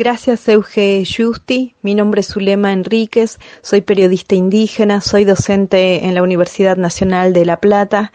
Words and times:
Gracias 0.00 0.48
Euge 0.48 1.04
Justi, 1.04 1.74
mi 1.82 1.94
nombre 1.94 2.22
es 2.22 2.28
Zulema 2.28 2.72
Enríquez, 2.72 3.38
soy 3.60 3.82
periodista 3.82 4.34
indígena, 4.34 5.02
soy 5.02 5.26
docente 5.26 6.06
en 6.06 6.14
la 6.14 6.22
Universidad 6.22 6.78
Nacional 6.78 7.34
de 7.34 7.44
La 7.44 7.60
Plata. 7.60 8.10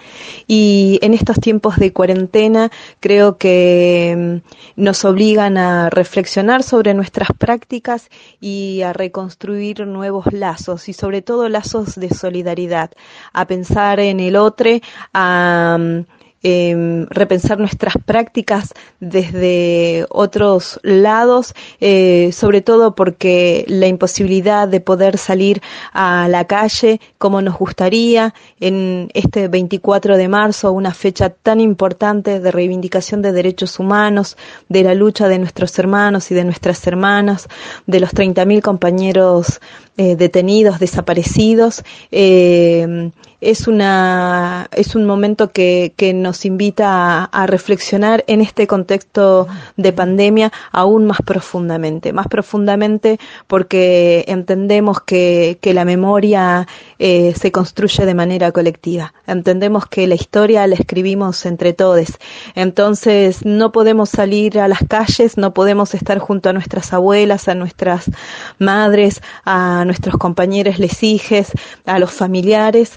Y 0.48 0.98
en 1.04 1.14
estos 1.14 1.40
tiempos 1.40 1.76
de 1.76 1.94
cuarentena 1.94 2.72
creo 3.00 3.38
que 3.38 4.42
mm, 4.76 4.82
nos 4.82 5.06
obligan 5.06 5.60
a 5.60 5.92
reflexionar 5.92 6.64
sobre 6.64 6.96
nuestras 6.96 7.30
prácticas 7.38 8.10
y 8.42 8.82
a 8.82 8.92
reconstruir 8.92 9.86
nuevos 9.86 10.34
lazos 10.34 10.90
y 10.90 10.94
sobre 10.94 11.22
todo 11.22 11.50
lazos 11.50 11.94
de 11.94 12.10
solidaridad, 12.10 12.90
a 13.32 13.46
pensar 13.46 14.00
en 14.00 14.20
el 14.22 14.38
otro, 14.38 14.72
a 15.14 15.78
mm, 15.80 16.15
eh, 16.48 17.08
repensar 17.10 17.58
nuestras 17.58 17.96
prácticas 18.06 18.72
desde 19.00 20.06
otros 20.10 20.80
lados, 20.84 21.56
eh, 21.82 22.30
sobre 22.34 22.62
todo 22.62 22.94
porque 22.94 23.66
la 23.68 23.88
imposibilidad 23.88 24.68
de 24.68 24.80
poder 24.80 25.18
salir 25.18 25.64
a 25.92 26.28
la 26.30 26.46
calle 26.46 27.02
como 27.18 27.42
nos 27.42 27.58
gustaría 27.58 28.36
en 28.60 29.10
este 29.16 29.48
24 29.48 30.18
de 30.18 30.28
marzo, 30.28 30.72
una 30.72 30.94
fecha 30.94 31.32
tan 31.32 31.60
importante 31.60 32.40
de 32.40 32.52
reivindicación 32.52 33.24
de 33.24 33.32
derechos 33.32 33.80
humanos, 33.80 34.38
de 34.70 34.84
la 34.84 34.94
lucha 34.94 35.28
de 35.28 35.40
nuestros 35.40 35.80
hermanos 35.80 36.30
y 36.30 36.36
de 36.36 36.44
nuestras 36.44 36.86
hermanas, 36.86 37.48
de 37.88 38.00
los 38.00 38.14
30.000 38.14 38.62
compañeros 38.62 39.62
eh, 39.98 40.16
detenidos, 40.16 40.78
desaparecidos. 40.78 41.84
Eh, 42.12 43.10
es, 43.46 43.68
una, 43.68 44.68
es 44.72 44.96
un 44.96 45.06
momento 45.06 45.52
que, 45.52 45.94
que 45.96 46.14
nos 46.14 46.46
invita 46.46 47.26
a, 47.26 47.46
reflexionar 47.46 48.24
en 48.28 48.42
este 48.42 48.66
contexto 48.66 49.48
de 49.78 49.94
pandemia 49.94 50.52
aún 50.72 51.06
más 51.06 51.20
profundamente, 51.24 52.12
más 52.12 52.28
profundamente 52.28 53.20
porque 53.48 54.26
entendemos 54.28 55.02
que, 55.02 55.60
que 55.62 55.74
la 55.74 55.86
memoria 55.86 56.68
eh, 56.98 57.34
se 57.40 57.52
construye 57.52 58.06
de 58.06 58.16
manera 58.16 58.52
colectiva, 58.52 59.14
entendemos 59.28 59.86
que 59.86 60.08
la 60.08 60.16
historia 60.16 60.66
la 60.66 60.76
escribimos 60.76 61.46
entre 61.46 61.74
todos, 61.74 62.18
entonces 62.56 63.46
no 63.46 63.72
podemos 63.72 64.10
salir 64.10 64.60
a 64.60 64.68
las 64.68 64.80
calles, 64.88 65.38
no 65.38 65.54
podemos 65.54 65.94
estar 65.94 66.18
junto 66.20 66.50
a 66.50 66.54
nuestras 66.54 66.94
abuelas, 66.94 67.48
a 67.48 67.56
nuestras 67.56 68.10
madres, 68.58 69.22
a 69.46 69.86
nuestros 69.86 70.18
compañeros 70.18 70.80
les 70.80 71.04
hijes, 71.04 71.52
a 71.86 72.00
los 72.00 72.12
familiares, 72.12 72.94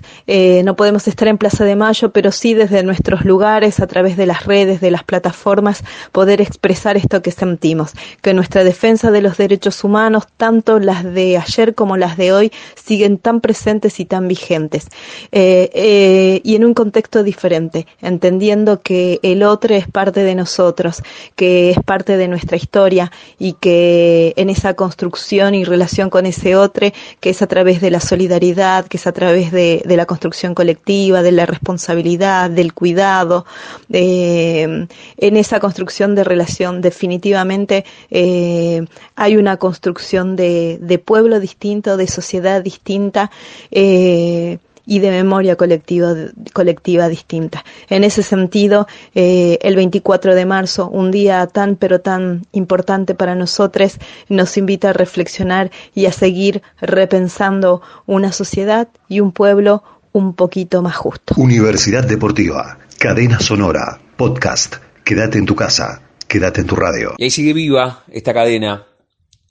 no 0.64 0.76
podemos 0.76 1.08
estar 1.08 1.28
en 1.28 1.38
Plaza 1.38 1.64
de 1.64 1.76
Mayo, 1.76 2.10
pero 2.10 2.32
sí 2.32 2.54
desde 2.54 2.82
nuestros 2.82 3.24
lugares, 3.24 3.80
a 3.80 3.86
través 3.86 4.16
de 4.16 4.26
las 4.26 4.44
redes, 4.44 4.80
de 4.80 4.90
las 4.90 5.04
plataformas, 5.04 5.82
poder 6.12 6.40
expresar 6.40 6.96
esto 6.96 7.22
que 7.22 7.30
sentimos, 7.30 7.92
que 8.22 8.34
nuestra 8.34 8.64
defensa 8.64 9.10
de 9.10 9.22
los 9.22 9.36
derechos 9.36 9.82
humanos, 9.84 10.24
tanto 10.36 10.78
las 10.78 11.04
de 11.04 11.38
ayer 11.38 11.74
como 11.74 11.96
las 11.96 12.16
de 12.16 12.32
hoy, 12.32 12.52
siguen 12.74 13.18
tan 13.18 13.40
presentes 13.40 14.00
y 14.00 14.04
tan 14.04 14.28
vigentes. 14.28 14.88
Eh, 15.32 15.70
eh, 15.72 16.40
y 16.44 16.56
en 16.56 16.64
un 16.64 16.74
contexto 16.74 17.22
diferente, 17.22 17.86
entendiendo 18.00 18.80
que 18.80 19.20
el 19.22 19.42
otro 19.42 19.74
es 19.74 19.88
parte 19.88 20.22
de 20.22 20.34
nosotros, 20.34 21.02
que 21.36 21.70
es 21.70 21.78
parte 21.84 22.16
de 22.16 22.28
nuestra 22.28 22.56
historia 22.56 23.10
y 23.38 23.54
que 23.54 24.34
en 24.36 24.50
esa 24.50 24.74
construcción 24.74 25.54
y 25.54 25.64
relación 25.64 26.10
con 26.10 26.26
ese 26.26 26.56
otro, 26.56 26.88
que 27.20 27.30
es 27.30 27.42
a 27.42 27.46
través 27.46 27.80
de 27.80 27.90
la 27.90 28.00
solidaridad, 28.00 28.86
que 28.86 28.98
es 28.98 29.06
a 29.06 29.12
través 29.12 29.52
de, 29.52 29.82
de 29.84 29.96
la 29.96 30.04
construcción 30.04 30.17
colectiva, 30.54 31.22
de 31.22 31.32
la 31.32 31.46
responsabilidad, 31.46 32.50
del 32.50 32.72
cuidado, 32.74 33.46
eh, 33.92 34.86
en 35.16 35.36
esa 35.36 35.60
construcción 35.60 36.14
de 36.14 36.24
relación 36.24 36.80
definitivamente 36.80 37.84
eh, 38.10 38.84
hay 39.16 39.36
una 39.36 39.56
construcción 39.56 40.36
de, 40.36 41.02
pueblo 41.04 41.40
distinto, 41.40 41.96
de 41.96 42.06
sociedad 42.06 42.62
distinta. 42.62 43.30
Eh, 43.70 44.58
y 44.90 45.00
de 45.00 45.10
memoria 45.10 45.54
colectiva, 45.54 46.14
colectiva 46.54 47.10
distinta. 47.10 47.62
En 47.90 48.04
ese 48.04 48.22
sentido, 48.22 48.86
el 49.12 49.76
24 49.76 50.34
de 50.34 50.46
marzo, 50.46 50.88
un 50.88 51.10
día 51.10 51.46
tan 51.46 51.76
pero 51.76 52.00
tan 52.00 52.46
importante 52.52 53.14
para 53.14 53.34
nosotros, 53.34 53.98
nos 54.30 54.56
invita 54.56 54.88
a 54.88 54.92
reflexionar 54.94 55.70
y 55.94 56.06
a 56.06 56.12
seguir 56.12 56.62
repensando 56.80 57.82
una 58.06 58.32
sociedad 58.32 58.88
y 59.10 59.20
un 59.20 59.32
pueblo 59.32 59.82
un 60.18 60.34
poquito 60.34 60.82
más 60.82 60.96
justo. 60.96 61.34
Universidad 61.36 62.04
Deportiva, 62.04 62.78
Cadena 62.98 63.38
Sonora, 63.40 64.00
Podcast, 64.16 64.76
Quédate 65.08 65.38
en 65.38 65.46
tu 65.46 65.54
casa, 65.54 66.02
quédate 66.26 66.60
en 66.60 66.66
tu 66.66 66.76
radio. 66.76 67.14
Y 67.16 67.24
ahí 67.24 67.30
sigue 67.30 67.54
viva 67.54 68.04
esta 68.12 68.34
cadena, 68.34 68.86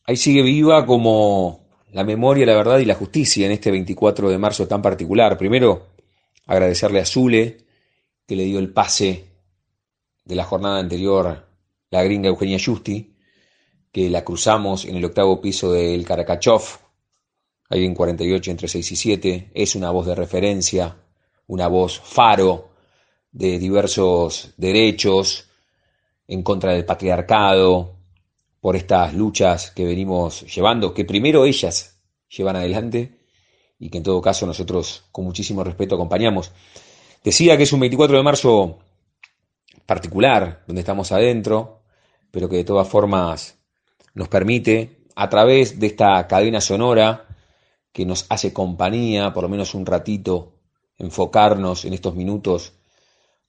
ahí 0.05 0.15
sigue 0.15 0.43
viva 0.43 0.85
como 0.85 1.65
la 1.93 2.03
memoria, 2.03 2.45
la 2.45 2.55
verdad 2.55 2.77
y 2.77 2.85
la 2.85 2.93
justicia 2.93 3.47
en 3.47 3.53
este 3.53 3.71
24 3.71 4.29
de 4.29 4.37
marzo 4.37 4.67
tan 4.67 4.83
particular. 4.83 5.35
Primero, 5.35 5.87
agradecerle 6.45 6.99
a 6.99 7.05
Zule, 7.07 7.57
que 8.27 8.35
le 8.35 8.43
dio 8.43 8.59
el 8.59 8.71
pase 8.71 9.25
de 10.25 10.35
la 10.35 10.43
jornada 10.43 10.77
anterior, 10.77 11.47
la 11.89 12.03
gringa 12.03 12.29
Eugenia 12.29 12.59
Justi, 12.63 13.15
que 13.91 14.11
la 14.11 14.23
cruzamos 14.23 14.85
en 14.85 14.97
el 14.97 15.05
octavo 15.05 15.41
piso 15.41 15.71
del 15.71 16.05
Karakachov, 16.05 16.61
ahí 17.69 17.85
en 17.85 17.95
48 17.95 18.51
entre 18.51 18.67
6 18.67 18.91
y 18.91 18.95
7. 18.95 19.51
Es 19.53 19.75
una 19.75 19.91
voz 19.91 20.07
de 20.07 20.15
referencia, 20.15 20.97
una 21.47 21.67
voz 21.67 21.99
faro 21.99 22.69
de 23.31 23.59
diversos 23.59 24.53
derechos 24.57 25.49
en 26.27 26.43
contra 26.43 26.73
del 26.73 26.85
patriarcado, 26.85 27.97
por 28.59 28.75
estas 28.75 29.13
luchas 29.13 29.71
que 29.71 29.85
venimos 29.85 30.41
llevando, 30.53 30.93
que 30.93 31.05
primero 31.05 31.45
ellas 31.45 32.01
llevan 32.27 32.55
adelante 32.55 33.19
y 33.79 33.89
que 33.89 33.99
en 33.99 34.03
todo 34.03 34.21
caso 34.21 34.45
nosotros 34.45 35.05
con 35.11 35.25
muchísimo 35.25 35.63
respeto 35.63 35.95
acompañamos. 35.95 36.51
Decía 37.23 37.55
que 37.57 37.63
es 37.63 37.73
un 37.73 37.79
24 37.79 38.17
de 38.17 38.23
marzo 38.23 38.79
particular, 39.85 40.63
donde 40.67 40.81
estamos 40.81 41.11
adentro, 41.11 41.83
pero 42.31 42.49
que 42.49 42.57
de 42.57 42.63
todas 42.63 42.87
formas 42.87 43.57
nos 44.13 44.27
permite, 44.27 44.97
a 45.15 45.29
través 45.29 45.79
de 45.79 45.87
esta 45.87 46.27
cadena 46.27 46.61
sonora 46.61 47.26
que 47.97 48.05
nos 48.05 48.27
hace 48.29 48.53
compañía, 48.53 49.33
por 49.33 49.41
lo 49.41 49.49
menos 49.49 49.73
un 49.73 49.83
ratito, 49.83 50.53
enfocarnos 50.99 51.83
en 51.83 51.93
estos 51.95 52.13
minutos 52.13 52.73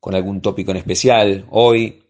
con 0.01 0.15
algún 0.15 0.41
tópico 0.41 0.71
en 0.71 0.79
especial. 0.79 1.47
Hoy, 1.51 2.03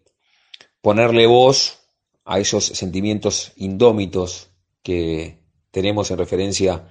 ponerle 0.79 1.27
voz 1.27 1.79
a 2.23 2.39
esos 2.39 2.63
sentimientos 2.63 3.51
indómitos 3.57 4.51
que 4.81 5.37
tenemos 5.69 6.11
en 6.11 6.17
referencia 6.17 6.87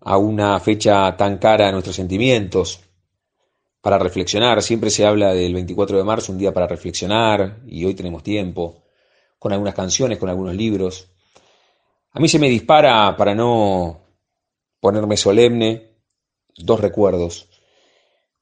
a 0.00 0.16
una 0.16 0.60
fecha 0.60 1.16
tan 1.16 1.38
cara 1.38 1.66
a 1.66 1.72
nuestros 1.72 1.96
sentimientos, 1.96 2.78
para 3.80 3.98
reflexionar. 3.98 4.62
Siempre 4.62 4.90
se 4.90 5.04
habla 5.04 5.34
del 5.34 5.54
24 5.54 5.98
de 5.98 6.04
marzo, 6.04 6.30
un 6.30 6.38
día 6.38 6.54
para 6.54 6.68
reflexionar, 6.68 7.62
y 7.66 7.84
hoy 7.84 7.94
tenemos 7.94 8.22
tiempo, 8.22 8.84
con 9.40 9.52
algunas 9.52 9.74
canciones, 9.74 10.18
con 10.18 10.28
algunos 10.28 10.54
libros. 10.54 11.08
A 12.12 12.20
mí 12.20 12.28
se 12.28 12.38
me 12.38 12.48
dispara, 12.48 13.16
para 13.16 13.34
no 13.34 13.99
ponerme 14.80 15.16
solemne, 15.16 15.96
dos 16.56 16.80
recuerdos. 16.80 17.48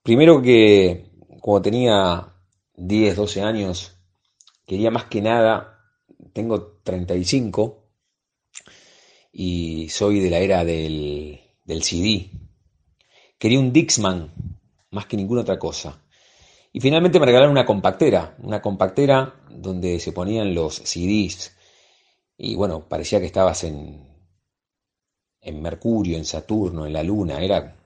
Primero 0.02 0.40
que 0.40 1.10
cuando 1.40 1.62
tenía 1.62 2.34
10, 2.74 3.16
12 3.16 3.42
años, 3.42 3.96
quería 4.66 4.90
más 4.90 5.04
que 5.04 5.20
nada, 5.20 5.80
tengo 6.32 6.80
35 6.82 7.84
y 9.32 9.88
soy 9.88 10.20
de 10.20 10.30
la 10.30 10.38
era 10.38 10.64
del, 10.64 11.40
del 11.64 11.82
CD. 11.82 12.30
Quería 13.38 13.60
un 13.60 13.72
Dixman, 13.72 14.32
más 14.90 15.06
que 15.06 15.16
ninguna 15.16 15.42
otra 15.42 15.58
cosa. 15.58 16.02
Y 16.72 16.80
finalmente 16.80 17.18
me 17.18 17.26
regalaron 17.26 17.52
una 17.52 17.66
compactera, 17.66 18.36
una 18.38 18.60
compactera 18.60 19.34
donde 19.50 20.00
se 20.00 20.12
ponían 20.12 20.54
los 20.54 20.76
CDs. 20.76 21.56
Y 22.36 22.54
bueno, 22.54 22.88
parecía 22.88 23.20
que 23.20 23.26
estabas 23.26 23.64
en, 23.64 24.07
en 25.40 25.62
Mercurio, 25.62 26.16
en 26.16 26.24
Saturno, 26.24 26.86
en 26.86 26.92
la 26.92 27.02
Luna. 27.02 27.42
Era 27.42 27.76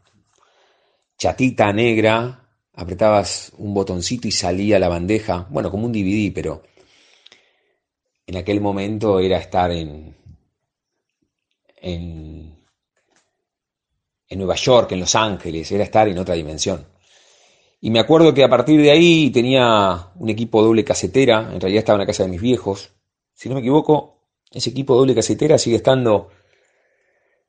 chatita 1.16 1.72
negra, 1.72 2.49
apretabas 2.75 3.52
un 3.58 3.75
botoncito 3.75 4.28
y 4.28 4.32
salía 4.32 4.78
la 4.78 4.88
bandeja. 4.88 5.46
Bueno, 5.50 5.70
como 5.70 5.87
un 5.87 5.93
DVD, 5.93 6.32
pero 6.34 6.62
en 8.26 8.37
aquel 8.37 8.60
momento 8.60 9.20
era 9.20 9.38
estar 9.38 9.70
en, 9.70 10.16
en, 11.81 12.56
en 14.28 14.38
Nueva 14.38 14.54
York, 14.54 14.93
en 14.93 15.00
Los 15.00 15.14
Ángeles, 15.14 15.70
era 15.72 15.84
estar 15.84 16.08
en 16.08 16.19
otra 16.19 16.34
dimensión. 16.34 16.87
Y 17.81 17.90
me 17.90 17.99
acuerdo 17.99 18.32
que 18.32 18.44
a 18.44 18.49
partir 18.49 18.81
de 18.81 18.93
ahí 18.93 19.31
tenía 19.31 20.12
un 20.14 20.31
equipo 20.31 20.62
doble 20.62 20.84
casetera, 20.84 21.50
en 21.52 21.60
realidad 21.60 21.81
estaba 21.81 21.96
en 21.96 22.02
la 22.02 22.06
casa 22.06 22.22
de 22.22 22.28
mis 22.28 22.40
viejos. 22.40 22.93
Si 23.34 23.49
no 23.49 23.56
me 23.56 23.60
equivoco, 23.60 24.20
ese 24.52 24.70
equipo 24.70 24.94
doble 24.94 25.16
casetera 25.16 25.58
sigue 25.58 25.76
estando 25.76 26.31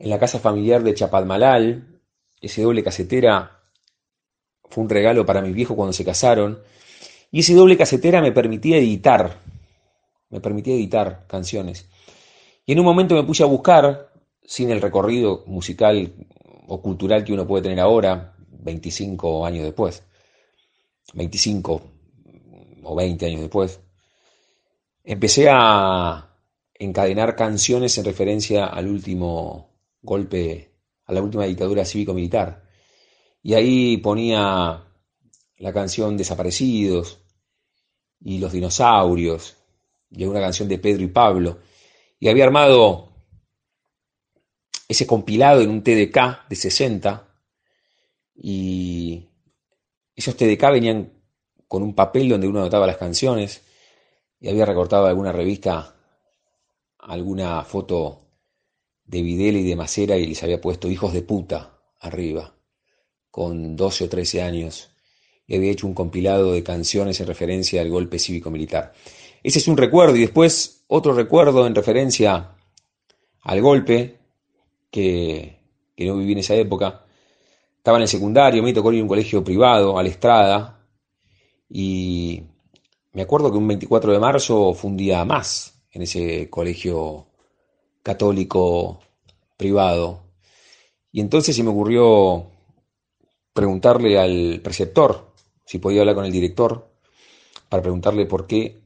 en 0.04 0.10
la 0.10 0.20
casa 0.20 0.38
familiar 0.38 0.84
de 0.84 0.94
Chapadmalal. 0.94 2.02
Ese 2.42 2.62
doble 2.62 2.84
casetera 2.84 3.64
fue 4.66 4.84
un 4.84 4.90
regalo 4.90 5.26
para 5.26 5.42
mis 5.42 5.56
viejos 5.56 5.78
cuando 5.78 5.94
se 5.94 6.04
casaron. 6.04 6.60
Y 7.32 7.40
ese 7.40 7.54
doble 7.56 7.78
casetera 7.78 8.22
me 8.22 8.34
permitía 8.34 8.78
editar, 8.78 9.40
me 10.30 10.42
permitía 10.42 10.76
editar 10.76 11.26
canciones. 11.26 11.90
Y 12.66 12.74
en 12.74 12.80
un 12.80 12.86
momento 12.86 13.16
me 13.16 13.24
puse 13.24 13.44
a 13.44 13.46
buscar, 13.46 14.12
sin 14.44 14.72
el 14.72 14.82
recorrido 14.82 15.46
musical 15.48 16.14
o 16.68 16.82
cultural 16.82 17.24
que 17.24 17.32
uno 17.32 17.48
puede 17.48 17.64
tener 17.64 17.80
ahora, 17.80 18.36
25 18.50 19.46
años 19.46 19.64
después 19.64 20.04
25 21.14 21.82
o 22.84 22.96
20 22.96 23.26
años 23.26 23.42
después, 23.42 23.80
empecé 25.04 25.48
a 25.50 26.36
encadenar 26.74 27.36
canciones 27.36 27.98
en 27.98 28.06
referencia 28.06 28.66
al 28.66 28.88
último 28.88 29.73
golpe, 30.04 30.76
a 31.06 31.14
la 31.14 31.22
última 31.22 31.46
dictadura 31.46 31.86
cívico-militar. 31.86 32.64
Y 33.42 33.56
ahí 33.56 33.98
ponía 33.98 34.84
la 35.58 35.74
canción 35.74 36.16
Desaparecidos 36.16 37.20
y 38.22 38.38
Los 38.38 38.52
Dinosaurios 38.52 39.58
y 40.12 40.26
una 40.26 40.40
canción 40.40 40.68
de 40.68 40.78
Pedro 40.78 41.04
y 41.04 41.08
Pablo. 41.08 41.60
Y 42.20 42.30
había 42.30 42.44
armado 42.46 43.14
ese 44.88 45.08
compilado 45.08 45.62
en 45.62 45.70
un 45.70 45.84
TDK 45.84 46.48
de 46.48 46.56
60 46.56 47.28
y 48.36 49.30
esos 50.16 50.36
TDK 50.36 50.72
venían 50.72 51.14
con 51.68 51.82
un 51.82 51.96
papel 51.96 52.30
donde 52.30 52.48
uno 52.48 52.60
anotaba 52.60 52.88
las 52.88 52.98
canciones 52.98 53.64
y 54.40 54.50
había 54.50 54.66
recortado 54.66 55.08
alguna 55.08 55.32
revista 55.32 55.96
alguna 57.00 57.64
foto 57.64 58.23
de 59.06 59.22
Videla 59.22 59.60
y 59.60 59.64
de 59.64 59.76
Macera 59.76 60.18
y 60.18 60.28
les 60.28 60.44
había 60.44 60.62
puesto 60.62 60.90
hijos 60.90 61.14
de 61.14 61.22
puta 61.22 61.80
arriba, 62.00 62.56
con 63.30 63.76
12 63.76 64.06
o 64.06 64.10
13 64.10 64.42
años, 64.42 64.92
y 65.48 65.56
había 65.56 65.72
hecho 65.72 65.88
un 65.88 65.94
compilado 65.94 66.54
de 66.54 66.64
canciones 66.64 67.20
en 67.20 67.28
referencia 67.28 67.82
al 67.82 67.90
golpe 67.90 68.20
cívico-militar. 68.20 68.94
Ese 69.42 69.60
es 69.60 69.68
un 69.68 69.78
recuerdo, 69.78 70.16
y 70.16 70.22
después 70.22 70.86
otro 70.88 71.14
recuerdo 71.14 71.68
en 71.68 71.76
referencia 71.76 72.56
al 73.42 73.62
golpe, 73.62 74.20
que, 74.90 75.60
que 75.96 76.06
no 76.06 76.18
viví 76.18 76.34
en 76.34 76.40
esa 76.40 76.56
época, 76.56 77.06
estaba 77.78 77.98
en 77.98 78.04
el 78.04 78.08
secundario, 78.08 78.64
me 78.64 78.74
tocó 78.74 78.94
ir 78.94 79.00
a 79.00 79.04
un 79.04 79.10
colegio 79.10 79.44
privado, 79.44 79.98
a 79.98 80.04
la 80.04 80.10
Estrada, 80.10 80.80
y 81.70 82.44
me 83.12 83.24
acuerdo 83.24 83.52
que 83.52 83.58
un 83.58 83.68
24 83.68 84.14
de 84.14 84.20
marzo 84.20 84.74
fue 84.74 84.92
un 84.92 84.98
día 84.98 85.26
más 85.26 85.84
en 85.92 86.04
ese 86.04 86.50
colegio 86.50 87.28
católico 88.04 89.00
privado. 89.58 90.22
Y 91.12 91.22
entonces 91.22 91.56
se 91.56 91.64
me 91.64 91.70
ocurrió 91.70 92.52
preguntarle 93.54 94.20
al 94.20 94.60
preceptor 94.62 95.32
si 95.66 95.80
podía 95.80 96.02
hablar 96.02 96.16
con 96.16 96.26
el 96.26 96.32
director 96.32 96.92
para 97.70 97.82
preguntarle 97.82 98.26
por 98.26 98.46
qué 98.46 98.82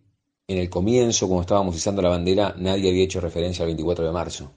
en 0.47 0.57
el 0.59 0.69
comienzo, 0.69 1.27
cuando 1.27 1.41
estábamos 1.41 1.75
izando 1.75 2.01
la 2.01 2.09
bandera, 2.09 2.55
nadie 2.57 2.89
había 2.89 3.03
hecho 3.03 3.19
referencia 3.19 3.63
al 3.63 3.67
24 3.67 4.05
de 4.05 4.11
marzo. 4.11 4.53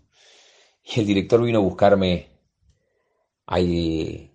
Y 0.84 1.00
el 1.00 1.06
director 1.06 1.42
vino 1.42 1.58
a 1.58 1.62
buscarme 1.62 2.28
al, 3.46 4.30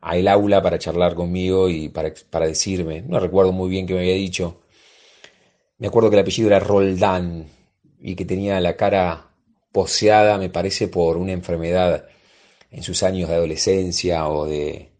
a 0.00 0.16
el 0.16 0.28
aula 0.28 0.62
para 0.62 0.78
charlar 0.78 1.14
conmigo 1.14 1.68
y 1.68 1.90
para, 1.90 2.12
para 2.30 2.46
decirme, 2.46 3.02
no 3.02 3.20
recuerdo 3.20 3.52
muy 3.52 3.68
bien 3.68 3.86
qué 3.86 3.94
me 3.94 4.00
había 4.00 4.14
dicho, 4.14 4.62
me 5.78 5.88
acuerdo 5.88 6.08
que 6.10 6.16
el 6.16 6.22
apellido 6.22 6.48
era 6.48 6.60
Roldán 6.60 7.46
y 7.98 8.14
que 8.14 8.24
tenía 8.24 8.60
la 8.60 8.76
cara 8.76 9.29
poseada, 9.72 10.38
me 10.38 10.50
parece, 10.50 10.88
por 10.88 11.16
una 11.16 11.32
enfermedad 11.32 12.06
en 12.70 12.82
sus 12.82 13.02
años 13.02 13.28
de 13.28 13.34
adolescencia 13.34 14.28
o 14.28 14.46
de, 14.46 14.92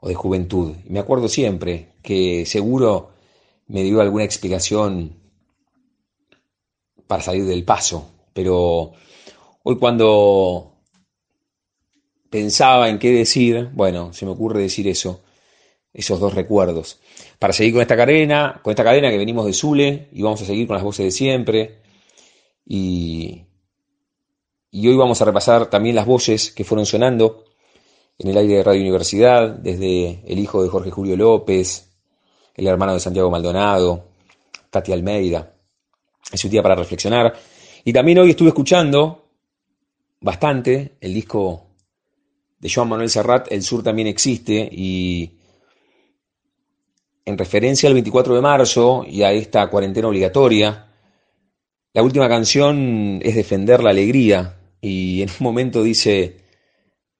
o 0.00 0.08
de 0.08 0.14
juventud. 0.14 0.74
Y 0.84 0.90
me 0.90 1.00
acuerdo 1.00 1.28
siempre 1.28 1.94
que 2.02 2.46
seguro 2.46 3.10
me 3.68 3.82
dio 3.82 4.00
alguna 4.00 4.24
explicación 4.24 5.16
para 7.06 7.22
salir 7.22 7.44
del 7.44 7.64
paso, 7.64 8.10
pero 8.32 8.92
hoy 9.62 9.78
cuando 9.78 10.76
pensaba 12.30 12.88
en 12.88 12.98
qué 12.98 13.10
decir, 13.12 13.70
bueno, 13.72 14.12
se 14.12 14.26
me 14.26 14.32
ocurre 14.32 14.60
decir 14.60 14.88
eso, 14.88 15.22
esos 15.92 16.20
dos 16.20 16.34
recuerdos. 16.34 17.00
Para 17.38 17.52
seguir 17.52 17.72
con 17.72 17.82
esta 17.82 17.96
cadena, 17.96 18.60
con 18.62 18.72
esta 18.72 18.84
cadena 18.84 19.10
que 19.10 19.18
venimos 19.18 19.46
de 19.46 19.52
Zule 19.52 20.08
y 20.12 20.22
vamos 20.22 20.42
a 20.42 20.46
seguir 20.46 20.66
con 20.66 20.74
las 20.74 20.84
voces 20.84 21.06
de 21.06 21.10
siempre. 21.10 21.78
Y, 22.66 23.45
y 24.76 24.88
hoy 24.88 24.96
vamos 24.98 25.22
a 25.22 25.24
repasar 25.24 25.70
también 25.70 25.96
las 25.96 26.04
voces 26.04 26.52
que 26.52 26.62
fueron 26.62 26.84
sonando 26.84 27.44
en 28.18 28.28
el 28.28 28.36
aire 28.36 28.56
de 28.56 28.62
Radio 28.62 28.82
Universidad, 28.82 29.48
desde 29.48 30.20
el 30.26 30.38
hijo 30.38 30.62
de 30.62 30.68
Jorge 30.68 30.90
Julio 30.90 31.16
López, 31.16 31.88
el 32.54 32.66
hermano 32.66 32.92
de 32.92 33.00
Santiago 33.00 33.30
Maldonado, 33.30 34.04
Tati 34.68 34.92
Almeida. 34.92 35.50
Es 36.30 36.44
un 36.44 36.50
día 36.50 36.62
para 36.62 36.74
reflexionar. 36.74 37.34
Y 37.86 37.92
también 37.94 38.18
hoy 38.18 38.28
estuve 38.28 38.48
escuchando 38.48 39.30
bastante 40.20 40.98
el 41.00 41.14
disco 41.14 41.68
de 42.58 42.70
Joan 42.70 42.90
Manuel 42.90 43.08
Serrat, 43.08 43.50
El 43.50 43.62
Sur 43.62 43.82
también 43.82 44.08
existe 44.08 44.68
y 44.70 45.38
en 47.24 47.38
referencia 47.38 47.86
al 47.88 47.94
24 47.94 48.34
de 48.34 48.42
marzo 48.42 49.06
y 49.08 49.22
a 49.22 49.32
esta 49.32 49.70
cuarentena 49.70 50.08
obligatoria, 50.08 50.92
la 51.94 52.02
última 52.02 52.28
canción 52.28 53.20
es 53.22 53.34
Defender 53.34 53.82
la 53.82 53.88
Alegría 53.88 54.55
y 54.80 55.22
en 55.22 55.30
un 55.30 55.36
momento 55.40 55.82
dice, 55.82 56.36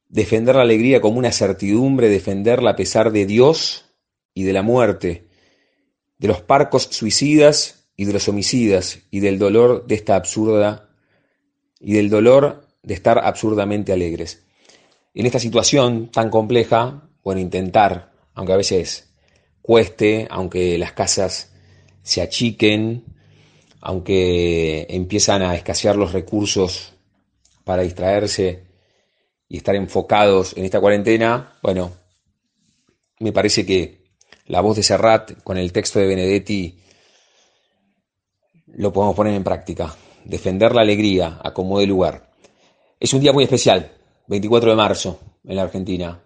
defender 0.09 0.57
la 0.57 0.63
alegría 0.63 1.01
como 1.01 1.19
una 1.19 1.33
certidumbre, 1.33 2.09
defenderla 2.09 2.71
a 2.71 2.77
pesar 2.77 3.13
de 3.13 3.27
Dios 3.27 3.87
y 4.35 4.45
de 4.45 4.53
la 4.53 4.63
muerte, 4.63 5.29
de 6.19 6.29
los 6.29 6.41
parcos 6.41 6.85
suicidas 6.91 7.89
y 7.97 8.05
de 8.05 8.13
los 8.13 8.29
homicidas 8.29 9.01
y 9.11 9.21
del 9.21 9.39
dolor 9.39 9.87
de 9.87 9.95
esta 9.95 10.17
absurda 10.17 10.91
y 11.81 11.95
del 11.95 12.11
dolor 12.11 12.67
de 12.83 12.95
estar 12.95 13.19
absurdamente 13.19 13.93
alegres. 13.93 14.45
En 15.15 15.27
esta 15.27 15.39
situación 15.39 16.11
tan 16.11 16.31
compleja, 16.31 17.09
bueno, 17.23 17.41
intentar, 17.41 18.13
aunque 18.35 18.53
a 18.53 18.57
veces 18.57 19.15
cueste, 19.63 20.29
aunque 20.31 20.79
las 20.79 20.93
casas 20.93 21.53
se 22.03 22.23
achiquen, 22.23 23.05
aunque 23.81 24.87
empiezan 24.91 25.43
a 25.43 25.55
escasear 25.55 25.97
los 25.97 26.13
recursos 26.13 26.96
para 27.67 27.83
distraerse 27.83 28.65
y 29.49 29.57
estar 29.57 29.75
enfocados 29.75 30.57
en 30.57 30.65
esta 30.65 30.81
cuarentena, 30.81 31.59
bueno, 31.65 31.91
me 33.19 33.33
parece 33.33 33.67
que 33.67 34.05
la 34.45 34.61
voz 34.61 34.77
de 34.77 34.85
Serrat 34.85 35.43
con 35.43 35.59
el 35.59 35.73
texto 35.73 35.99
de 35.99 36.07
Benedetti 36.07 36.79
lo 38.69 38.93
podemos 38.93 39.17
poner 39.17 39.35
en 39.35 39.43
práctica. 39.43 39.93
Defender 40.25 40.77
la 40.77 40.83
alegría 40.83 41.41
a 41.43 41.53
como 41.53 41.81
de 41.81 41.89
lugar. 41.89 42.31
Es 43.01 43.13
un 43.15 43.21
día 43.21 43.33
muy 43.33 43.43
especial, 43.43 43.97
24 44.29 44.71
de 44.71 44.77
marzo, 44.77 45.19
en 45.43 45.57
la 45.57 45.63
Argentina. 45.63 46.23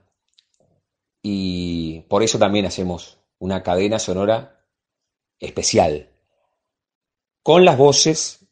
Y 1.22 2.00
por 2.00 2.22
eso 2.22 2.38
también 2.38 2.66
hacemos 2.66 3.16
una 3.38 3.62
cadena 3.62 3.98
sonora 3.98 4.66
especial. 5.38 6.10
Con 7.42 7.64
las 7.64 7.78
voces 7.78 8.46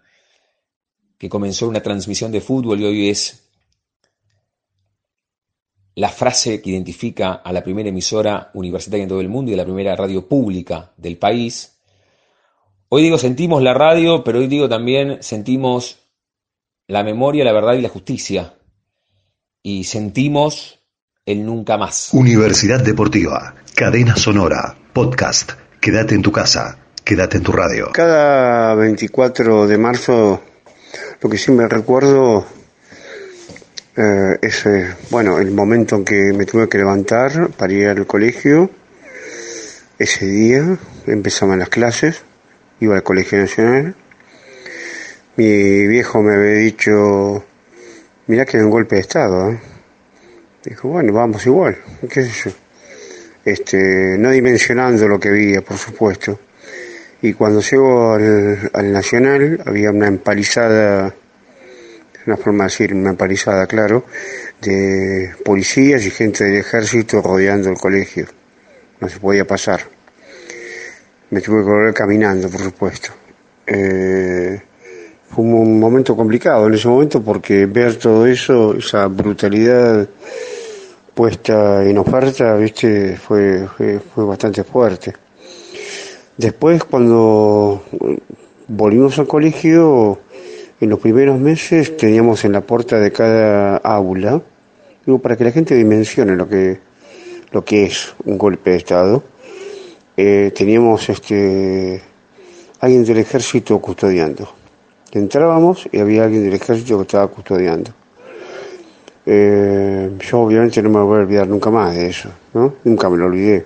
que 1.18 1.28
comenzó 1.30 1.68
una 1.68 1.82
transmisión 1.82 2.32
de 2.32 2.42
fútbol 2.42 2.80
y 2.82 2.86
hoy 2.86 3.10
es 3.10 3.51
la 5.96 6.10
frase 6.10 6.62
que 6.62 6.70
identifica 6.70 7.34
a 7.34 7.52
la 7.52 7.64
primera 7.64 7.90
emisora 7.90 8.52
universitaria 8.54 9.04
en 9.04 9.10
todo 9.10 9.22
el 9.22 9.30
mundo 9.30 9.52
y 9.52 9.56
a 9.56 9.58
la 9.58 9.66
primera 9.66 9.96
radio 9.96 10.28
pública 10.28 10.92
del 10.98 11.18
país. 11.18 11.78
Hoy 12.90 13.04
digo 13.04 13.18
sentimos 13.18 13.62
la 13.62 13.74
radio, 13.74 14.24
pero 14.24 14.40
hoy 14.40 14.48
digo 14.48 14.70
también 14.70 15.18
sentimos 15.22 16.00
la 16.88 17.04
memoria, 17.04 17.44
la 17.44 17.54
verdad 17.54 17.74
y 17.74 17.82
la 17.82 17.90
justicia. 17.90 18.56
Y 19.64 19.84
sentimos 19.84 20.80
el 21.26 21.46
nunca 21.46 21.78
más. 21.78 22.10
Universidad 22.14 22.84
Deportiva, 22.84 23.56
cadena 23.76 24.16
sonora, 24.16 24.78
podcast. 24.94 25.52
Quédate 25.80 26.16
en 26.16 26.22
tu 26.22 26.32
casa, 26.32 26.80
quédate 27.04 27.38
en 27.38 27.44
tu 27.44 27.52
radio. 27.52 27.90
Cada 27.94 28.76
24 28.76 29.68
de 29.68 29.78
marzo, 29.78 30.42
lo 31.22 31.30
que 31.30 31.38
sí 31.38 31.52
me 31.52 31.68
recuerdo 31.68 32.46
eh, 33.98 34.38
es, 34.42 34.64
bueno, 35.10 35.40
el 35.40 35.52
momento 35.52 35.98
en 35.98 36.06
que 36.06 36.34
me 36.34 36.46
tuve 36.46 36.70
que 36.70 36.78
levantar 36.78 37.50
para 37.58 37.74
ir 37.74 37.88
al 37.88 38.08
colegio. 38.08 38.70
Ese 40.00 40.26
día 40.26 40.78
empezaban 41.08 41.60
las 41.60 41.70
clases, 41.70 42.24
iba 42.80 42.96
al 42.96 43.04
Colegio 43.04 43.38
Nacional. 43.38 43.96
Mi 45.36 45.88
viejo 45.88 46.22
me 46.22 46.36
había 46.36 46.54
dicho, 46.54 47.44
mirá 48.28 48.46
que 48.46 48.58
hay 48.58 48.64
un 48.64 48.70
golpe 48.70 48.96
de 48.96 49.02
Estado. 49.02 49.52
¿eh?". 49.52 49.60
Dijo, 50.64 50.88
bueno, 50.88 51.14
vamos 51.14 51.46
igual, 51.46 51.78
qué 52.10 52.24
sé 52.24 52.50
yo. 52.50 52.56
Este, 53.44 54.18
no 54.18 54.32
dimensionando 54.32 55.08
lo 55.08 55.20
que 55.20 55.30
había, 55.30 55.62
por 55.62 55.78
supuesto. 55.78 56.40
Y 57.22 57.34
cuando 57.34 57.62
llego 57.62 58.14
al, 58.14 58.72
al 58.74 58.94
Nacional 58.94 59.62
había 59.66 59.92
una 59.92 60.08
empalizada 60.08 61.14
una 62.26 62.38
forma 62.38 62.66
de 62.66 62.70
decir, 62.70 62.94
una 62.94 63.14
palizada, 63.14 63.66
claro, 63.68 64.06
de 64.62 65.32
policías 65.44 66.06
y 66.06 66.12
gente 66.12 66.44
del 66.44 66.58
ejército 66.58 67.22
rodeando 67.22 67.70
el 67.70 67.78
colegio. 67.78 68.28
No 69.00 69.10
se 69.10 69.20
podía 69.20 69.46
pasar. 69.46 69.82
Me 71.32 71.42
tuve 71.42 71.64
que 71.64 71.70
volver 71.70 71.94
caminando, 71.94 72.50
por 72.50 72.62
supuesto. 72.62 73.10
Eh, 73.66 74.62
fue 75.30 75.46
un 75.46 75.80
momento 75.80 76.16
complicado 76.16 76.68
en 76.68 76.74
ese 76.74 76.88
momento 76.88 77.24
porque 77.24 77.66
ver 77.66 77.96
todo 77.96 78.28
eso, 78.28 78.76
esa 78.76 79.08
brutalidad 79.08 80.08
puesta 81.14 81.84
en 81.84 81.98
oferta, 81.98 82.56
viste, 82.56 83.16
fue, 83.16 83.68
fue, 83.78 84.00
fue 84.00 84.26
bastante 84.26 84.64
fuerte. 84.64 85.14
Después, 86.38 86.84
cuando 86.84 87.84
volvimos 88.68 89.18
al 89.20 89.28
colegio, 89.28 90.20
en 90.82 90.90
los 90.90 91.00
primeros 91.00 91.40
meses 91.40 91.96
teníamos 91.96 92.44
en 92.44 92.54
la 92.54 92.62
puerta 92.62 93.00
de 93.00 93.12
cada 93.12 93.78
aula, 93.78 94.42
digo, 95.06 95.20
para 95.20 95.38
que 95.38 95.44
la 95.44 95.52
gente 95.52 95.76
dimensione 95.76 96.36
lo 96.36 96.50
que, 96.50 96.80
lo 97.52 97.64
que 97.64 97.86
es 97.86 98.16
un 98.26 98.36
golpe 98.40 98.72
de 98.72 98.78
Estado, 98.78 99.24
eh, 100.18 100.52
teníamos 100.56 101.08
este, 101.08 102.02
alguien 102.80 103.06
del 103.06 103.20
ejército 103.20 103.80
custodiando. 103.80 104.52
Entrábamos 105.12 105.88
y 105.92 106.00
había 106.00 106.24
alguien 106.24 106.46
del 106.46 106.54
ejército 106.54 106.98
que 106.98 107.04
estaba 107.04 107.28
custodiando. 107.28 107.92
Eh, 109.24 110.10
yo 110.20 110.40
obviamente 110.40 110.82
no 110.82 110.90
me 110.90 111.02
voy 111.02 111.20
a 111.20 111.22
olvidar 111.22 111.48
nunca 111.48 111.70
más 111.70 111.94
de 111.94 112.08
eso, 112.08 112.30
¿no? 112.56 112.74
Nunca 112.86 113.08
me 113.08 113.18
lo 113.18 113.26
olvidé. 113.26 113.66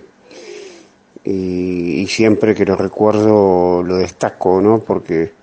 Y, 1.24 2.02
y 2.02 2.06
siempre 2.08 2.54
que 2.54 2.66
lo 2.66 2.76
recuerdo 2.76 3.82
lo 3.82 3.96
destaco, 3.96 4.60
¿no? 4.60 4.80
Porque 4.80 5.35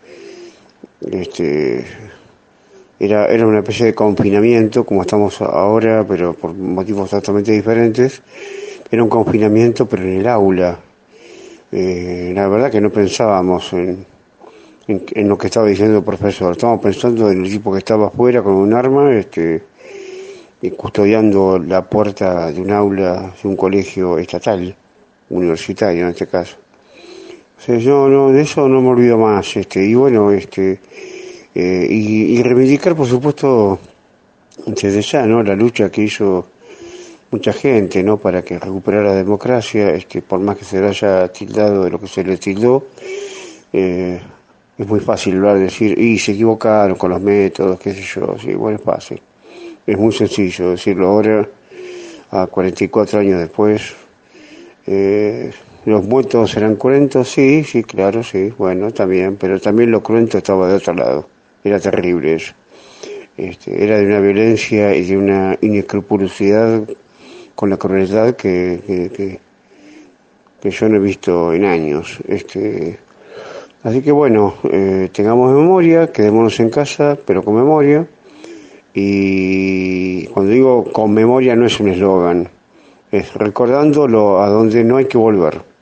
este, 1.12 1.86
era, 3.00 3.28
era 3.28 3.46
una 3.46 3.60
especie 3.60 3.88
de 3.88 3.96
confinamiento, 3.96 4.86
como 4.86 5.02
estamos 5.02 5.42
ahora, 5.42 6.06
pero 6.08 6.34
por 6.34 6.54
motivos 6.54 7.10
totalmente 7.10 7.52
diferentes. 7.52 8.22
Era 8.90 9.04
un 9.04 9.10
confinamiento, 9.10 9.88
pero 9.88 10.04
en 10.04 10.18
el 10.20 10.28
aula. 10.28 10.80
Eh, 11.72 12.32
la 12.36 12.48
verdad 12.48 12.72
que 12.72 12.80
no 12.80 12.92
pensábamos 12.92 13.74
en, 13.74 14.06
en, 14.88 15.28
lo 15.28 15.38
que 15.38 15.48
estaba 15.48 15.68
diciendo 15.68 15.98
el 15.98 16.04
profesor. 16.04 16.52
Estábamos 16.52 16.84
pensando 16.84 17.32
en 17.32 17.44
el 17.44 17.52
tipo 17.52 17.72
que 17.72 17.80
estaba 17.80 18.08
afuera 18.08 18.44
con 18.44 18.54
un 18.54 18.74
arma, 18.74 19.14
este, 19.16 19.64
custodiando 20.78 21.58
la 21.58 21.84
puerta 21.84 22.52
de 22.52 22.62
un 22.62 22.72
aula 22.72 23.34
de 23.42 23.50
un 23.50 23.56
colegio 23.56 24.18
estatal, 24.18 24.76
universitario 25.30 26.04
en 26.04 26.10
este 26.10 26.28
caso 26.28 26.63
yo 27.68 28.10
no, 28.10 28.32
de 28.32 28.42
eso 28.42 28.68
no 28.68 28.82
me 28.82 28.90
olvido 28.90 29.18
más, 29.18 29.56
este, 29.56 29.86
y 29.86 29.96
bueno, 29.96 30.32
este, 30.32 30.80
eh, 31.56 31.88
y, 31.90 32.42
reivindicar 32.42 32.96
por 32.96 33.08
supuesto 33.08 33.80
desde 34.66 35.02
ya, 35.02 35.26
¿no? 35.26 35.42
La 35.42 35.56
lucha 35.56 35.90
que 35.90 36.04
hizo 36.04 36.48
mucha 37.32 37.54
gente, 37.54 38.04
¿no? 38.04 38.18
Para 38.18 38.42
que 38.42 38.60
recuperara 38.60 39.10
la 39.10 39.16
democracia, 39.16 39.94
este, 39.94 40.22
por 40.22 40.40
más 40.40 40.58
que 40.58 40.66
se 40.66 40.82
le 40.82 40.88
haya 40.88 41.32
tildado 41.32 41.86
de 41.86 41.92
lo 41.92 42.00
que 42.00 42.08
se 42.08 42.24
le 42.24 42.38
tildó, 42.38 42.88
eh, 43.72 44.20
es 44.78 44.88
muy 44.88 45.00
fácil 45.00 45.36
hablar, 45.38 45.60
decir, 45.60 45.98
y 45.98 46.18
se 46.20 46.34
equivocaron 46.34 46.98
con 46.98 47.12
los 47.12 47.22
métodos, 47.22 47.80
qué 47.80 47.94
sé 47.94 48.02
yo, 48.02 48.36
sí, 48.42 48.54
bueno, 48.56 48.78
es 48.78 48.84
fácil. 48.84 49.22
Es 49.86 49.98
muy 49.98 50.12
sencillo 50.12 50.72
decirlo 50.72 51.08
ahora, 51.08 51.48
a 52.32 52.48
44 52.48 53.20
años 53.20 53.40
después. 53.40 53.94
Eh, 54.88 55.52
los 55.86 56.06
muertos 56.06 56.56
eran 56.56 56.78
cruentos, 56.78 57.30
sí, 57.30 57.64
sí, 57.66 57.84
claro, 57.84 58.24
sí, 58.24 58.54
bueno, 58.58 58.92
también, 58.92 59.36
pero 59.36 59.60
también 59.60 59.92
lo 59.92 60.02
cruento 60.02 60.38
estaba 60.38 60.70
de 60.70 60.76
otro 60.76 60.94
lado. 60.94 61.30
Era 61.62 61.80
terrible 61.80 62.36
eso. 62.36 62.54
Este, 63.36 63.84
era 63.84 63.98
de 63.98 64.06
una 64.06 64.20
violencia 64.20 64.96
y 64.96 65.06
de 65.06 65.18
una 65.18 65.58
inescrupulosidad 65.60 66.84
con 67.56 67.70
la 67.70 67.78
crueldad 67.78 68.36
que, 68.36 69.10
que, 69.14 70.70
yo 70.70 70.88
no 70.88 70.96
he 70.98 71.00
visto 71.00 71.52
en 71.52 71.66
años. 71.66 72.20
Este, 72.28 72.98
así 73.84 74.02
que 74.02 74.12
bueno, 74.12 74.56
eh, 74.72 75.10
tengamos 75.12 75.54
memoria, 75.54 76.12
quedémonos 76.14 76.58
en 76.62 76.70
casa, 76.70 77.18
pero 77.26 77.44
con 77.44 77.56
memoria. 77.56 78.08
Y 78.94 80.28
cuando 80.28 80.52
digo 80.52 80.84
con 80.94 81.14
memoria 81.14 81.56
no 81.58 81.66
es 81.66 81.78
un 81.80 81.90
eslogan, 81.90 82.48
es 83.12 83.34
recordándolo 83.34 84.42
a 84.42 84.48
donde 84.48 84.84
no 84.86 84.98
hay 84.98 85.06
que 85.06 85.18
volver 85.18 85.73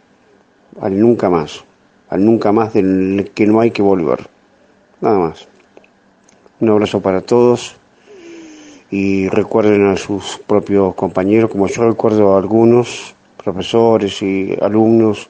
al 0.80 1.00
nunca 1.00 1.30
más, 1.30 1.64
al 2.10 2.24
nunca 2.24 2.52
más 2.52 2.74
del 2.74 3.32
que 3.34 3.46
no 3.46 3.60
hay 3.60 3.72
que 3.72 3.82
volver. 3.82 4.28
Nada 5.02 5.18
más. 5.18 5.48
Un 6.60 6.70
abrazo 6.70 7.02
para 7.02 7.22
todos 7.22 7.76
y 8.92 9.28
recuerden 9.30 9.88
a 9.88 9.98
sus 9.98 10.40
propios 10.46 10.94
compañeros, 10.96 11.50
como 11.50 11.68
yo 11.68 11.90
recuerdo 11.90 12.36
a 12.36 12.38
algunos 12.38 13.16
profesores 13.44 14.22
y 14.22 14.56
alumnos 14.62 15.30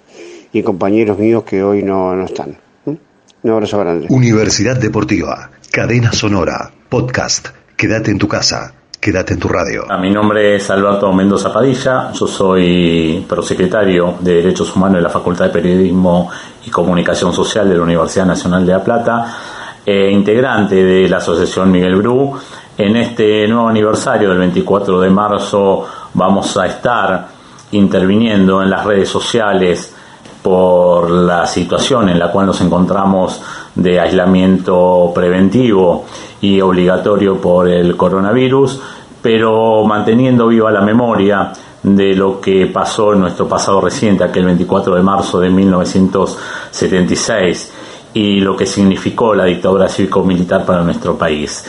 y 0.52 0.62
compañeros 0.64 1.18
míos 1.18 1.44
que 1.44 1.64
hoy 1.64 1.84
no, 1.84 2.16
no 2.16 2.26
están. 2.26 2.58
¿Mm? 2.86 2.94
Un 3.44 3.52
abrazo 3.52 3.80
grande. 3.80 4.08
Universidad 4.10 4.78
Deportiva, 4.78 5.52
Cadena 5.72 6.12
Sonora, 6.12 6.72
Podcast, 6.90 7.50
Quédate 7.82 8.12
en 8.12 8.20
tu 8.20 8.28
casa. 8.28 8.76
Quédate 9.02 9.34
en 9.34 9.40
tu 9.40 9.48
radio. 9.48 9.86
A 9.90 9.98
mi 9.98 10.12
nombre 10.12 10.58
es 10.58 10.70
Alberto 10.70 11.12
Mendoza 11.12 11.52
Padilla, 11.52 12.12
yo 12.14 12.28
soy 12.28 13.26
prosecretario 13.28 14.18
de 14.20 14.36
Derechos 14.36 14.76
Humanos 14.76 14.98
de 14.98 15.02
la 15.02 15.10
Facultad 15.10 15.46
de 15.46 15.52
Periodismo 15.52 16.30
y 16.64 16.70
Comunicación 16.70 17.34
Social 17.34 17.68
de 17.68 17.78
la 17.78 17.82
Universidad 17.82 18.28
Nacional 18.28 18.64
de 18.64 18.72
La 18.74 18.84
Plata, 18.84 19.38
e 19.84 20.12
integrante 20.12 20.76
de 20.76 21.10
la 21.10 21.18
Asociación 21.18 21.72
Miguel 21.72 21.96
Bru. 21.96 22.38
En 22.78 22.96
este 22.96 23.48
nuevo 23.48 23.70
aniversario 23.70 24.30
del 24.30 24.38
24 24.38 25.02
de 25.02 25.10
marzo 25.10 25.88
vamos 26.14 26.56
a 26.58 26.68
estar 26.68 27.28
interviniendo 27.72 28.62
en 28.62 28.70
las 28.70 28.86
redes 28.86 29.10
sociales 29.10 29.96
por 30.44 31.10
la 31.10 31.48
situación 31.48 32.10
en 32.10 32.20
la 32.20 32.32
cual 32.32 32.46
nos 32.46 32.62
encontramos 32.62 33.42
de 33.76 34.00
aislamiento 34.00 35.12
preventivo 35.14 36.06
y 36.42 36.60
obligatorio 36.62 37.40
por 37.40 37.70
el 37.70 37.96
coronavirus, 37.96 38.82
pero 39.22 39.86
manteniendo 39.86 40.48
viva 40.48 40.72
la 40.72 40.82
memoria 40.82 41.54
de 41.84 42.16
lo 42.16 42.42
que 42.42 42.66
pasó 42.68 43.14
en 43.14 43.22
nuestro 43.22 43.48
pasado 43.48 43.82
reciente, 43.82 44.24
aquel 44.24 44.46
24 44.46 44.96
de 44.96 45.04
marzo 45.04 45.40
de 45.40 45.50
1976, 45.50 47.74
y 48.14 48.42
lo 48.42 48.58
que 48.58 48.66
significó 48.66 49.34
la 49.34 49.46
dictadura 49.46 49.88
cívico-militar 49.88 50.66
para 50.66 50.84
nuestro 50.84 51.18
país. 51.18 51.66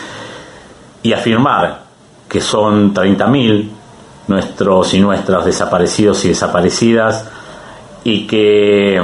Y 1.02 1.12
afirmar 1.12 1.82
que 2.28 2.40
son 2.40 2.92
30.000 2.94 3.68
nuestros 4.28 4.94
y 4.94 5.00
nuestras 5.00 5.44
desaparecidos 5.44 6.24
y 6.24 6.28
desaparecidas 6.28 7.28
y 8.04 8.24
que 8.26 9.02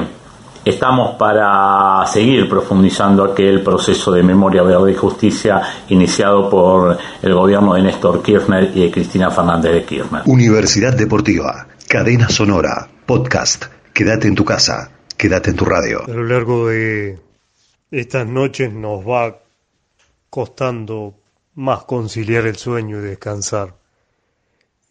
estamos 0.65 1.17
para 1.17 2.07
seguir 2.07 2.49
profundizando 2.49 3.25
aquel 3.25 3.63
proceso 3.63 4.13
de 4.13 4.23
memoria, 4.23 4.63
verdad 4.63 4.87
y 4.87 4.95
justicia 4.95 5.63
iniciado 5.89 6.49
por 6.51 6.99
el 7.23 7.35
gobierno 7.35 7.75
de 7.75 7.83
Néstor 7.83 8.23
Kirchner 8.23 8.71
y 8.75 8.83
de 8.83 8.91
Cristina 8.91 9.31
Fernández 9.31 9.73
de 9.73 9.85
Kirchner. 9.85 10.23
Universidad 10.27 10.95
Deportiva, 10.95 11.67
Cadena 11.89 12.29
Sonora, 12.29 12.89
Podcast, 13.07 13.67
Quédate 13.99 14.29
en 14.29 14.37
tu 14.37 14.45
casa, 14.45 14.93
quédate 15.17 15.51
en 15.51 15.57
tu 15.57 15.65
radio. 15.65 16.05
A 16.05 16.11
lo 16.11 16.23
largo 16.23 16.69
de 16.69 17.19
estas 17.91 18.29
noches 18.29 18.73
nos 18.73 19.05
va 19.05 19.41
costando 20.31 21.15
más 21.57 21.83
conciliar 21.83 22.47
el 22.47 22.55
sueño 22.55 22.99
y 22.99 23.01
descansar 23.01 23.75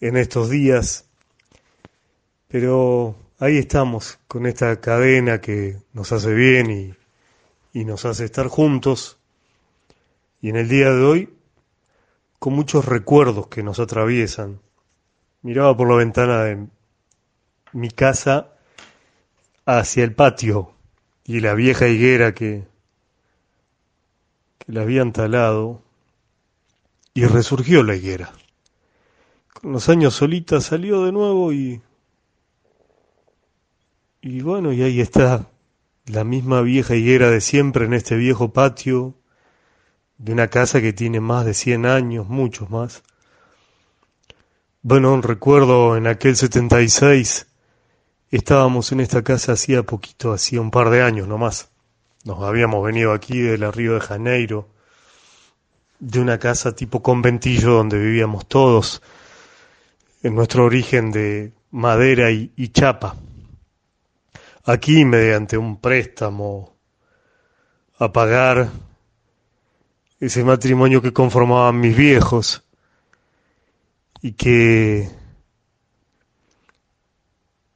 en 0.02 0.18
estos 0.18 0.50
días, 0.50 1.06
pero 2.50 3.16
ahí 3.40 3.58
estamos 3.58 4.20
con 4.28 4.48
esta 4.48 4.80
cadena 4.82 5.40
que 5.42 5.78
nos 5.94 6.12
hace 6.12 6.34
bien 6.34 6.72
y, 6.72 6.94
nos 7.86 8.06
hace 8.06 8.26
estar 8.26 8.48
juntos 8.48 9.20
y 10.42 10.50
en 10.50 10.56
el 10.56 10.68
día 10.68 10.90
de 10.90 11.04
hoy 11.04 11.30
con 12.40 12.54
muchos 12.54 12.86
recuerdos 12.86 13.50
que 13.50 13.62
nos 13.62 13.80
atraviesan. 13.80 14.60
Miraba 15.44 15.78
por 15.78 15.88
la 15.88 15.98
ventana 15.98 16.44
de 16.44 16.68
mi 17.74 17.92
casa 17.92 18.56
hacia 19.64 20.04
el 20.04 20.16
patio 20.16 20.74
y 21.24 21.40
la 21.40 21.54
vieja 21.54 21.88
higuera 21.88 22.34
que, 22.34 22.68
que 24.58 24.72
la 24.72 24.82
habían 24.82 25.14
talado 25.14 25.84
y 27.14 27.26
resurgió 27.26 27.84
la 27.84 27.96
higuera. 27.96 28.34
Con 29.54 29.72
los 29.74 29.88
años 29.88 30.16
solita 30.16 30.62
salió 30.62 31.06
de 31.06 31.12
nuevo 31.12 31.54
y 31.54 31.80
y 34.22 34.42
bueno, 34.42 34.74
y 34.74 34.82
ahí 34.82 35.02
está 35.02 35.48
la 36.06 36.24
misma 36.24 36.62
vieja 36.62 36.96
higuera 36.96 37.30
de 37.30 37.42
siempre 37.42 37.86
en 37.86 37.94
este 37.94 38.16
viejo 38.16 38.52
patio 38.52 39.14
de 40.18 40.34
una 40.34 40.48
casa 40.48 40.82
que 40.82 40.94
tiene 40.94 41.20
más 41.20 41.46
de 41.46 41.54
100 41.54 41.86
años, 41.86 42.28
muchos 42.28 42.70
más. 42.70 43.04
Bueno, 44.82 45.22
recuerdo 45.22 45.98
en 45.98 46.08
aquel 46.08 46.36
76 46.36 47.48
estábamos 48.32 48.92
en 48.92 49.02
esta 49.02 49.24
casa 49.24 49.54
hacía 49.54 49.84
poquito, 49.84 50.34
hacía 50.34 50.62
un 50.62 50.72
par 50.72 50.90
de 50.90 51.04
años 51.04 51.28
nomás. 51.28 51.70
Nos 52.24 52.42
habíamos 52.42 52.84
venido 52.86 53.14
aquí 53.14 53.40
de 53.40 53.58
la 53.58 53.72
Río 53.72 53.94
de 53.94 54.02
Janeiro, 54.02 54.70
de 56.00 56.20
una 56.20 56.40
casa 56.40 56.76
tipo 56.76 57.04
conventillo 57.04 57.72
donde 57.72 58.00
vivíamos 58.00 58.48
todos, 58.48 59.02
en 60.24 60.36
nuestro 60.36 60.66
origen 60.66 61.12
de 61.12 61.54
madera 61.70 62.32
y, 62.32 62.52
y 62.56 62.70
chapa 62.70 63.16
aquí 64.68 65.06
mediante 65.06 65.58
un 65.58 65.80
préstamo 65.80 66.76
a 67.98 68.12
pagar 68.12 68.70
ese 70.20 70.44
matrimonio 70.44 71.02
que 71.02 71.14
conformaban 71.14 71.80
mis 71.80 71.96
viejos 71.96 72.68
y 74.22 74.34
que 74.34 75.10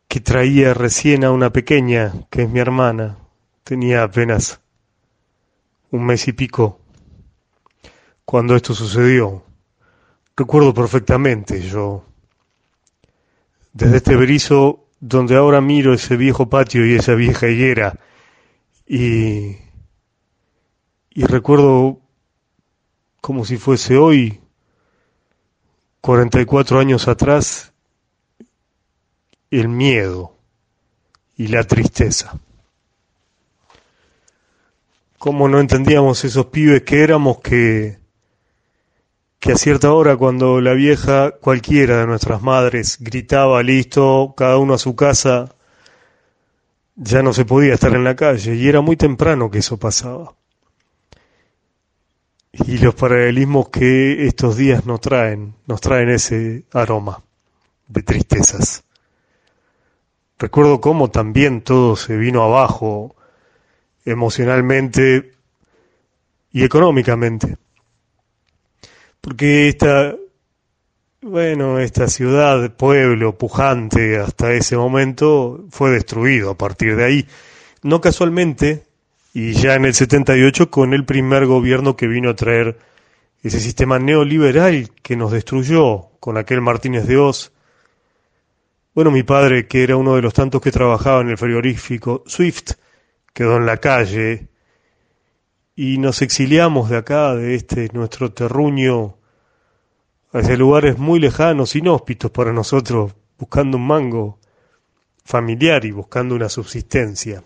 que 0.10 0.20
traía 0.20 0.74
recién 0.74 1.24
a 1.24 1.32
una 1.32 1.52
pequeña 1.52 2.12
que 2.30 2.44
es 2.44 2.50
mi 2.50 2.60
hermana 2.60 3.18
tenía 3.64 4.04
apenas 4.04 4.60
un 5.92 6.06
mes 6.06 6.28
y 6.28 6.34
pico 6.34 6.82
cuando 8.26 8.56
esto 8.56 8.74
sucedió. 8.74 9.44
Recuerdo 10.36 10.74
perfectamente 10.74 11.62
yo 11.62 12.04
desde 13.72 13.98
este 13.98 14.16
berizo 14.18 14.81
donde 15.02 15.36
ahora 15.36 15.60
miro 15.60 15.94
ese 15.94 16.16
viejo 16.16 16.48
patio 16.48 16.86
y 16.86 16.94
esa 16.94 17.16
vieja 17.16 17.48
higuera 17.48 18.00
y, 18.88 19.58
y 21.10 21.24
recuerdo 21.26 22.00
como 23.20 23.44
si 23.44 23.58
fuese 23.58 23.98
hoy, 23.98 24.40
44 26.02 26.80
años 26.80 27.08
atrás, 27.08 27.74
el 29.50 29.68
miedo 29.68 30.36
y 31.36 31.48
la 31.48 31.64
tristeza. 31.64 32.40
¿Cómo 35.18 35.48
no 35.48 35.60
entendíamos 35.60 36.24
esos 36.26 36.48
pibes 36.48 36.84
que 36.84 37.04
éramos 37.04 37.40
que 37.40 38.01
que 39.42 39.54
a 39.54 39.56
cierta 39.56 39.92
hora 39.92 40.18
cuando 40.18 40.62
la 40.62 40.74
vieja 40.74 41.32
cualquiera 41.32 41.98
de 41.98 42.06
nuestras 42.06 42.44
madres 42.44 42.98
gritaba 43.00 43.64
listo, 43.64 44.36
cada 44.38 44.60
uno 44.60 44.76
a 44.76 44.78
su 44.78 44.96
casa, 44.96 45.56
ya 46.96 47.24
no 47.24 47.34
se 47.34 47.44
podía 47.44 47.74
estar 47.74 47.96
en 47.96 48.04
la 48.04 48.16
calle 48.16 48.54
y 48.54 48.68
era 48.68 48.82
muy 48.82 48.98
temprano 48.98 49.50
que 49.50 49.58
eso 49.58 49.78
pasaba. 49.78 50.36
Y 52.54 52.78
los 52.78 52.94
paralelismos 52.94 53.70
que 53.70 54.28
estos 54.28 54.58
días 54.58 54.86
nos 54.86 55.02
traen, 55.02 55.56
nos 55.66 55.82
traen 55.82 56.10
ese 56.10 56.66
aroma 56.72 57.24
de 57.88 58.04
tristezas. 58.04 58.84
Recuerdo 60.38 60.80
cómo 60.80 61.10
también 61.10 61.64
todo 61.64 61.96
se 61.96 62.16
vino 62.16 62.44
abajo 62.44 63.16
emocionalmente 64.06 65.32
y 66.52 66.64
económicamente 66.64 67.58
porque 69.22 69.70
esta, 69.70 70.16
bueno, 71.22 71.80
esta 71.80 72.08
ciudad, 72.08 72.76
pueblo 72.76 73.38
pujante 73.38 74.18
hasta 74.18 74.54
ese 74.54 74.76
momento 74.76 75.66
fue 75.70 75.92
destruido 75.92 76.52
a 76.52 76.58
partir 76.58 76.96
de 76.96 77.06
ahí. 77.06 77.28
No 77.84 78.02
casualmente, 78.02 78.84
y 79.34 79.54
ya 79.54 79.76
en 79.76 79.86
el 79.86 79.94
78 79.94 80.70
con 80.72 80.94
el 80.94 81.06
primer 81.06 81.46
gobierno 81.46 81.96
que 81.96 82.08
vino 82.08 82.32
a 82.32 82.36
traer 82.36 82.78
ese 83.44 83.60
sistema 83.60 83.98
neoliberal 84.00 84.90
que 85.02 85.16
nos 85.16 85.32
destruyó 85.32 86.10
con 86.20 86.38
aquel 86.38 86.62
Martínez 86.62 87.08
de 87.08 87.18
Oz. 87.18 87.52
Bueno, 88.94 89.10
mi 89.10 89.24
padre, 89.24 89.68
que 89.68 89.84
era 89.84 89.96
uno 89.96 90.16
de 90.16 90.22
los 90.22 90.34
tantos 90.34 90.62
que 90.62 90.72
trabajaba 90.72 91.22
en 91.22 91.30
el 91.30 91.38
frigorífico 91.38 92.24
Swift, 92.28 92.74
quedó 93.34 93.58
en 93.58 93.66
la 93.66 93.78
calle 93.78 94.48
y 95.76 95.98
nos 95.98 96.22
exiliamos 96.22 96.90
de 96.90 96.98
acá, 96.98 97.36
de 97.36 97.56
este 97.56 97.90
nuestro 97.94 98.34
terruño, 98.34 99.18
hacia 100.34 100.56
lugares 100.58 100.98
muy 100.98 101.20
lejanos, 101.20 101.76
inhóspitos 101.76 102.32
para 102.32 102.54
nosotros, 102.54 103.14
buscando 103.38 103.78
un 103.78 103.88
mango 103.88 104.40
familiar 105.24 105.86
y 105.86 105.92
buscando 105.92 106.36
una 106.36 106.50
subsistencia. 106.50 107.44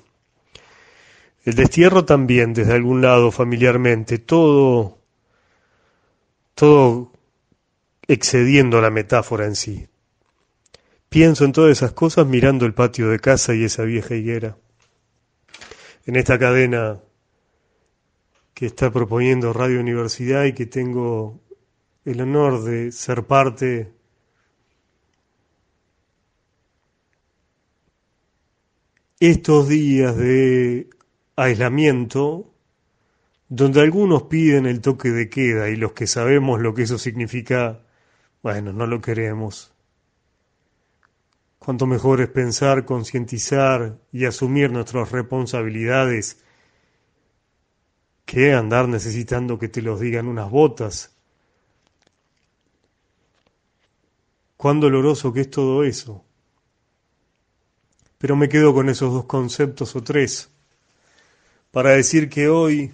El 1.44 1.56
destierro 1.56 2.06
también, 2.06 2.54
desde 2.54 2.74
algún 2.74 3.02
lado, 3.02 3.32
familiarmente, 3.32 4.18
todo, 4.18 4.98
todo 6.56 7.12
excediendo 8.08 8.82
la 8.82 8.90
metáfora 8.90 9.46
en 9.46 9.56
sí. 9.56 9.88
Pienso 11.10 11.46
en 11.46 11.52
todas 11.52 11.72
esas 11.72 11.92
cosas 11.92 12.26
mirando 12.26 12.66
el 12.66 12.74
patio 12.74 13.10
de 13.10 13.20
casa 13.20 13.54
y 13.54 13.64
esa 13.64 13.84
vieja 13.84 14.16
higuera. 14.16 14.58
En 16.06 16.16
esta 16.16 16.38
cadena 16.38 17.00
que 18.56 18.66
está 18.68 18.90
proponiendo 18.90 19.52
Radio 19.52 19.82
Universidad 19.82 20.46
y 20.46 20.54
que 20.54 20.66
tengo 20.66 21.42
el 22.06 22.22
honor 22.22 22.64
de 22.64 22.94
ser 22.94 23.26
parte 23.26 23.92
estos 29.20 29.68
días 29.68 30.16
de 30.16 30.90
aislamiento, 31.36 32.54
donde 33.50 33.82
algunos 33.82 34.24
piden 34.24 34.66
el 34.66 34.80
toque 34.80 35.10
de 35.10 35.30
queda 35.30 35.70
y 35.70 35.76
los 35.76 35.92
que 35.92 36.08
sabemos 36.08 36.62
lo 36.62 36.74
que 36.74 36.84
eso 36.84 36.98
significa, 36.98 37.84
bueno, 38.42 38.72
no 38.72 38.88
lo 38.88 39.02
queremos. 39.02 39.74
Cuanto 41.60 41.88
mejor 41.88 42.22
es 42.22 42.30
pensar, 42.30 42.86
concientizar 42.86 44.00
y 44.14 44.24
asumir 44.24 44.72
nuestras 44.72 45.12
responsabilidades 45.12 46.45
que 48.26 48.54
andar 48.54 48.88
necesitando 48.88 49.58
que 49.60 49.70
te 49.70 49.82
los 49.82 50.00
digan 50.00 50.28
unas 50.28 50.50
botas. 50.50 51.16
cuán 54.66 54.80
doloroso 54.80 55.32
que 55.32 55.42
es 55.42 55.52
todo 55.52 55.84
eso. 55.84 56.26
Pero 58.18 58.36
me 58.36 58.50
quedo 58.50 58.74
con 58.74 58.90
esos 58.90 59.14
dos 59.14 59.26
conceptos 59.26 59.96
o 59.96 60.02
tres 60.02 60.50
para 61.70 61.92
decir 61.92 62.30
que 62.30 62.50
hoy, 62.50 62.92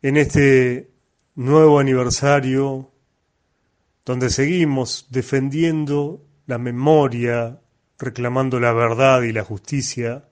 en 0.00 0.16
este 0.16 0.90
nuevo 1.34 1.78
aniversario, 1.78 2.90
donde 4.06 4.30
seguimos 4.30 5.08
defendiendo 5.10 6.24
la 6.46 6.56
memoria, 6.56 7.60
reclamando 7.98 8.58
la 8.58 8.72
verdad 8.72 9.24
y 9.24 9.32
la 9.32 9.44
justicia, 9.44 10.26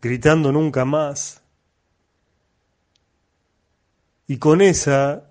gritando 0.00 0.52
nunca 0.52 0.86
más, 0.86 1.42
y 4.26 4.38
con 4.38 4.60
esa 4.62 5.30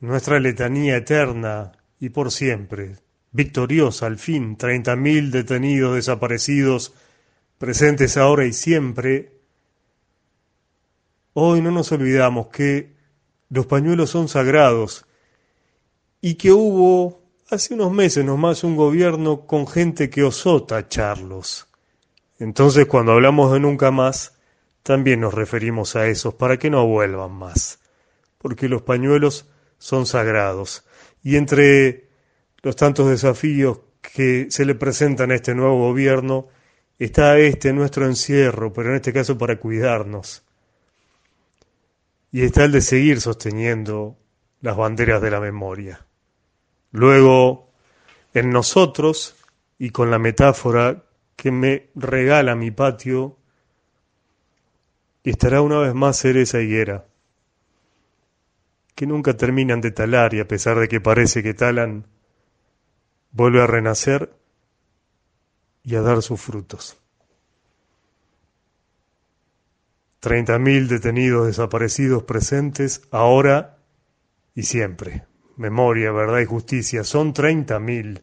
nuestra 0.00 0.40
letanía 0.40 0.96
eterna 0.96 1.72
y 1.98 2.08
por 2.10 2.30
siempre, 2.30 2.96
victoriosa 3.32 4.06
al 4.06 4.18
fin, 4.18 4.56
treinta 4.56 4.96
mil 4.96 5.30
detenidos 5.30 5.94
desaparecidos, 5.94 6.94
presentes 7.58 8.16
ahora 8.16 8.46
y 8.46 8.52
siempre, 8.52 9.32
hoy 11.34 11.60
no 11.60 11.70
nos 11.70 11.92
olvidamos 11.92 12.48
que 12.48 12.94
los 13.50 13.66
pañuelos 13.66 14.10
son 14.10 14.28
sagrados 14.28 15.04
y 16.20 16.34
que 16.34 16.52
hubo 16.52 17.20
hace 17.50 17.74
unos 17.74 17.92
meses 17.92 18.24
nomás 18.24 18.62
un 18.64 18.76
gobierno 18.76 19.46
con 19.46 19.66
gente 19.66 20.08
que 20.08 20.22
osó 20.22 20.62
tacharlos. 20.62 21.66
Entonces 22.38 22.86
cuando 22.86 23.12
hablamos 23.12 23.52
de 23.52 23.60
nunca 23.60 23.90
más, 23.90 24.38
también 24.82 25.20
nos 25.20 25.34
referimos 25.34 25.96
a 25.96 26.06
esos 26.06 26.34
para 26.34 26.58
que 26.58 26.70
no 26.70 26.86
vuelvan 26.86 27.32
más, 27.32 27.79
porque 28.40 28.70
los 28.70 28.80
pañuelos 28.82 29.50
son 29.78 30.06
sagrados. 30.06 30.84
Y 31.22 31.36
entre 31.36 32.08
los 32.62 32.74
tantos 32.74 33.10
desafíos 33.10 33.80
que 34.00 34.46
se 34.50 34.64
le 34.64 34.74
presentan 34.74 35.30
a 35.30 35.34
este 35.34 35.54
nuevo 35.54 35.78
gobierno, 35.78 36.48
está 36.98 37.38
este 37.38 37.74
nuestro 37.74 38.06
encierro, 38.06 38.72
pero 38.72 38.90
en 38.90 38.96
este 38.96 39.12
caso 39.12 39.36
para 39.36 39.58
cuidarnos. 39.58 40.42
Y 42.32 42.42
está 42.42 42.64
el 42.64 42.72
de 42.72 42.80
seguir 42.80 43.20
sosteniendo 43.20 44.16
las 44.62 44.76
banderas 44.76 45.20
de 45.20 45.30
la 45.30 45.40
memoria. 45.40 46.06
Luego, 46.92 47.70
en 48.32 48.50
nosotros, 48.50 49.36
y 49.78 49.90
con 49.90 50.10
la 50.10 50.18
metáfora 50.18 51.04
que 51.36 51.50
me 51.50 51.90
regala 51.94 52.54
mi 52.54 52.70
patio, 52.70 53.36
estará 55.24 55.60
una 55.60 55.80
vez 55.80 55.94
más 55.94 56.16
ser 56.16 56.38
esa 56.38 56.60
higuera, 56.60 57.06
que 59.00 59.06
nunca 59.06 59.34
terminan 59.34 59.80
de 59.80 59.92
talar 59.92 60.34
y 60.34 60.40
a 60.40 60.46
pesar 60.46 60.78
de 60.78 60.86
que 60.86 61.00
parece 61.00 61.42
que 61.42 61.54
talan, 61.54 62.06
vuelve 63.32 63.62
a 63.62 63.66
renacer 63.66 64.30
y 65.82 65.94
a 65.94 66.02
dar 66.02 66.20
sus 66.20 66.38
frutos. 66.38 66.98
Treinta 70.18 70.58
mil 70.58 70.86
detenidos 70.86 71.46
desaparecidos 71.46 72.24
presentes 72.24 73.00
ahora 73.10 73.78
y 74.54 74.64
siempre 74.64 75.24
memoria, 75.56 76.12
verdad 76.12 76.40
y 76.40 76.44
justicia. 76.44 77.02
Son 77.02 77.32
30.000. 77.32 78.20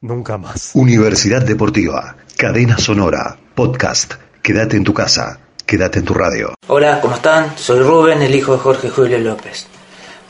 Nunca 0.00 0.36
más. 0.36 0.72
Universidad 0.74 1.46
Deportiva, 1.46 2.16
Cadena 2.36 2.76
Sonora, 2.76 3.38
Podcast. 3.54 4.14
Quédate 4.42 4.76
en 4.76 4.82
tu 4.82 4.92
casa, 4.92 5.47
quédate 5.68 5.98
en 5.98 6.06
tu 6.06 6.14
radio. 6.14 6.54
Hola, 6.68 6.98
¿cómo 7.02 7.14
están? 7.14 7.52
Soy 7.56 7.80
Rubén, 7.80 8.22
el 8.22 8.34
hijo 8.34 8.52
de 8.52 8.58
Jorge 8.58 8.88
Julio 8.88 9.18
López. 9.18 9.66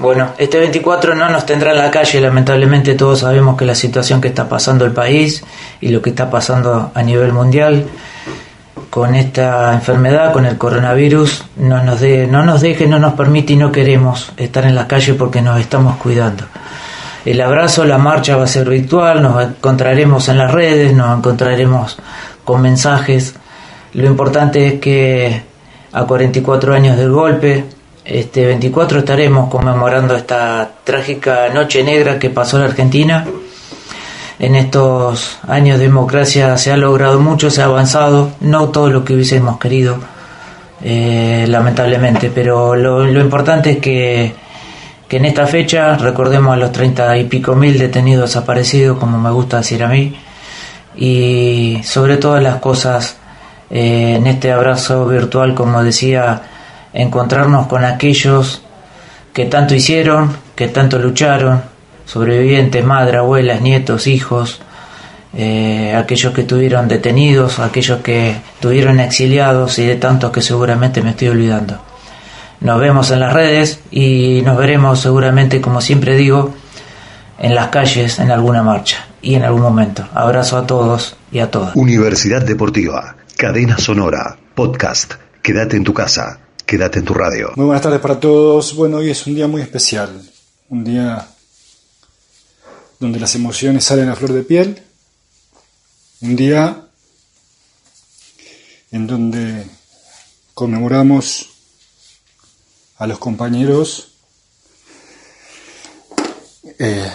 Bueno, 0.00 0.32
este 0.36 0.58
24 0.58 1.14
no 1.14 1.28
nos 1.30 1.46
tendrá 1.46 1.70
en 1.70 1.78
la 1.78 1.92
calle, 1.92 2.20
lamentablemente 2.20 2.96
todos 2.96 3.20
sabemos 3.20 3.56
que 3.56 3.64
la 3.64 3.76
situación 3.76 4.20
que 4.20 4.26
está 4.26 4.48
pasando 4.48 4.84
el 4.84 4.90
país 4.90 5.44
y 5.80 5.90
lo 5.90 6.02
que 6.02 6.10
está 6.10 6.28
pasando 6.28 6.90
a 6.92 7.02
nivel 7.04 7.32
mundial 7.32 7.86
con 8.90 9.14
esta 9.14 9.74
enfermedad, 9.74 10.32
con 10.32 10.44
el 10.44 10.58
coronavirus, 10.58 11.44
no 11.58 11.84
nos, 11.84 12.00
de, 12.00 12.26
no 12.26 12.42
nos 12.42 12.60
deje, 12.60 12.88
no 12.88 12.98
nos 12.98 13.14
permite 13.14 13.52
y 13.52 13.56
no 13.56 13.70
queremos 13.70 14.32
estar 14.36 14.64
en 14.64 14.74
la 14.74 14.88
calle 14.88 15.14
porque 15.14 15.40
nos 15.40 15.60
estamos 15.60 15.98
cuidando. 15.98 16.44
El 17.24 17.40
abrazo, 17.40 17.84
la 17.84 17.98
marcha 17.98 18.36
va 18.36 18.44
a 18.44 18.48
ser 18.48 18.68
virtual, 18.68 19.22
nos 19.22 19.40
encontraremos 19.40 20.28
en 20.28 20.38
las 20.38 20.50
redes, 20.50 20.92
nos 20.94 21.16
encontraremos 21.16 21.96
con 22.42 22.60
mensajes. 22.60 23.36
Lo 23.94 24.06
importante 24.06 24.66
es 24.66 24.80
que 24.80 25.42
a 25.92 26.04
44 26.04 26.74
años 26.74 26.96
del 26.96 27.10
golpe, 27.10 27.64
este 28.04 28.46
24 28.46 29.00
estaremos 29.00 29.50
conmemorando 29.50 30.14
esta 30.14 30.70
trágica 30.84 31.48
noche 31.52 31.82
negra 31.82 32.18
que 32.18 32.30
pasó 32.30 32.58
la 32.58 32.66
Argentina. 32.66 33.26
En 34.38 34.54
estos 34.54 35.38
años 35.48 35.78
de 35.78 35.86
democracia 35.86 36.56
se 36.56 36.70
ha 36.70 36.76
logrado 36.76 37.20
mucho, 37.20 37.50
se 37.50 37.60
ha 37.60 37.64
avanzado, 37.64 38.30
no 38.40 38.68
todo 38.68 38.88
lo 38.88 39.04
que 39.04 39.14
hubiésemos 39.14 39.58
querido, 39.58 39.98
eh, 40.82 41.44
lamentablemente, 41.48 42.30
pero 42.32 42.76
lo, 42.76 43.20
importante 43.20 43.72
es 43.72 43.78
que, 43.78 44.34
en 45.10 45.24
esta 45.24 45.46
fecha 45.46 45.96
recordemos 45.96 46.52
a 46.52 46.56
los 46.56 46.70
treinta 46.70 47.16
y 47.16 47.24
pico 47.24 47.56
mil 47.56 47.78
detenidos 47.78 48.30
desaparecidos, 48.30 48.98
como 48.98 49.18
me 49.18 49.30
gusta 49.30 49.58
decir 49.58 49.82
a 49.82 49.88
mí, 49.88 50.14
y 50.96 51.80
sobre 51.82 52.16
todas 52.16 52.42
las 52.42 52.56
cosas, 52.56 53.16
eh, 53.70 54.16
en 54.16 54.26
este 54.26 54.52
abrazo 54.52 55.06
virtual, 55.06 55.54
como 55.54 55.82
decía, 55.82 56.42
encontrarnos 56.92 57.66
con 57.66 57.84
aquellos 57.84 58.62
que 59.32 59.44
tanto 59.44 59.74
hicieron, 59.74 60.36
que 60.54 60.68
tanto 60.68 60.98
lucharon, 60.98 61.62
sobrevivientes, 62.04 62.84
madre, 62.84 63.18
abuelas, 63.18 63.60
nietos, 63.60 64.06
hijos, 64.06 64.60
eh, 65.34 65.94
aquellos 65.94 66.32
que 66.32 66.40
estuvieron 66.40 66.88
detenidos, 66.88 67.58
aquellos 67.58 68.00
que 68.00 68.30
estuvieron 68.54 68.98
exiliados 68.98 69.78
y 69.78 69.86
de 69.86 69.96
tantos 69.96 70.32
que 70.32 70.40
seguramente 70.40 71.02
me 71.02 71.10
estoy 71.10 71.28
olvidando. 71.28 71.78
Nos 72.60 72.80
vemos 72.80 73.10
en 73.10 73.20
las 73.20 73.32
redes 73.32 73.80
y 73.90 74.42
nos 74.44 74.56
veremos 74.56 75.00
seguramente, 75.00 75.60
como 75.60 75.80
siempre 75.80 76.16
digo, 76.16 76.54
en 77.38 77.54
las 77.54 77.68
calles 77.68 78.18
en 78.18 78.30
alguna 78.32 78.62
marcha 78.62 79.06
y 79.22 79.34
en 79.34 79.44
algún 79.44 79.62
momento. 79.62 80.08
Abrazo 80.14 80.56
a 80.56 80.66
todos 80.66 81.16
y 81.30 81.38
a 81.38 81.50
todas. 81.50 81.76
Universidad 81.76 82.42
Deportiva, 82.42 83.14
Cadena 83.38 83.78
Sonora, 83.78 84.36
Podcast. 84.52 85.14
Quédate 85.40 85.76
en 85.76 85.84
tu 85.84 85.94
casa, 85.94 86.40
quédate 86.66 86.98
en 86.98 87.04
tu 87.04 87.14
radio. 87.14 87.52
Muy 87.54 87.66
buenas 87.66 87.82
tardes 87.82 88.00
para 88.00 88.18
todos. 88.18 88.74
Bueno, 88.74 88.96
hoy 88.96 89.10
es 89.10 89.24
un 89.28 89.36
día 89.36 89.46
muy 89.46 89.62
especial, 89.62 90.28
un 90.70 90.82
día 90.82 91.24
donde 92.98 93.20
las 93.20 93.36
emociones 93.36 93.84
salen 93.84 94.08
a 94.08 94.16
flor 94.16 94.32
de 94.32 94.42
piel, 94.42 94.82
un 96.20 96.34
día 96.34 96.88
en 98.90 99.06
donde 99.06 99.66
conmemoramos 100.52 101.48
a 102.96 103.06
los 103.06 103.20
compañeros 103.20 104.14
eh, 106.80 107.08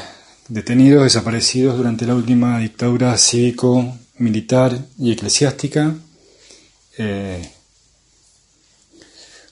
detenidos, 0.48 1.04
desaparecidos 1.04 1.76
durante 1.76 2.06
la 2.06 2.16
última 2.16 2.60
dictadura 2.60 3.18
cívico, 3.18 3.94
militar 4.20 4.80
y 4.98 5.12
eclesiástica. 5.12 5.94
Eh, 6.96 7.52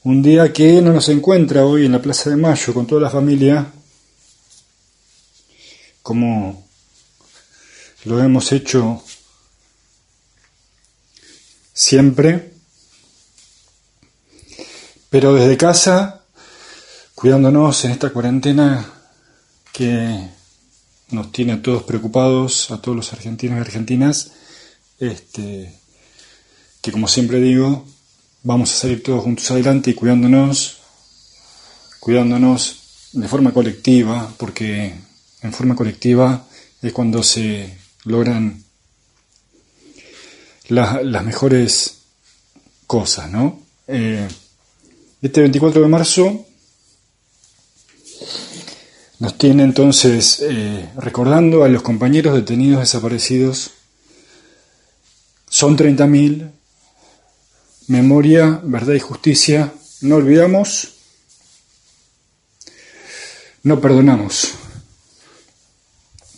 un 0.03 0.21
día 0.21 0.53
que 0.53 0.79
no 0.79 0.93
nos 0.93 1.09
encuentra 1.09 1.65
hoy 1.65 1.85
en 1.85 1.91
la 1.91 2.01
Plaza 2.01 2.29
de 2.29 2.35
Mayo 2.35 2.71
con 2.73 2.85
toda 2.85 3.01
la 3.01 3.09
familia, 3.09 3.71
como 6.03 6.67
lo 8.05 8.21
hemos 8.21 8.51
hecho 8.51 9.03
siempre, 11.73 12.53
pero 15.09 15.33
desde 15.33 15.57
casa, 15.57 16.23
cuidándonos 17.15 17.83
en 17.85 17.91
esta 17.91 18.11
cuarentena 18.11 18.85
que 19.73 20.29
nos 21.09 21.31
tiene 21.31 21.53
a 21.53 21.61
todos 21.61 21.83
preocupados, 21.83 22.69
a 22.69 22.79
todos 22.81 22.95
los 22.95 23.13
argentinos 23.13 23.57
y 23.57 23.61
argentinas, 23.61 24.31
este, 24.99 25.80
que 26.81 26.91
como 26.91 27.07
siempre 27.07 27.39
digo, 27.39 27.85
vamos 28.43 28.71
a 28.71 28.75
salir 28.75 29.03
todos 29.03 29.23
juntos 29.23 29.49
adelante 29.51 29.91
y 29.91 29.93
cuidándonos, 29.93 30.77
cuidándonos 31.99 33.09
de 33.13 33.27
forma 33.27 33.53
colectiva, 33.53 34.33
porque 34.37 34.93
en 35.41 35.53
forma 35.53 35.75
colectiva 35.75 36.47
es 36.81 36.91
cuando 36.93 37.23
se 37.23 37.77
logran 38.05 38.63
las 40.69 41.23
mejores 41.25 41.97
cosas, 42.87 43.29
¿no? 43.29 43.59
Eh, 43.87 44.27
este 45.21 45.41
24 45.41 45.81
de 45.81 45.87
marzo 45.87 46.45
nos 49.19 49.37
tiene 49.37 49.63
entonces 49.63 50.39
eh, 50.41 50.89
recordando 50.97 51.63
a 51.63 51.69
los 51.69 51.83
compañeros 51.83 52.33
detenidos 52.33 52.79
desaparecidos. 52.79 53.71
Son 55.47 55.77
30.000. 55.77 56.49
Memoria, 57.91 58.61
verdad 58.63 58.93
y 58.93 58.99
justicia. 59.01 59.69
No 59.99 60.15
olvidamos. 60.15 60.93
No 63.63 63.81
perdonamos. 63.81 64.53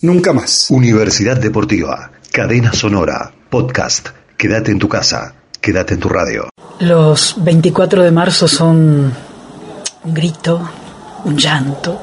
nunca 0.01 0.33
más. 0.33 0.65
Universidad 0.71 1.37
Deportiva, 1.37 2.11
Cadena 2.31 2.73
Sonora, 2.73 3.31
Podcast, 3.51 4.09
Quédate 4.35 4.71
en 4.71 4.79
tu 4.79 4.89
casa, 4.89 5.35
quédate 5.61 5.93
en 5.93 5.99
tu 5.99 6.09
radio. 6.09 6.49
Los 6.79 7.35
24 7.37 8.01
de 8.01 8.11
marzo 8.11 8.47
son 8.47 9.13
un 10.05 10.13
grito, 10.13 10.59
un 11.23 11.37
llanto, 11.37 12.01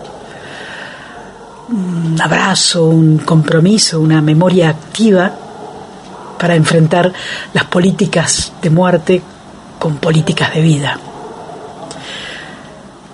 un 1.70 2.20
abrazo, 2.20 2.84
un 2.84 3.18
compromiso, 3.18 4.00
una 4.00 4.22
memoria 4.22 4.68
activa 4.68 5.36
para 6.38 6.54
enfrentar 6.54 7.12
las 7.52 7.64
políticas 7.64 8.52
de 8.62 8.70
muerte 8.70 9.22
con 9.80 9.96
políticas 9.96 10.54
de 10.54 10.60
vida. 10.60 10.98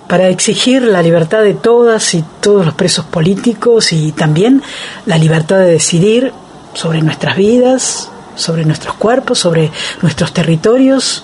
Para 0.07 0.27
exigir 0.27 0.83
la 0.83 1.01
libertad 1.01 1.41
de 1.41 1.53
todas 1.53 2.13
y 2.13 2.23
todos 2.41 2.65
los 2.65 2.75
presos 2.75 3.05
políticos 3.05 3.91
y 3.93 4.11
también 4.11 4.61
la 5.05 5.17
libertad 5.17 5.57
de 5.57 5.71
decidir 5.71 6.31
sobre 6.73 7.01
nuestras 7.01 7.35
vidas, 7.35 8.11
sobre 8.35 8.65
nuestros 8.65 8.95
cuerpos, 8.95 9.39
sobre 9.39 9.71
nuestros 10.01 10.33
territorios, 10.33 11.23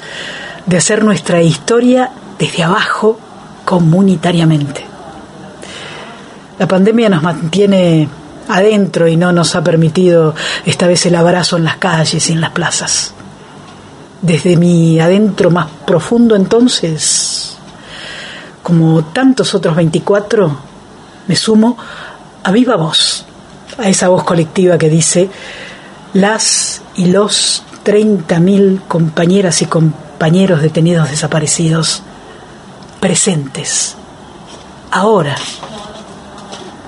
de 0.65 0.77
hacer 0.77 1.03
nuestra 1.03 1.41
historia 1.41 2.09
desde 2.39 2.63
abajo 2.63 3.19
comunitariamente. 3.65 4.85
La 6.57 6.67
pandemia 6.67 7.09
nos 7.09 7.21
mantiene 7.21 8.07
adentro 8.47 9.07
y 9.07 9.17
no 9.17 9.33
nos 9.33 9.55
ha 9.55 9.63
permitido 9.63 10.33
esta 10.65 10.87
vez 10.87 11.05
el 11.05 11.15
abrazo 11.15 11.57
en 11.57 11.65
las 11.65 11.77
calles 11.77 12.29
y 12.29 12.33
en 12.33 12.41
las 12.41 12.51
plazas. 12.51 13.12
Desde 14.23 14.55
mi 14.55 14.99
adentro 14.99 15.51
más 15.51 15.69
profundo 15.85 16.35
entonces, 16.35 17.57
como 18.63 19.03
tantos 19.03 19.53
otros 19.53 19.75
24, 19.75 20.57
me 21.27 21.35
sumo 21.35 21.77
a 22.41 22.51
viva 22.51 22.77
voz, 22.77 23.25
a 23.77 23.89
esa 23.89 24.07
voz 24.07 24.23
colectiva 24.23 24.77
que 24.77 24.89
dice, 24.89 25.29
las 26.13 26.81
y 26.95 27.07
los 27.07 27.63
30.000 27.83 28.87
compañeras 28.87 29.61
y 29.61 29.65
compañeros 29.65 30.61
detenidos 30.61 31.09
desaparecidos 31.09 32.01
presentes, 33.01 33.97
ahora 34.89 35.35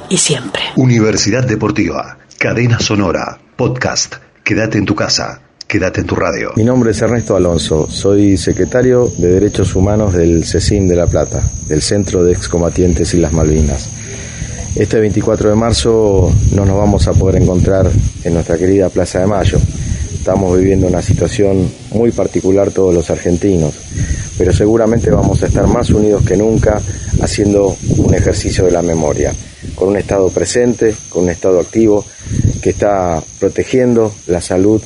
y 0.08 0.18
siempre. 0.18 0.64
Universidad 0.78 1.44
Deportiva, 1.44 2.18
Cadena 2.40 2.80
Sonora, 2.80 3.38
Podcast, 3.58 4.16
Quédate 4.46 4.78
en 4.78 4.86
tu 4.86 4.94
casa, 4.94 5.42
quédate 5.68 6.02
en 6.02 6.08
tu 6.08 6.16
radio. 6.16 6.52
Mi 6.56 6.64
nombre 6.64 6.92
es 6.92 7.02
Ernesto 7.02 7.36
Alonso, 7.36 7.88
soy 7.90 8.38
secretario 8.38 9.12
de 9.18 9.30
Derechos 9.30 9.76
Humanos 9.76 10.14
del 10.14 10.46
CECIM 10.46 10.88
de 10.88 10.96
La 10.96 11.08
Plata, 11.08 11.50
del 11.68 11.82
Centro 11.82 12.24
de 12.24 12.34
Excombatientes 12.34 13.14
y 13.14 13.18
las 13.18 13.34
Malvinas. 13.34 13.90
Este 14.76 15.00
24 15.00 15.50
de 15.50 15.56
marzo 15.56 16.32
no 16.52 16.66
nos 16.66 16.78
vamos 16.78 17.08
a 17.08 17.14
poder 17.14 17.42
encontrar 17.42 17.90
en 18.24 18.34
nuestra 18.34 18.58
querida 18.58 18.90
Plaza 18.90 19.20
de 19.20 19.28
Mayo. 19.28 19.58
Estamos 20.14 20.58
viviendo 20.58 20.88
una 20.88 21.02
situación 21.02 21.70
muy 21.92 22.12
particular 22.12 22.72
todos 22.72 22.94
los 22.94 23.10
argentinos, 23.10 23.74
pero 24.38 24.52
seguramente 24.52 25.10
vamos 25.10 25.42
a 25.42 25.48
estar 25.48 25.66
más 25.68 25.90
unidos 25.90 26.24
que 26.26 26.38
nunca 26.38 26.82
haciendo 27.22 27.76
un 27.98 28.14
ejercicio 28.14 28.66
de 28.66 28.72
la 28.72 28.82
memoria, 28.82 29.34
con 29.76 29.90
un 29.90 29.98
Estado 29.98 30.30
presente, 30.30 30.96
con 31.10 31.24
un 31.24 31.30
Estado 31.30 31.60
activo 31.60 32.06
que 32.62 32.72
está 32.72 33.22
protegiendo 33.40 34.12
la 34.28 34.42
salud 34.42 34.82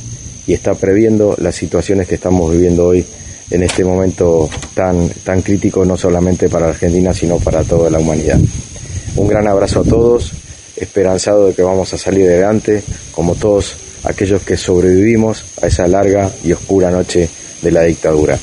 y 0.49 0.53
está 0.53 0.73
previendo 0.73 1.35
las 1.37 1.53
situaciones 1.53 2.07
que 2.07 2.15
estamos 2.15 2.51
viviendo 2.51 2.87
hoy 2.87 3.05
en 3.51 3.61
este 3.61 3.85
momento 3.85 4.49
tan, 4.73 5.07
tan 5.23 5.43
crítico 5.43 5.85
no 5.85 5.95
solamente 5.95 6.49
para 6.49 6.69
Argentina, 6.69 7.13
sino 7.13 7.37
para 7.37 7.63
toda 7.63 7.91
la 7.91 7.99
humanidad. 7.99 8.39
Un 9.15 9.27
gran 9.27 9.47
abrazo 9.47 9.81
a 9.81 9.83
todos, 9.83 10.31
esperanzado 10.75 11.45
de 11.45 11.53
que 11.53 11.61
vamos 11.61 11.93
a 11.93 11.99
salir 11.99 12.25
adelante, 12.25 12.81
como 13.11 13.35
todos 13.35 13.75
aquellos 14.05 14.41
que 14.41 14.57
sobrevivimos 14.57 15.45
a 15.61 15.67
esa 15.67 15.87
larga 15.87 16.31
y 16.43 16.51
oscura 16.51 16.89
noche 16.89 17.29
de 17.61 17.71
la 17.71 17.83
dictadura. 17.83 18.35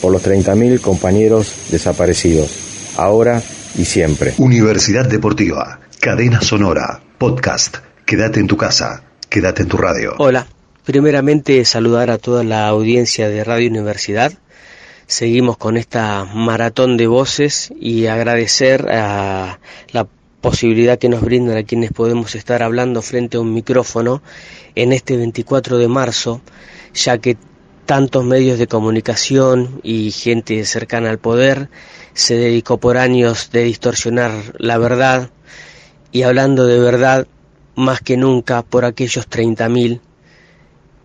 Por 0.00 0.10
los 0.10 0.20
30.000 0.20 0.80
compañeros 0.80 1.52
desaparecidos, 1.70 2.50
ahora 2.96 3.40
y 3.78 3.84
siempre. 3.84 4.34
Universidad 4.38 5.06
Deportiva, 5.06 5.78
Cadena 6.00 6.40
Sonora, 6.40 7.00
Podcast, 7.18 7.76
Quédate 8.04 8.40
en 8.40 8.48
tu 8.48 8.56
casa, 8.56 9.04
quédate 9.28 9.62
en 9.62 9.68
tu 9.68 9.76
radio. 9.76 10.14
Hola, 10.18 10.44
primeramente 10.84 11.64
saludar 11.64 12.10
a 12.10 12.18
toda 12.18 12.42
la 12.44 12.66
audiencia 12.66 13.28
de 13.28 13.44
Radio 13.44 13.70
Universidad. 13.70 14.32
Seguimos 15.06 15.56
con 15.56 15.76
esta 15.76 16.24
maratón 16.24 16.96
de 16.96 17.06
voces 17.06 17.72
y 17.78 18.06
agradecer 18.06 18.90
a 18.90 19.60
la 19.92 20.08
posibilidad 20.40 20.98
que 20.98 21.08
nos 21.08 21.20
brindan 21.20 21.56
a 21.56 21.62
quienes 21.62 21.92
podemos 21.92 22.34
estar 22.34 22.62
hablando 22.62 23.00
frente 23.00 23.36
a 23.36 23.40
un 23.40 23.54
micrófono 23.54 24.22
en 24.74 24.92
este 24.92 25.16
24 25.16 25.78
de 25.78 25.88
marzo, 25.88 26.40
ya 26.94 27.18
que 27.18 27.36
tantos 27.86 28.24
medios 28.24 28.58
de 28.58 28.66
comunicación 28.66 29.80
y 29.82 30.10
gente 30.10 30.64
cercana 30.64 31.10
al 31.10 31.18
poder 31.18 31.68
se 32.14 32.34
dedicó 32.34 32.78
por 32.78 32.96
años 32.96 33.50
de 33.52 33.64
distorsionar 33.64 34.32
la 34.58 34.78
verdad. 34.78 35.30
Y 36.10 36.22
hablando 36.22 36.66
de 36.66 36.80
verdad 36.80 37.26
más 37.76 38.00
que 38.00 38.16
nunca 38.16 38.62
por 38.62 38.84
aquellos 38.84 39.28
30.000 39.28 40.00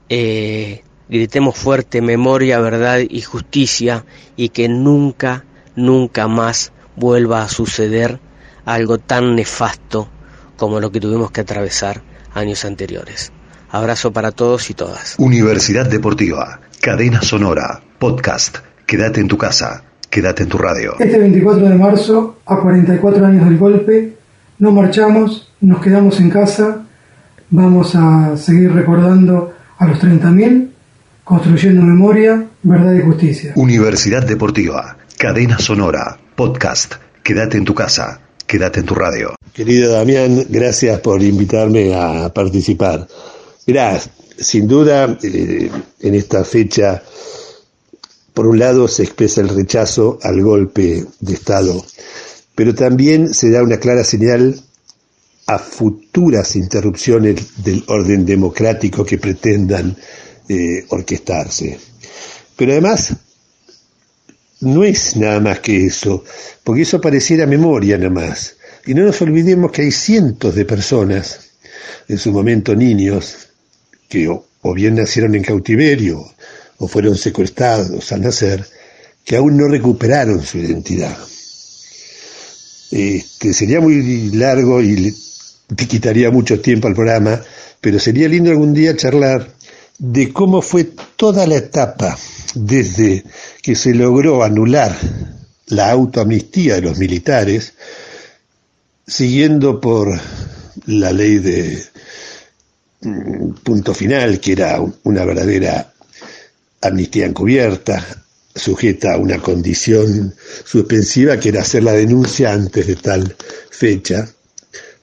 eh, 0.10 0.84
Gritemos 1.10 1.58
fuerte 1.58 2.02
memoria, 2.02 2.60
verdad 2.60 3.00
y 3.00 3.22
justicia 3.22 4.04
y 4.36 4.50
que 4.50 4.68
nunca, 4.68 5.46
nunca 5.76 6.28
más 6.28 6.74
vuelva 6.98 7.44
a 7.44 7.48
suceder 7.48 8.20
algo 8.66 8.98
tan 8.98 9.36
nefasto 9.36 10.10
como 10.58 10.82
lo 10.82 10.92
que 10.92 11.00
tuvimos 11.00 11.32
que 11.32 11.42
atravesar 11.42 12.02
años 12.34 12.66
anteriores. 12.66 13.32
Abrazo 13.70 14.12
para 14.12 14.32
todos 14.32 14.70
y 14.70 14.74
todas. 14.74 15.16
Universidad 15.18 15.90
Deportiva, 15.90 16.60
Cadena 16.82 17.22
Sonora, 17.22 17.82
Podcast, 18.00 18.58
Quédate 18.86 19.20
en 19.20 19.28
tu 19.28 19.38
casa, 19.38 19.84
quédate 20.10 20.44
en 20.44 20.50
tu 20.50 20.58
radio. 20.58 20.96
Este 21.00 21.20
24 21.20 21.68
de 21.68 21.76
marzo, 21.76 22.38
a 22.46 22.58
44 22.58 23.26
años 23.26 23.46
del 23.46 23.58
golpe, 23.58 24.18
no 24.60 24.72
marchamos, 24.72 25.52
nos 25.60 25.82
quedamos 25.82 26.20
en 26.22 26.30
casa, 26.30 26.86
vamos 27.50 27.96
a 27.96 28.38
seguir 28.38 28.72
recordando 28.74 29.57
a 29.78 29.88
los 29.88 30.00
30.000 30.00 30.72
Construyendo 31.28 31.82
memoria, 31.82 32.48
verdad 32.64 32.94
y 32.94 33.02
justicia. 33.02 33.52
Universidad 33.58 34.26
Deportiva, 34.26 34.98
Cadena 35.18 35.60
Sonora, 35.60 36.18
Podcast, 36.38 36.94
Quédate 37.22 37.58
en 37.58 37.66
tu 37.66 37.76
casa, 37.76 38.22
quédate 38.46 38.80
en 38.80 38.86
tu 38.86 38.96
radio. 38.96 39.36
Querido 39.52 39.92
Damián, 39.92 40.46
gracias 40.48 41.02
por 41.02 41.22
invitarme 41.22 41.94
a 41.94 42.34
participar. 42.34 43.06
Mirá, 43.66 44.00
sin 44.40 44.70
duda, 44.70 45.18
eh, 45.22 45.70
en 46.00 46.16
esta 46.16 46.46
fecha, 46.46 47.04
por 48.34 48.48
un 48.48 48.60
lado 48.60 48.88
se 48.88 49.04
expresa 49.04 49.42
el 49.42 49.50
rechazo 49.50 50.20
al 50.24 50.42
golpe 50.42 51.04
de 51.20 51.34
Estado, 51.34 51.84
pero 52.56 52.74
también 52.74 53.34
se 53.34 53.52
da 53.52 53.62
una 53.62 53.80
clara 53.80 54.06
señal 54.06 54.56
a 55.48 55.60
futuras 55.60 56.56
interrupciones 56.58 57.64
del 57.64 57.84
orden 57.88 58.26
democrático 58.26 59.06
que 59.06 59.18
pretendan 59.18 59.96
eh, 60.50 60.86
orquestarse. 60.90 61.80
Pero 62.56 62.74
además, 62.74 63.14
no 64.60 64.84
es 64.84 65.16
nada 65.16 65.40
más 65.40 65.60
que 65.60 65.86
eso, 65.86 66.24
porque 66.64 66.82
eso 66.82 67.00
pareciera 67.00 67.46
memoria 67.46 67.98
nada 67.98 68.10
más. 68.10 68.58
Y 68.86 68.94
no 68.94 69.04
nos 69.04 69.22
olvidemos 69.22 69.72
que 69.72 69.84
hay 69.84 69.92
cientos 69.92 70.54
de 70.56 70.66
personas, 70.66 71.40
en 72.10 72.18
su 72.18 72.32
momento 72.32 72.76
niños, 72.76 73.50
que 74.10 74.28
o, 74.28 74.74
bien 74.74 74.96
nacieron 74.96 75.36
en 75.36 75.44
cautiverio 75.44 76.26
o 76.78 76.88
fueron 76.88 77.18
secuestrados 77.18 78.12
al 78.12 78.22
nacer, 78.22 78.66
que 79.24 79.38
aún 79.38 79.58
no 79.58 79.68
recuperaron 79.68 80.44
su 80.44 80.58
identidad. 80.58 81.18
Este, 82.92 83.54
sería 83.54 83.82
muy 83.82 84.32
largo 84.32 84.82
y 84.82 85.14
te 85.76 85.88
quitaría 85.88 86.32
mucho 86.32 86.60
tiempo 86.62 86.88
al 86.88 86.96
programa, 86.96 87.42
pero 87.82 88.00
sería 88.00 88.28
lindo 88.28 88.52
algún 88.52 88.74
día 88.74 88.96
charlar 88.96 89.48
de 90.00 90.32
cómo 90.32 90.62
fue 90.62 90.86
toda 91.16 91.48
la 91.48 91.56
etapa 91.56 92.18
desde 92.56 93.24
que 93.62 93.76
se 93.76 93.94
logró 93.94 94.44
anular 94.44 94.96
la 95.68 95.92
autoamnistía 95.92 96.76
de 96.76 96.82
los 96.82 96.98
militares, 96.98 97.74
siguiendo 99.06 99.82
por 99.82 100.20
la 100.86 101.12
ley 101.12 101.40
de 101.40 101.84
mm, 103.02 103.52
punto 103.64 103.94
final, 103.94 104.40
que 104.40 104.54
era 104.54 104.82
una 105.04 105.26
verdadera 105.26 105.94
amnistía 106.82 107.26
encubierta, 107.26 108.06
sujeta 108.56 109.14
a 109.14 109.18
una 109.18 109.40
condición 109.40 110.34
suspensiva, 110.64 111.40
que 111.40 111.50
era 111.50 111.62
hacer 111.62 111.84
la 111.84 111.94
denuncia 111.94 112.54
antes 112.54 112.88
de 112.88 112.96
tal 112.96 113.36
fecha, 113.70 114.28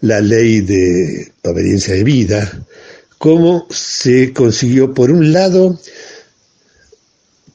la 0.05 0.21
ley 0.21 0.61
de 0.61 1.33
obediencia 1.45 1.95
de 1.95 2.05
vida, 2.05 2.67
cómo 3.17 3.67
se 3.71 4.35
consiguió, 4.35 4.93
por 4.93 5.11
un 5.11 5.33
lado, 5.33 5.81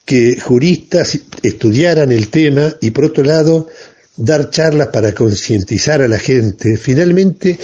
que 0.03 0.39
juristas 0.39 1.19
estudiaran 1.43 2.12
el 2.12 2.29
tema 2.29 2.75
y 2.81 2.89
por 2.89 3.05
otro 3.05 3.23
lado, 3.23 3.67
dar 4.17 4.49
charlas 4.49 4.88
para 4.88 5.13
concientizar 5.13 6.01
a 6.01 6.07
la 6.07 6.17
gente. 6.17 6.77
Finalmente 6.77 7.59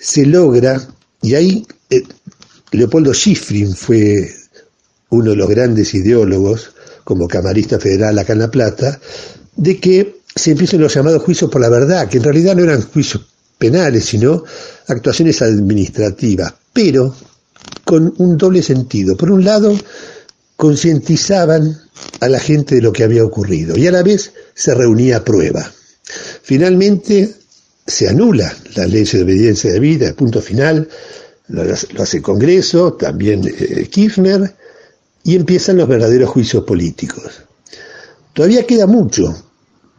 se 0.00 0.24
logra 0.24 0.80
Y 1.20 1.34
ahí 1.34 1.66
eh, 1.90 2.02
Leopoldo 2.72 3.12
Schifrin 3.12 3.74
fue 3.74 4.30
uno 5.10 5.32
de 5.32 5.36
los 5.36 5.48
grandes 5.48 5.92
ideólogos, 5.92 6.70
como 7.04 7.28
camarista 7.28 7.78
federal 7.78 8.18
acá 8.18 8.32
en 8.32 8.38
La 8.38 8.50
Plata, 8.50 8.98
de 9.54 9.78
que 9.78 10.20
se 10.34 10.52
empiezan 10.52 10.80
los 10.80 10.94
llamados 10.94 11.22
juicios 11.22 11.50
por 11.50 11.60
la 11.60 11.68
verdad, 11.68 12.08
que 12.08 12.16
en 12.16 12.24
realidad 12.24 12.56
no 12.56 12.64
eran 12.64 12.80
juicios 12.80 13.35
penales, 13.58 14.04
sino 14.04 14.44
actuaciones 14.88 15.42
administrativas, 15.42 16.54
pero 16.72 17.14
con 17.84 18.14
un 18.18 18.36
doble 18.36 18.62
sentido. 18.62 19.16
Por 19.16 19.30
un 19.30 19.44
lado, 19.44 19.76
concientizaban 20.56 21.80
a 22.20 22.28
la 22.28 22.40
gente 22.40 22.76
de 22.76 22.82
lo 22.82 22.92
que 22.92 23.04
había 23.04 23.24
ocurrido 23.24 23.76
y 23.76 23.86
a 23.86 23.92
la 23.92 24.02
vez 24.02 24.32
se 24.54 24.74
reunía 24.74 25.24
prueba. 25.24 25.70
Finalmente 26.42 27.34
se 27.86 28.08
anula 28.08 28.52
la 28.74 28.86
ley 28.86 29.04
de 29.04 29.22
obediencia 29.22 29.72
de 29.72 29.80
vida, 29.80 30.12
punto 30.14 30.40
final, 30.40 30.88
lo, 31.48 31.62
hace 32.02 32.16
el 32.16 32.22
Congreso, 32.22 32.94
también 32.94 33.42
eh, 33.46 33.88
Kirchner, 33.88 34.54
y 35.22 35.36
empiezan 35.36 35.76
los 35.76 35.88
verdaderos 35.88 36.30
juicios 36.30 36.64
políticos. 36.64 37.42
Todavía 38.32 38.66
queda 38.66 38.86
mucho 38.86 39.34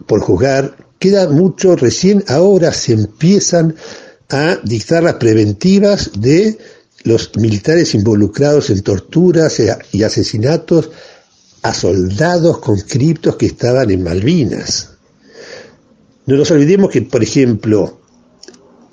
por 0.06 0.22
juzgar, 0.22 0.76
queda 1.00 1.28
mucho, 1.30 1.76
recién 1.76 2.24
ahora 2.28 2.74
se 2.74 2.94
empiezan 2.94 3.76
a 4.30 4.60
dictar 4.64 5.04
las 5.04 5.16
preventivas 5.16 6.12
de 6.20 6.58
los 7.04 7.36
militares 7.38 7.94
involucrados 7.96 8.70
en 8.70 8.82
torturas 8.82 9.62
y 9.92 10.04
asesinatos 10.04 10.90
a 11.62 11.74
soldados 11.74 12.60
conscriptos 12.60 13.36
que 13.36 13.46
estaban 13.46 13.90
en 13.92 14.04
Malvinas. 14.04 14.92
No 16.26 16.36
nos 16.36 16.52
olvidemos 16.52 16.90
que, 16.90 17.02
por 17.04 17.24
ejemplo, 17.24 18.02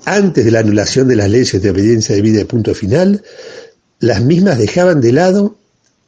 antes 0.05 0.45
de 0.45 0.51
la 0.51 0.61
anulación 0.61 1.09
de 1.09 1.17
las 1.17 1.31
leyes 1.31 1.61
de 1.61 1.71
obediencia 1.71 2.15
de 2.15 2.23
vida 2.23 2.39
de 2.39 2.47
punto 2.47 2.75
final, 2.75 3.23
las 3.99 4.23
mismas 4.23 4.59
dejaban 4.59 5.01
de 5.01 5.13
lado 5.13 5.57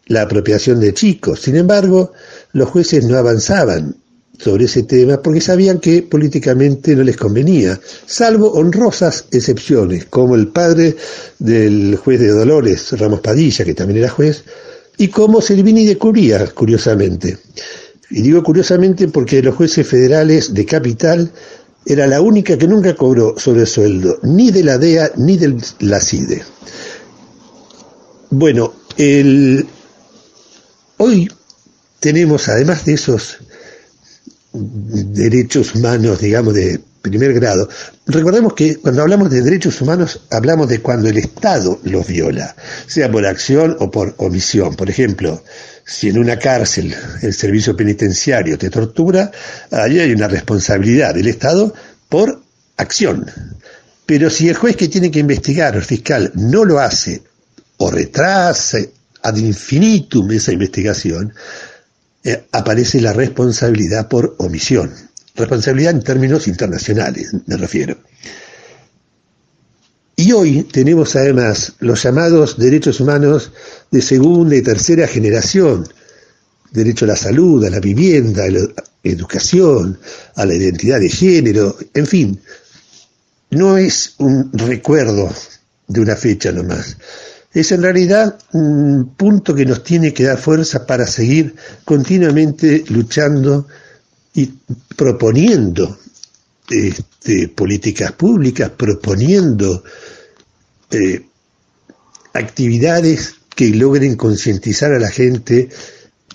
la 0.06 0.22
apropiación 0.22 0.80
de 0.80 0.94
chicos. 0.94 1.40
Sin 1.40 1.56
embargo, 1.56 2.12
los 2.52 2.68
jueces 2.68 3.04
no 3.04 3.16
avanzaban 3.16 3.96
sobre 4.38 4.66
ese 4.66 4.82
tema 4.82 5.22
porque 5.22 5.40
sabían 5.40 5.78
que 5.78 6.02
políticamente 6.02 6.94
no 6.94 7.02
les 7.02 7.16
convenía, 7.16 7.78
salvo 8.06 8.52
honrosas 8.52 9.26
excepciones, 9.30 10.06
como 10.06 10.34
el 10.34 10.48
padre 10.48 10.96
del 11.38 11.96
juez 11.96 12.20
de 12.20 12.28
Dolores, 12.28 12.92
Ramos 12.98 13.20
Padilla, 13.20 13.64
que 13.64 13.74
también 13.74 13.98
era 13.98 14.08
juez, 14.08 14.44
y 14.98 15.08
como 15.08 15.40
Servini 15.40 15.84
de 15.84 15.98
Curía, 15.98 16.46
curiosamente. 16.48 17.38
Y 18.10 18.22
digo 18.22 18.42
curiosamente 18.42 19.08
porque 19.08 19.42
los 19.42 19.54
jueces 19.54 19.86
federales 19.86 20.54
de 20.54 20.64
capital 20.64 21.30
era 21.84 22.06
la 22.06 22.20
única 22.20 22.56
que 22.56 22.66
nunca 22.66 22.94
cobró 22.94 23.38
sobresueldo, 23.38 24.18
ni 24.22 24.50
de 24.50 24.64
la 24.64 24.78
DEA 24.78 25.12
ni 25.16 25.36
de 25.36 25.56
la 25.80 26.00
CIDE. 26.00 26.42
Bueno, 28.30 28.74
el... 28.96 29.66
hoy 30.96 31.30
tenemos, 32.00 32.48
además 32.48 32.84
de 32.84 32.94
esos 32.94 33.38
derechos 34.56 35.74
humanos, 35.74 36.20
digamos, 36.20 36.54
de 36.54 36.80
primer 37.02 37.32
grado. 37.34 37.68
Recordemos 38.06 38.54
que 38.54 38.76
cuando 38.76 39.02
hablamos 39.02 39.30
de 39.30 39.42
derechos 39.42 39.80
humanos 39.80 40.22
hablamos 40.30 40.68
de 40.68 40.80
cuando 40.80 41.08
el 41.08 41.18
Estado 41.18 41.80
los 41.84 42.06
viola, 42.06 42.56
sea 42.86 43.10
por 43.10 43.26
acción 43.26 43.76
o 43.78 43.90
por 43.90 44.14
omisión. 44.18 44.74
Por 44.74 44.90
ejemplo, 44.90 45.42
si 45.84 46.08
en 46.08 46.18
una 46.18 46.38
cárcel 46.38 46.94
el 47.22 47.32
servicio 47.32 47.76
penitenciario 47.76 48.58
te 48.58 48.70
tortura, 48.70 49.30
allí 49.70 50.00
hay 50.00 50.12
una 50.12 50.28
responsabilidad 50.28 51.14
del 51.14 51.28
Estado 51.28 51.72
por 52.08 52.42
acción. 52.76 53.30
Pero 54.04 54.30
si 54.30 54.48
el 54.48 54.56
juez 54.56 54.76
que 54.76 54.88
tiene 54.88 55.10
que 55.10 55.20
investigar, 55.20 55.74
el 55.76 55.82
fiscal, 55.82 56.32
no 56.34 56.64
lo 56.64 56.78
hace 56.78 57.22
o 57.78 57.90
retrasa 57.90 58.78
ad 59.22 59.36
infinitum 59.36 60.30
esa 60.30 60.52
investigación, 60.52 61.32
eh, 62.26 62.44
aparece 62.50 63.00
la 63.00 63.12
responsabilidad 63.12 64.08
por 64.08 64.34
omisión. 64.38 64.92
Responsabilidad 65.36 65.92
en 65.92 66.02
términos 66.02 66.48
internacionales, 66.48 67.30
me 67.46 67.56
refiero. 67.56 67.98
Y 70.16 70.32
hoy 70.32 70.64
tenemos 70.64 71.14
además 71.14 71.74
los 71.78 72.02
llamados 72.02 72.58
derechos 72.58 72.98
humanos 72.98 73.52
de 73.92 74.02
segunda 74.02 74.56
y 74.56 74.62
tercera 74.62 75.06
generación. 75.06 75.86
Derecho 76.72 77.04
a 77.04 77.08
la 77.08 77.16
salud, 77.16 77.64
a 77.64 77.70
la 77.70 77.78
vivienda, 77.78 78.42
a 78.42 78.50
la 78.50 78.66
educación, 79.04 80.00
a 80.34 80.44
la 80.44 80.54
identidad 80.54 80.98
de 80.98 81.10
género, 81.10 81.76
en 81.94 82.06
fin. 82.08 82.40
No 83.50 83.78
es 83.78 84.14
un 84.18 84.50
recuerdo 84.52 85.32
de 85.86 86.00
una 86.00 86.16
fecha 86.16 86.50
nomás 86.50 86.96
es 87.60 87.72
en 87.72 87.80
realidad 87.80 88.38
un 88.52 89.14
punto 89.16 89.54
que 89.54 89.64
nos 89.64 89.82
tiene 89.82 90.12
que 90.12 90.24
dar 90.24 90.36
fuerza 90.36 90.86
para 90.86 91.06
seguir 91.06 91.54
continuamente 91.86 92.84
luchando 92.88 93.66
y 94.34 94.52
proponiendo 94.94 95.98
este, 96.68 97.48
políticas 97.48 98.12
públicas, 98.12 98.70
proponiendo 98.76 99.82
eh, 100.90 101.24
actividades 102.34 103.36
que 103.54 103.70
logren 103.70 104.16
concientizar 104.16 104.92
a 104.92 104.98
la 104.98 105.08
gente 105.08 105.70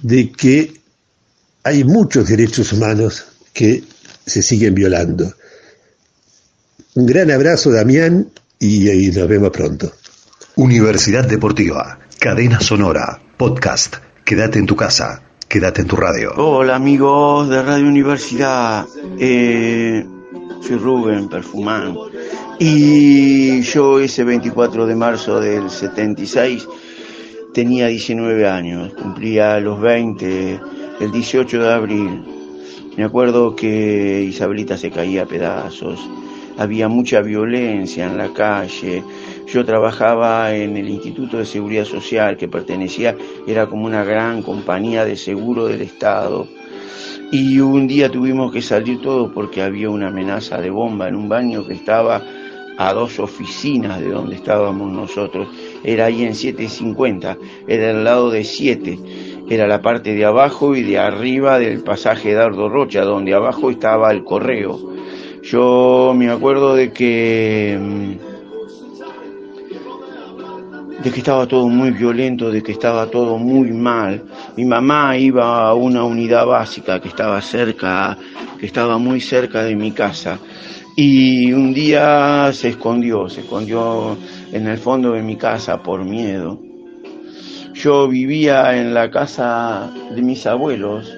de 0.01 0.31
que 0.31 0.73
hay 1.61 1.83
muchos 1.83 2.27
derechos 2.29 2.73
humanos 2.73 3.25
que 3.53 3.83
se 4.25 4.41
siguen 4.41 4.73
violando. 4.73 5.31
Un 6.95 7.05
gran 7.05 7.29
abrazo, 7.29 7.69
Damián, 7.69 8.31
y 8.57 9.11
nos 9.11 9.27
vemos 9.27 9.51
pronto. 9.51 9.93
Universidad 10.57 11.25
Deportiva, 11.25 11.97
Cadena 12.19 12.59
Sonora, 12.59 13.19
Podcast. 13.37 13.95
Quédate 14.25 14.59
en 14.59 14.65
tu 14.65 14.75
casa, 14.75 15.23
quédate 15.47 15.81
en 15.81 15.87
tu 15.87 15.95
radio. 15.95 16.33
Hola 16.35 16.75
amigos 16.75 17.47
de 17.47 17.63
Radio 17.63 17.87
Universidad, 17.87 18.85
eh, 19.17 20.05
soy 20.61 20.75
Rubén 20.75 21.29
Perfumán 21.29 21.95
y 22.59 23.61
yo 23.61 24.01
ese 24.01 24.25
24 24.25 24.85
de 24.85 24.95
marzo 24.95 25.39
del 25.39 25.69
76 25.69 26.67
tenía 27.53 27.87
19 27.87 28.45
años, 28.45 28.93
cumplía 28.93 29.57
los 29.61 29.79
20 29.79 30.59
el 30.99 31.11
18 31.11 31.59
de 31.59 31.73
abril. 31.73 32.23
Me 32.97 33.05
acuerdo 33.05 33.55
que 33.55 34.21
Isabelita 34.23 34.77
se 34.77 34.91
caía 34.91 35.23
a 35.23 35.27
pedazos, 35.27 35.97
había 36.57 36.89
mucha 36.89 37.21
violencia 37.21 38.05
en 38.05 38.17
la 38.17 38.33
calle, 38.33 39.01
yo 39.47 39.65
trabajaba 39.65 40.53
en 40.55 40.77
el 40.77 40.89
Instituto 40.89 41.37
de 41.37 41.45
Seguridad 41.45 41.85
Social 41.85 42.37
que 42.37 42.47
pertenecía, 42.47 43.15
era 43.47 43.67
como 43.67 43.85
una 43.85 44.03
gran 44.03 44.41
compañía 44.41 45.05
de 45.05 45.17
seguro 45.17 45.67
del 45.67 45.81
Estado. 45.81 46.47
Y 47.31 47.59
un 47.59 47.87
día 47.87 48.09
tuvimos 48.09 48.51
que 48.51 48.61
salir 48.61 49.01
todos 49.01 49.31
porque 49.33 49.61
había 49.61 49.89
una 49.89 50.09
amenaza 50.09 50.59
de 50.59 50.69
bomba 50.69 51.07
en 51.07 51.15
un 51.15 51.29
baño 51.29 51.65
que 51.65 51.73
estaba 51.73 52.21
a 52.77 52.93
dos 52.93 53.19
oficinas 53.19 53.99
de 53.99 54.09
donde 54.09 54.35
estábamos 54.35 54.91
nosotros. 54.91 55.47
Era 55.83 56.05
ahí 56.05 56.23
en 56.23 56.35
750, 56.35 57.37
era 57.67 57.91
al 57.91 58.03
lado 58.03 58.31
de 58.31 58.43
7. 58.43 58.99
Era 59.49 59.67
la 59.67 59.81
parte 59.81 60.13
de 60.13 60.25
abajo 60.25 60.75
y 60.75 60.83
de 60.83 60.97
arriba 60.97 61.59
del 61.59 61.83
pasaje 61.83 62.33
Dardo 62.33 62.69
Rocha, 62.69 63.03
donde 63.03 63.33
abajo 63.33 63.69
estaba 63.69 64.11
el 64.11 64.23
correo. 64.23 64.79
Yo 65.43 66.13
me 66.15 66.29
acuerdo 66.29 66.75
de 66.75 66.91
que 66.91 67.77
mm, 67.79 68.30
de 71.03 71.11
que 71.11 71.19
estaba 71.19 71.47
todo 71.47 71.67
muy 71.67 71.91
violento, 71.91 72.51
de 72.51 72.61
que 72.61 72.73
estaba 72.73 73.07
todo 73.07 73.37
muy 73.37 73.71
mal. 73.71 74.23
Mi 74.55 74.65
mamá 74.65 75.17
iba 75.17 75.67
a 75.67 75.73
una 75.73 76.03
unidad 76.03 76.45
básica 76.45 76.99
que 76.99 77.07
estaba 77.07 77.41
cerca, 77.41 78.17
que 78.59 78.65
estaba 78.65 78.97
muy 78.97 79.19
cerca 79.19 79.63
de 79.63 79.75
mi 79.75 79.91
casa. 79.91 80.39
Y 80.95 81.51
un 81.53 81.73
día 81.73 82.51
se 82.53 82.69
escondió, 82.69 83.29
se 83.29 83.41
escondió 83.41 84.17
en 84.51 84.67
el 84.67 84.77
fondo 84.77 85.13
de 85.13 85.23
mi 85.23 85.37
casa 85.37 85.81
por 85.81 86.03
miedo. 86.03 86.59
Yo 87.73 88.07
vivía 88.07 88.77
en 88.77 88.93
la 88.93 89.09
casa 89.09 89.91
de 90.13 90.21
mis 90.21 90.45
abuelos 90.45 91.17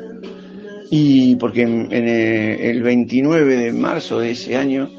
y 0.92 1.36
porque 1.38 1.64
en, 1.64 1.92
el 1.92 2.84
29 2.84 3.58
de 3.58 3.74
marzo 3.74 4.20
de 4.20 4.32
ese 4.32 4.56
año 4.56 4.90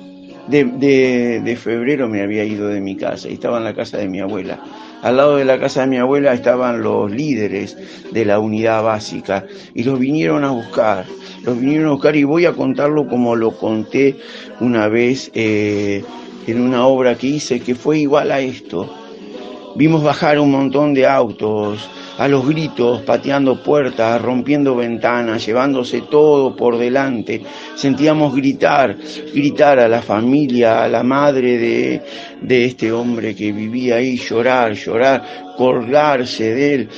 de, 0.48 1.40
de, 1.40 1.56
febrero 1.56 2.08
me 2.08 2.22
había 2.22 2.44
ido 2.44 2.68
de 2.68 2.80
mi 2.80 2.96
casa 2.96 3.28
y 3.28 3.34
estaba 3.34 3.58
en 3.58 3.64
la 3.64 3.74
casa 3.74 3.98
de 3.98 4.08
mi 4.08 4.20
abuela. 4.20 4.58
Al 5.02 5.16
lado 5.16 5.36
de 5.36 5.44
la 5.44 5.58
casa 5.58 5.82
de 5.82 5.86
mi 5.88 5.98
abuela 5.98 6.32
estaban 6.32 6.82
los 6.82 7.10
líderes 7.10 7.76
de 8.12 8.24
la 8.24 8.38
unidad 8.38 8.82
básica 8.82 9.44
y 9.74 9.84
los 9.84 9.98
vinieron 9.98 10.44
a 10.44 10.50
buscar. 10.50 11.04
Los 11.44 11.58
vinieron 11.58 11.88
a 11.88 11.92
buscar 11.92 12.16
y 12.16 12.24
voy 12.24 12.46
a 12.46 12.52
contarlo 12.52 13.06
como 13.06 13.36
lo 13.36 13.52
conté 13.52 14.16
una 14.60 14.88
vez 14.88 15.30
eh, 15.34 16.02
en 16.46 16.60
una 16.60 16.86
obra 16.86 17.16
que 17.16 17.26
hice 17.26 17.60
que 17.60 17.74
fue 17.74 17.98
igual 17.98 18.30
a 18.30 18.40
esto. 18.40 18.92
Vimos 19.76 20.02
bajar 20.02 20.38
un 20.38 20.50
montón 20.50 20.94
de 20.94 21.06
autos 21.06 21.88
a 22.18 22.28
los 22.28 22.46
gritos, 22.46 23.02
pateando 23.02 23.62
puertas, 23.62 24.20
rompiendo 24.20 24.76
ventanas, 24.76 25.44
llevándose 25.44 26.02
todo 26.02 26.54
por 26.54 26.78
delante. 26.78 27.42
Sentíamos 27.74 28.34
gritar, 28.34 28.96
gritar 29.32 29.78
a 29.78 29.88
la 29.88 30.02
familia, 30.02 30.84
a 30.84 30.88
la 30.88 31.02
madre 31.02 31.58
de, 31.58 32.02
de 32.44 32.66
este 32.66 32.92
hombre 32.92 33.34
que 33.34 33.52
vivía 33.52 33.96
ahí, 33.96 34.16
llorar, 34.16 34.74
llorar, 34.74 35.54
colgarse 35.56 36.54
de 36.54 36.74
él, 36.74 36.88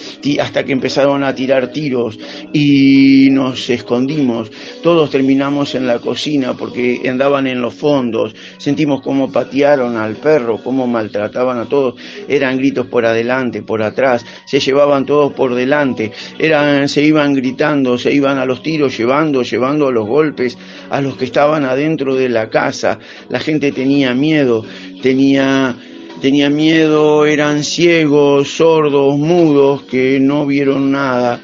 hasta 0.40 0.64
que 0.64 0.72
empezaron 0.72 1.22
a 1.22 1.34
tirar 1.34 1.70
tiros 1.72 2.18
y 2.52 3.28
nos 3.30 3.70
escondimos. 3.70 4.50
Todos 4.82 5.10
terminamos 5.10 5.74
en 5.74 5.86
la 5.86 5.98
cocina 5.98 6.54
porque 6.54 7.00
andaban 7.08 7.46
en 7.46 7.60
los 7.60 7.74
fondos. 7.74 8.34
Sentimos 8.58 9.02
cómo 9.02 9.30
patearon 9.30 9.96
al 9.96 10.16
perro, 10.16 10.58
cómo 10.62 10.86
maltrataban 10.86 11.58
a 11.58 11.66
todos. 11.66 11.94
Eran 12.28 12.56
gritos 12.56 12.86
por 12.86 13.06
adelante, 13.06 13.62
por 13.62 13.82
atrás, 13.82 14.24
se 14.46 14.60
llevaban 14.60 15.06
todos 15.06 15.32
por 15.32 15.54
delante. 15.54 16.12
Eran, 16.38 16.88
se 16.88 17.02
iban 17.02 17.34
gritando, 17.34 17.98
se 17.98 18.12
iban 18.12 18.38
a 18.38 18.44
los 18.44 18.62
tiros, 18.62 18.96
llevando, 18.96 19.42
llevando 19.42 19.88
a 19.88 19.92
los 19.92 20.06
golpes 20.06 20.58
a 20.90 21.00
los 21.00 21.16
que 21.16 21.26
estaban 21.26 21.64
adentro 21.64 22.14
de 22.14 22.28
la 22.28 22.48
casa. 22.48 22.98
La 23.28 23.40
gente 23.40 23.72
tenía 23.72 24.14
miedo, 24.14 24.64
tenía 25.06 25.76
tenía 26.20 26.50
miedo, 26.50 27.26
eran 27.26 27.62
ciegos, 27.62 28.48
sordos, 28.48 29.16
mudos, 29.16 29.82
que 29.82 30.18
no 30.18 30.46
vieron 30.46 30.90
nada, 30.90 31.40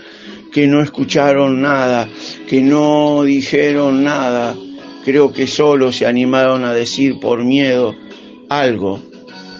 que 0.51 0.67
no 0.67 0.83
escucharon 0.83 1.63
nada, 1.63 2.09
que 2.49 2.61
no 2.61 3.23
dijeron 3.23 4.03
nada. 4.03 4.57
Creo 5.05 5.33
que 5.33 5.47
solo 5.47 5.93
se 5.93 6.07
animaron 6.07 6.65
a 6.65 6.75
decir 6.75 7.21
por 7.21 7.45
miedo 7.45 7.95
algo, 8.49 9.01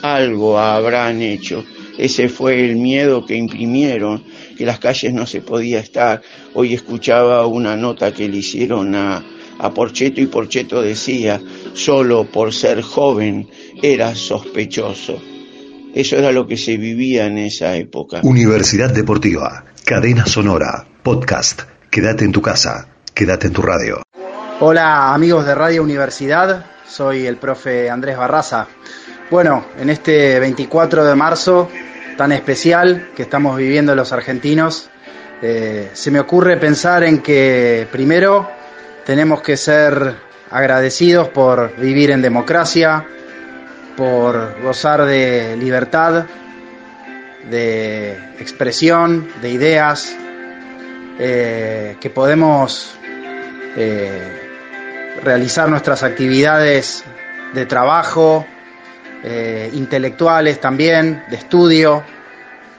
algo 0.03 0.59
habrán 0.59 1.23
hecho. 1.23 1.65
Ese 1.97 2.29
fue 2.29 2.65
el 2.65 2.75
miedo 2.75 3.25
que 3.25 3.37
imprimieron, 3.37 4.25
que 4.59 4.67
las 4.67 4.81
calles 4.81 5.15
no 5.15 5.27
se 5.27 5.43
podía 5.43 5.79
estar. 5.79 6.23
Hoy 6.55 6.75
escuchaba 6.75 7.47
una 7.47 7.77
nota 7.77 8.13
que 8.13 8.29
le 8.29 8.39
hicieron 8.39 8.97
a, 8.97 9.23
a 9.59 9.73
Porcheto 9.73 10.21
y 10.21 10.27
Porcheto 10.27 10.83
decía, 10.83 11.41
solo 11.75 12.25
por 12.25 12.53
ser 12.53 12.83
joven 12.83 13.49
era 13.83 14.15
sospechoso. 14.15 15.21
Eso 15.95 16.17
era 16.17 16.33
lo 16.33 16.47
que 16.47 16.57
se 16.57 16.77
vivía 16.77 17.27
en 17.27 17.39
esa 17.39 17.77
época. 17.77 18.21
Universidad 18.23 18.91
Deportiva, 18.91 19.65
Cadena 19.85 20.27
Sonora, 20.27 20.87
Podcast. 21.03 21.63
Quédate 21.91 22.25
en 22.25 22.33
tu 22.33 22.41
casa, 22.41 22.89
quédate 23.13 23.49
en 23.49 23.53
tu 23.53 23.63
radio. 23.63 24.03
Hola 24.61 25.13
amigos 25.13 25.45
de 25.45 25.55
Radio 25.55 25.83
Universidad, 25.83 26.65
soy 26.89 27.27
el 27.27 27.37
profe 27.37 27.91
Andrés 27.91 28.17
Barraza. 28.17 28.69
Bueno, 29.31 29.67
en 29.79 29.91
este 29.91 30.39
24 30.41 31.05
de 31.05 31.15
marzo 31.15 31.69
tan 32.17 32.33
especial 32.33 33.11
que 33.17 33.23
estamos 33.23 33.57
viviendo 33.57 33.95
los 33.95 34.13
argentinos, 34.13 34.89
eh, 35.43 35.91
se 35.93 36.11
me 36.11 36.21
ocurre 36.21 36.57
pensar 36.57 37.03
en 37.05 37.19
que 37.19 37.87
primero 37.91 38.49
tenemos 39.05 39.43
que 39.43 39.57
ser 39.57 40.32
agradecidos 40.53 41.29
por 41.29 41.75
vivir 41.77 42.11
en 42.11 42.23
democracia, 42.23 43.07
por 43.97 44.61
gozar 44.63 45.05
de 45.05 45.57
libertad, 45.57 46.27
de 47.51 48.13
expresión, 48.39 49.29
de 49.41 49.51
ideas, 49.51 50.15
eh, 51.19 51.97
que 52.01 52.11
podemos 52.11 52.95
eh, 53.77 54.41
realizar 55.25 55.69
nuestras 55.69 56.03
actividades 56.03 57.05
de 57.55 57.67
trabajo, 57.67 58.47
eh, 59.25 59.71
intelectuales 59.73 60.61
también, 60.61 61.25
de 61.31 61.37
estudio, 61.37 62.03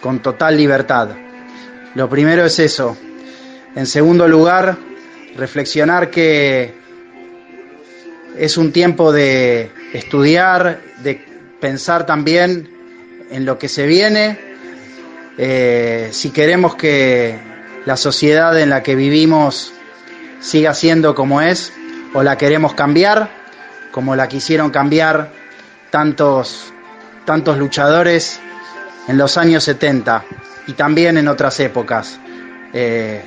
con 0.02 0.20
total 0.20 0.58
libertad. 0.58 1.10
Lo 1.96 2.10
primero 2.10 2.46
es 2.46 2.60
eso. 2.60 2.98
En 3.76 3.86
segundo 3.88 4.28
lugar, 4.28 4.78
reflexionar 5.36 6.10
que 6.10 6.83
es 8.38 8.58
un 8.58 8.72
tiempo 8.72 9.12
de 9.12 9.72
estudiar, 9.94 10.80
de 11.04 11.26
pensar 11.60 12.06
también 12.06 12.70
en 13.32 13.46
lo 13.46 13.58
que 13.58 13.70
se 13.70 13.86
viene, 13.86 14.38
eh, 15.38 16.10
si 16.12 16.30
queremos 16.30 16.76
que 16.76 17.40
la 17.86 17.98
sociedad 17.98 18.60
en 18.60 18.70
la 18.70 18.84
que 18.84 18.96
vivimos 18.96 19.74
siga 20.40 20.74
siendo 20.74 21.16
como 21.16 21.42
es, 21.42 21.74
o 22.14 22.22
la 22.22 22.38
queremos 22.38 22.74
cambiar, 22.74 23.30
como 23.92 24.16
la 24.16 24.28
quisieron 24.28 24.70
cambiar 24.70 25.32
tantos, 25.90 26.74
tantos 27.26 27.58
luchadores 27.58 28.40
en 29.08 29.18
los 29.18 29.38
años 29.38 29.64
70 29.64 30.24
y 30.68 30.74
también 30.74 31.18
en 31.18 31.28
otras 31.28 31.60
épocas, 31.60 32.20
eh, 32.74 33.24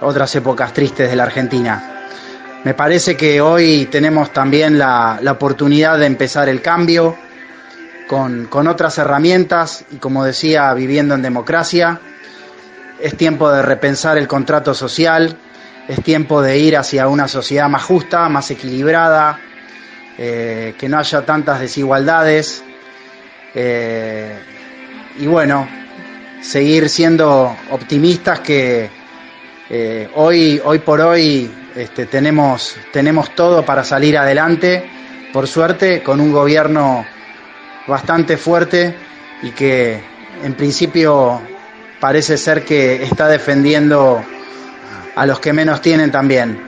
otras 0.00 0.34
épocas 0.36 0.72
tristes 0.72 1.08
de 1.08 1.16
la 1.16 1.24
Argentina. 1.24 1.99
Me 2.62 2.74
parece 2.74 3.16
que 3.16 3.40
hoy 3.40 3.88
tenemos 3.90 4.34
también 4.34 4.78
la, 4.78 5.18
oportunidad 5.30 5.98
de 5.98 6.04
empezar 6.04 6.50
el 6.50 6.60
cambio 6.60 7.16
con, 8.06 8.48
con, 8.48 8.68
otras 8.68 8.98
herramientas 8.98 9.86
y 9.90 9.96
como 9.96 10.24
decía, 10.24 10.74
viviendo 10.74 11.14
en 11.14 11.22
democracia. 11.22 12.00
Es 13.00 13.16
tiempo 13.16 13.50
de 13.50 13.62
repensar 13.62 14.18
el 14.18 14.28
contrato 14.28 14.74
social, 14.74 15.38
es 15.88 16.02
tiempo 16.02 16.42
de 16.42 16.58
ir 16.58 16.76
hacia 16.76 17.08
una 17.08 17.28
sociedad 17.28 17.66
más 17.70 17.82
justa, 17.82 18.28
más 18.28 18.50
equilibrada, 18.50 19.40
eh, 20.18 20.74
que 20.78 20.86
no 20.86 20.98
haya 20.98 21.24
tantas 21.24 21.60
desigualdades. 21.60 22.62
Eh, 23.54 24.38
y 25.18 25.26
bueno, 25.26 25.66
seguir 26.42 26.90
siendo 26.90 27.56
optimistas 27.70 28.40
que 28.40 28.90
eh, 29.70 30.10
hoy, 30.14 30.60
hoy 30.62 30.78
por 30.80 31.00
hoy 31.00 31.50
este, 31.76 32.06
tenemos, 32.06 32.76
tenemos 32.92 33.34
todo 33.34 33.64
para 33.64 33.84
salir 33.84 34.18
adelante, 34.18 34.88
por 35.32 35.46
suerte, 35.46 36.02
con 36.02 36.20
un 36.20 36.32
gobierno 36.32 37.04
bastante 37.86 38.36
fuerte 38.36 38.94
y 39.42 39.50
que 39.50 40.00
en 40.42 40.54
principio 40.54 41.40
parece 42.00 42.36
ser 42.36 42.64
que 42.64 43.02
está 43.02 43.28
defendiendo 43.28 44.24
a 45.14 45.26
los 45.26 45.40
que 45.40 45.52
menos 45.52 45.80
tienen 45.80 46.10
también. 46.10 46.60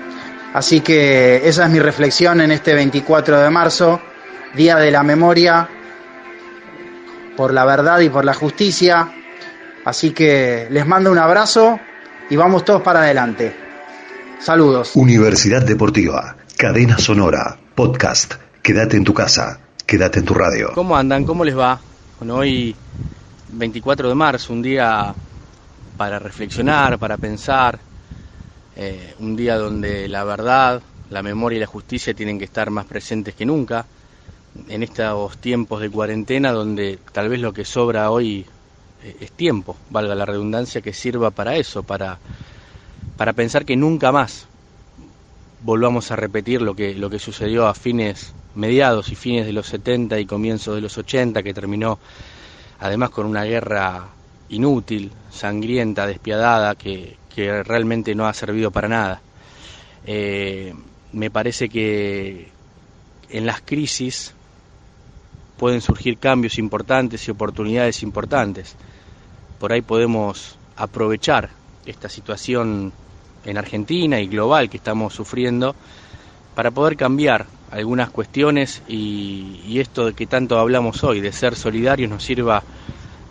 Así 0.54 0.80
que 0.80 1.48
esa 1.48 1.64
es 1.64 1.70
mi 1.70 1.80
reflexión 1.80 2.40
en 2.40 2.50
este 2.50 2.74
24 2.74 3.40
de 3.40 3.50
marzo, 3.50 4.00
Día 4.54 4.76
de 4.76 4.90
la 4.90 5.02
Memoria, 5.02 5.68
por 7.36 7.54
la 7.54 7.64
verdad 7.64 8.00
y 8.00 8.10
por 8.10 8.24
la 8.24 8.34
justicia. 8.34 9.08
Así 9.84 10.10
que 10.10 10.68
les 10.70 10.86
mando 10.86 11.10
un 11.10 11.18
abrazo 11.18 11.80
y 12.28 12.36
vamos 12.36 12.64
todos 12.64 12.82
para 12.82 13.00
adelante. 13.00 13.61
Saludos. 14.42 14.96
Universidad 14.96 15.64
Deportiva, 15.64 16.36
Cadena 16.56 16.98
Sonora, 16.98 17.56
Podcast. 17.76 18.34
Quédate 18.60 18.96
en 18.96 19.04
tu 19.04 19.14
casa, 19.14 19.60
quédate 19.86 20.18
en 20.18 20.24
tu 20.24 20.34
radio. 20.34 20.72
¿Cómo 20.74 20.96
andan? 20.96 21.24
¿Cómo 21.24 21.44
les 21.44 21.56
va? 21.56 21.80
Bueno, 22.18 22.38
hoy 22.38 22.74
24 23.52 24.08
de 24.08 24.14
marzo, 24.16 24.52
un 24.52 24.60
día 24.60 25.14
para 25.96 26.18
reflexionar, 26.18 26.98
para 26.98 27.18
pensar, 27.18 27.78
eh, 28.74 29.14
un 29.20 29.36
día 29.36 29.56
donde 29.56 30.08
la 30.08 30.24
verdad, 30.24 30.82
la 31.10 31.22
memoria 31.22 31.58
y 31.58 31.60
la 31.60 31.66
justicia 31.68 32.12
tienen 32.12 32.36
que 32.40 32.46
estar 32.46 32.68
más 32.70 32.86
presentes 32.86 33.36
que 33.36 33.46
nunca, 33.46 33.86
en 34.66 34.82
estos 34.82 35.38
tiempos 35.38 35.80
de 35.80 35.88
cuarentena 35.88 36.50
donde 36.50 36.98
tal 37.12 37.28
vez 37.28 37.38
lo 37.38 37.52
que 37.52 37.64
sobra 37.64 38.10
hoy 38.10 38.44
eh, 39.04 39.16
es 39.20 39.30
tiempo, 39.30 39.76
valga 39.90 40.16
la 40.16 40.26
redundancia, 40.26 40.80
que 40.80 40.92
sirva 40.92 41.30
para 41.30 41.54
eso, 41.54 41.84
para 41.84 42.18
para 43.22 43.34
pensar 43.34 43.64
que 43.64 43.76
nunca 43.76 44.10
más 44.10 44.48
volvamos 45.60 46.10
a 46.10 46.16
repetir 46.16 46.60
lo 46.60 46.74
que, 46.74 46.92
lo 46.92 47.08
que 47.08 47.20
sucedió 47.20 47.68
a 47.68 47.74
fines, 47.74 48.34
mediados 48.56 49.12
y 49.12 49.14
fines 49.14 49.46
de 49.46 49.52
los 49.52 49.68
70 49.68 50.18
y 50.18 50.26
comienzos 50.26 50.74
de 50.74 50.80
los 50.80 50.98
80, 50.98 51.40
que 51.44 51.54
terminó 51.54 52.00
además 52.80 53.10
con 53.10 53.26
una 53.26 53.44
guerra 53.44 54.08
inútil, 54.48 55.12
sangrienta, 55.30 56.04
despiadada, 56.04 56.74
que, 56.74 57.16
realmente 57.62 58.12
no 58.16 58.26
ha 58.26 58.34
servido 58.34 58.72
para 58.72 58.88
nada. 58.88 59.22
Eh, 60.04 60.74
me 61.12 61.30
parece 61.30 61.68
que 61.68 62.48
en 63.30 63.46
las 63.46 63.60
crisis 63.60 64.34
pueden 65.58 65.80
surgir 65.80 66.18
cambios 66.18 66.58
importantes 66.58 67.28
y 67.28 67.30
oportunidades 67.30 68.02
importantes. 68.02 68.74
Por 69.60 69.72
ahí 69.72 69.80
podemos 69.80 70.58
aprovechar 70.74 71.50
esta 71.86 72.08
situación 72.08 72.92
en 73.44 73.58
Argentina 73.58 74.20
y 74.20 74.26
global 74.26 74.70
que 74.70 74.76
estamos 74.76 75.14
sufriendo 75.14 75.74
para 76.54 76.70
poder 76.70 76.96
cambiar 76.96 77.46
algunas 77.70 78.10
cuestiones 78.10 78.82
y, 78.86 79.78
esto 79.78 80.06
de 80.06 80.12
que 80.12 80.26
tanto 80.26 80.58
hablamos 80.58 81.02
hoy, 81.02 81.20
de 81.20 81.32
ser 81.32 81.56
solidarios, 81.56 82.10
nos 82.10 82.22
sirva 82.22 82.62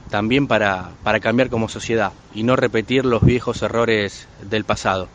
también 0.10 0.48
para, 0.48 0.90
para 1.04 1.20
cambiar 1.20 1.50
como 1.50 1.70
sociedad 1.70 2.12
y 2.34 2.44
no 2.44 2.56
repetir 2.56 3.06
los 3.06 3.24
viejos 3.24 3.62
errores 3.62 4.28
del 4.50 4.66
pasado. 4.66 5.08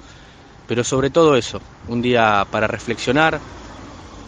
Pero 0.69 0.85
sobre 0.85 1.11
todo 1.11 1.37
eso, 1.37 1.61
un 1.89 2.01
día 2.01 2.47
para 2.51 2.67
reflexionar, 2.67 3.41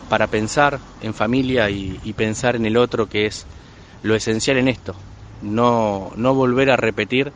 para 0.08 0.26
pensar 0.26 0.80
en 1.00 1.14
familia 1.14 1.70
y, 1.70 2.00
y 2.02 2.12
pensar 2.12 2.56
en 2.56 2.66
el 2.66 2.76
otro 2.76 3.08
que 3.08 3.26
es 3.26 3.46
lo 4.02 4.14
esencial 4.14 4.58
en 4.58 4.68
esto, 4.68 4.94
no, 5.42 6.12
no 6.16 6.34
volver 6.34 6.70
a 6.70 6.76
repetir 6.76 7.32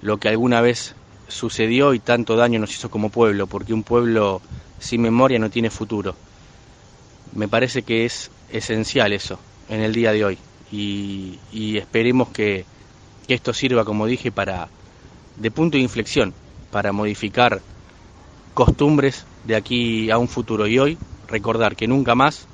lo 0.00 0.16
que 0.18 0.28
alguna 0.28 0.60
vez 0.60 0.94
sucedió 1.32 1.94
y 1.94 1.98
tanto 1.98 2.36
daño 2.36 2.58
nos 2.60 2.72
hizo 2.72 2.90
como 2.90 3.10
pueblo, 3.10 3.46
porque 3.46 3.72
un 3.72 3.82
pueblo 3.82 4.40
sin 4.78 5.00
memoria 5.00 5.38
no 5.38 5.50
tiene 5.50 5.70
futuro. 5.70 6.14
Me 7.34 7.48
parece 7.48 7.82
que 7.82 8.04
es 8.04 8.30
esencial 8.50 9.12
eso 9.12 9.38
en 9.68 9.80
el 9.80 9.94
día 9.94 10.12
de 10.12 10.24
hoy 10.24 10.38
y, 10.70 11.38
esperemos 11.76 12.28
que, 12.28 12.64
que 13.26 13.34
esto 13.34 13.52
sirva, 13.52 13.84
como 13.84 14.06
dije, 14.06 14.30
para 14.30 14.68
de 15.36 15.50
punto 15.50 15.76
de 15.76 15.82
inflexión, 15.82 16.34
para 16.70 16.92
modificar 16.92 17.60
costumbres 18.54 19.24
de 19.44 19.56
aquí 19.56 20.10
a 20.10 20.18
un 20.18 20.28
futuro 20.28 20.66
y 20.66 20.78
hoy 20.78 20.98
recordar 21.28 21.76
que 21.76 21.88
nunca 21.88 22.14
más, 22.14 22.46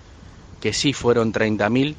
que 0.60 0.72
sí 0.72 0.92
fueron 0.92 1.32
30.000 1.32 1.94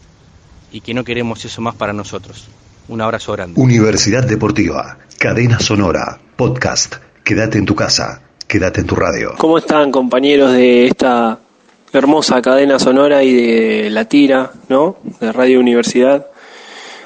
y 0.71 0.81
que 0.81 0.93
no 0.93 1.03
queremos 1.03 1.43
eso 1.43 1.61
más 1.61 1.75
para 1.75 1.93
nosotros. 1.93 2.47
Un 2.89 3.01
abrazo 3.01 3.33
grande. 3.33 3.61
Universidad 3.61 4.23
Deportiva, 4.23 4.97
Cadena 5.19 5.59
Sonora, 5.59 6.17
Podcast. 6.35 6.95
Quédate 7.23 7.59
en 7.59 7.65
tu 7.67 7.75
casa, 7.75 8.19
quédate 8.47 8.81
en 8.81 8.87
tu 8.87 8.95
radio. 8.95 9.35
¿Cómo 9.37 9.59
están 9.59 9.91
compañeros 9.91 10.53
de 10.53 10.87
esta 10.87 11.37
hermosa 11.93 12.41
cadena 12.41 12.79
sonora 12.79 13.23
y 13.23 13.31
de 13.31 13.89
la 13.91 14.05
tira, 14.05 14.51
¿no? 14.69 14.97
De 15.19 15.31
Radio 15.31 15.59
Universidad. 15.59 16.25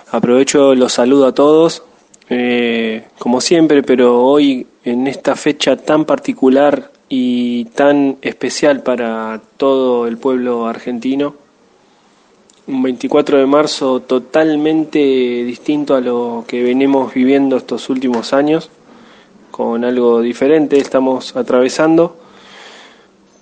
Aprovecho, 0.10 0.74
los 0.74 0.94
saludo 0.94 1.28
a 1.28 1.34
todos, 1.34 1.84
eh, 2.30 3.04
como 3.20 3.42
siempre, 3.42 3.84
pero 3.84 4.24
hoy 4.24 4.66
en 4.86 5.08
esta 5.08 5.36
fecha 5.36 5.76
tan 5.76 6.06
particular 6.06 6.92
y 7.10 7.66
tan 7.66 8.20
especial 8.22 8.84
para 8.84 9.42
todo 9.58 10.08
el 10.08 10.18
pueblo 10.18 10.66
argentino 10.66 11.43
un 12.68 12.82
24 12.82 13.40
de 13.40 13.46
marzo 13.46 14.02
totalmente 14.02 15.00
distinto 15.00 15.96
a 15.96 16.02
lo 16.02 16.46
que 16.48 16.64
venimos 16.64 17.14
viviendo 17.14 17.58
estos 17.58 17.90
últimos 17.90 18.34
años, 18.34 18.70
con 19.52 19.84
algo 19.84 20.22
diferente 20.22 20.78
estamos 20.78 21.36
atravesando, 21.36 22.18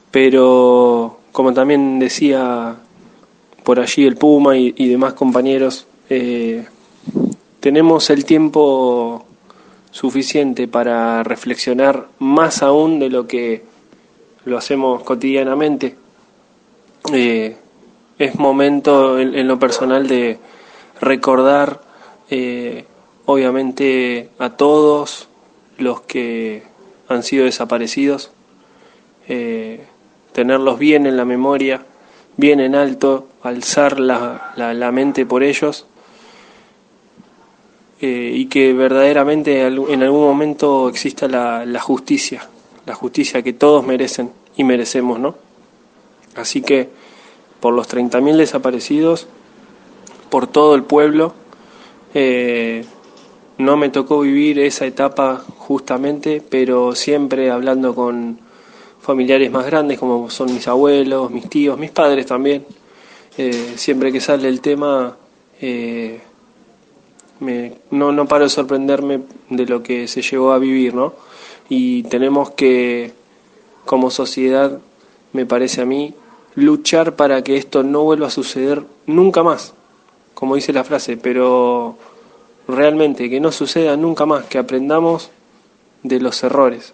pero 0.10 1.20
como 1.32 1.54
también 1.54 2.00
decía 2.00 2.76
por 3.64 3.80
allí 3.80 4.06
el 4.06 4.18
Puma 4.18 4.58
y, 4.58 4.88
demás 4.88 5.14
compañeros, 5.14 5.86
eh, 6.10 6.66
tenemos 7.60 8.10
el 8.10 8.26
tiempo 8.26 9.26
suficiente 9.92 10.68
para 10.68 11.22
reflexionar 11.24 12.08
más 12.20 12.64
aún 12.64 13.00
de 13.00 13.10
lo 13.10 13.28
que 13.28 13.64
lo 14.46 14.58
hacemos 14.58 15.04
cotidianamente. 15.04 15.96
Eh, 17.14 17.56
es 18.22 18.36
momento 18.36 19.20
en, 19.20 19.48
lo 19.48 19.58
personal 19.58 20.08
de 20.08 20.38
recordar 21.00 21.82
eh, 22.30 22.86
obviamente 23.26 24.30
a 24.38 24.52
todos 24.52 25.28
los 25.80 26.02
que 26.02 26.62
han 27.08 27.24
sido 27.24 27.46
desaparecidos, 27.46 28.30
eh, 29.28 29.86
tenerlos 30.34 30.78
bien 30.78 31.08
en 31.08 31.18
la 31.18 31.26
memoria, 31.26 31.84
bien 32.38 32.60
en 32.60 32.76
alto, 32.76 33.28
alzar 33.42 34.00
la, 34.00 34.54
la, 34.56 34.92
mente 34.92 35.26
por 35.26 35.42
ellos 35.42 35.88
eh, 38.02 38.32
y 38.36 38.46
que 38.46 38.74
verdaderamente 38.74 39.66
en 39.66 40.04
algún 40.04 40.24
momento 40.24 40.90
exista 40.90 41.28
la, 41.28 41.66
la 41.66 41.80
justicia, 41.80 42.48
la 42.86 42.94
justicia 42.94 43.42
que 43.42 43.54
todos 43.54 43.84
merecen 43.84 44.32
y 44.58 44.64
merecemos, 44.64 45.20
¿no? 45.20 45.34
Así 46.36 46.62
que 46.62 47.01
por 47.62 47.74
los 47.74 47.88
30.000 47.88 48.36
desaparecidos, 48.36 49.28
por 50.30 50.48
todo 50.48 50.76
el 50.76 50.84
pueblo. 50.84 51.34
Eh, 52.14 52.84
no 53.58 53.78
me 53.78 53.90
tocó 53.90 54.22
vivir 54.22 54.60
esa 54.60 54.86
etapa 54.86 55.44
justamente, 55.58 56.42
pero 56.48 56.96
siempre 56.96 57.52
hablando 57.52 57.94
con 57.94 58.40
familiares 59.00 59.52
más 59.52 59.66
grandes 59.66 60.00
como 60.00 60.30
son 60.30 60.54
mis 60.54 60.68
abuelos, 60.68 61.32
mis 61.32 61.48
tíos, 61.50 61.78
mis 61.78 61.92
padres 61.92 62.26
también. 62.26 62.66
Eh, 63.38 63.74
siempre 63.76 64.12
que 64.12 64.20
sale 64.20 64.50
el 64.50 64.60
tema, 64.62 65.16
eh, 65.62 66.20
no, 67.92 68.12
no 68.12 68.28
paro 68.28 68.46
de 68.46 68.50
sorprenderme 68.50 69.22
de 69.50 69.66
lo 69.66 69.82
que 69.82 70.08
se 70.08 70.22
llegó 70.22 70.52
a 70.52 70.60
vivir, 70.60 70.94
¿no? 70.94 71.14
Y 71.70 72.04
tenemos 72.04 72.52
que, 72.52 73.14
como 73.86 74.12
sociedad, 74.12 74.80
me 75.34 75.46
parece 75.46 75.82
a 75.82 75.86
mí, 75.86 76.14
luchar 76.56 77.16
para 77.16 77.44
que 77.44 77.58
esto 77.58 77.84
no 77.84 78.04
vuelva 78.04 78.28
a 78.28 78.32
suceder 78.32 78.84
nunca 79.06 79.44
más, 79.44 79.74
como 80.34 80.56
dice 80.56 80.74
la 80.74 80.84
frase, 80.84 81.18
pero 81.18 81.98
realmente 82.68 83.30
que 83.30 83.40
no 83.40 83.52
suceda 83.52 83.96
nunca 83.98 84.26
más, 84.26 84.46
que 84.46 84.58
aprendamos 84.58 85.32
de 86.04 86.20
los 86.20 86.44
errores. 86.44 86.94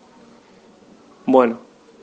Bueno, 1.26 1.60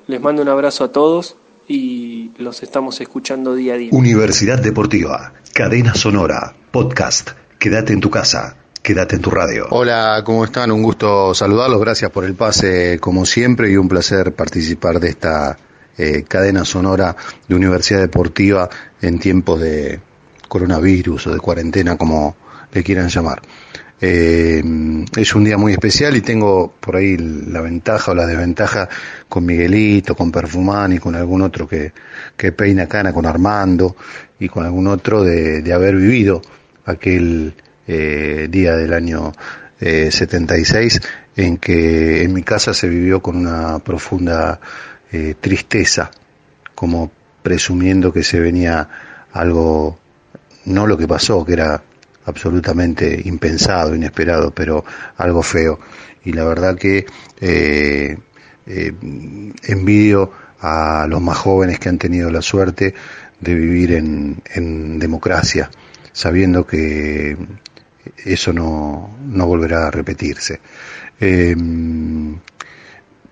les 0.06 0.20
mando 0.20 0.42
un 0.42 0.48
abrazo 0.48 0.84
a 0.84 0.92
todos 0.92 1.36
y 1.66 2.30
los 2.38 2.62
estamos 2.62 3.00
escuchando 3.00 3.54
día 3.54 3.74
a 3.74 3.76
día. 3.76 3.90
Universidad 3.92 4.60
Deportiva, 4.60 5.32
Cadena 5.52 5.94
Sonora, 5.94 6.54
Podcast, 6.70 7.30
Quédate 7.64 7.94
en 7.94 8.00
tu 8.02 8.10
casa. 8.10 8.56
Quédate 8.82 9.16
en 9.16 9.22
tu 9.22 9.30
radio. 9.30 9.68
Hola, 9.70 10.20
¿cómo 10.22 10.44
están? 10.44 10.70
Un 10.70 10.82
gusto 10.82 11.32
saludarlos. 11.32 11.80
Gracias 11.80 12.10
por 12.10 12.26
el 12.26 12.34
pase 12.34 12.98
como 13.00 13.24
siempre 13.24 13.70
y 13.70 13.76
un 13.78 13.88
placer 13.88 14.34
participar 14.34 15.00
de 15.00 15.08
esta 15.08 15.56
eh, 15.96 16.24
cadena 16.26 16.64
sonora 16.64 17.14
de 17.46 17.54
Universidad 17.54 18.00
Deportiva 18.00 18.68
en 19.00 19.18
tiempos 19.18 19.60
de 19.60 20.00
coronavirus 20.48 21.28
o 21.28 21.34
de 21.34 21.40
cuarentena, 21.40 21.96
como 21.96 22.36
le 22.72 22.82
quieran 22.82 23.08
llamar. 23.08 23.40
Eh, 24.00 24.62
es 25.16 25.34
un 25.34 25.44
día 25.44 25.56
muy 25.56 25.72
especial 25.72 26.16
y 26.16 26.20
tengo 26.20 26.74
por 26.80 26.96
ahí 26.96 27.16
la 27.16 27.60
ventaja 27.60 28.10
o 28.12 28.14
la 28.14 28.26
desventaja 28.26 28.88
con 29.28 29.46
Miguelito, 29.46 30.14
con 30.14 30.32
Perfumán 30.32 30.92
y 30.92 30.98
con 30.98 31.14
algún 31.14 31.42
otro 31.42 31.66
que, 31.66 31.92
que 32.36 32.52
peina 32.52 32.86
cana, 32.86 33.12
con 33.12 33.24
Armando 33.24 33.96
y 34.38 34.48
con 34.48 34.64
algún 34.64 34.88
otro 34.88 35.22
de, 35.22 35.72
haber 35.72 35.96
vivido 35.96 36.42
aquel 36.84 37.54
eh, 37.86 38.48
día 38.50 38.76
del 38.76 38.92
año 38.92 39.32
76 39.80 41.00
en 41.36 41.58
que 41.58 42.22
en 42.22 42.32
mi 42.32 42.42
casa 42.42 42.72
se 42.72 42.88
vivió 42.88 43.20
con 43.20 43.36
una 43.36 43.78
profunda 43.80 44.60
eh, 45.12 45.34
tristeza, 45.40 46.10
como 46.74 47.10
presumiendo 47.42 48.12
que 48.12 48.24
se 48.24 48.40
venía 48.40 48.88
algo, 49.32 49.98
no 50.64 50.86
lo 50.86 50.96
que 50.96 51.06
pasó, 51.06 51.44
que 51.44 51.52
era 51.52 51.82
absolutamente 52.24 53.20
impensado, 53.24 53.94
inesperado, 53.94 54.50
pero 54.52 54.84
algo 55.16 55.42
feo. 55.42 55.78
Y 56.24 56.32
la 56.32 56.44
verdad 56.44 56.76
que 56.76 57.04
eh, 57.40 58.16
eh, 58.66 58.92
envidio 59.64 60.32
a 60.60 61.06
los 61.08 61.20
más 61.20 61.36
jóvenes 61.36 61.78
que 61.78 61.90
han 61.90 61.98
tenido 61.98 62.30
la 62.30 62.40
suerte 62.40 62.94
de 63.40 63.54
vivir 63.54 63.92
en, 63.92 64.98
democracia, 64.98 65.70
sabiendo 66.12 66.66
que 66.66 67.36
eso 68.24 68.52
no, 68.52 69.18
no 69.22 69.46
volverá 69.46 69.88
a 69.88 69.90
repetirse 69.90 70.60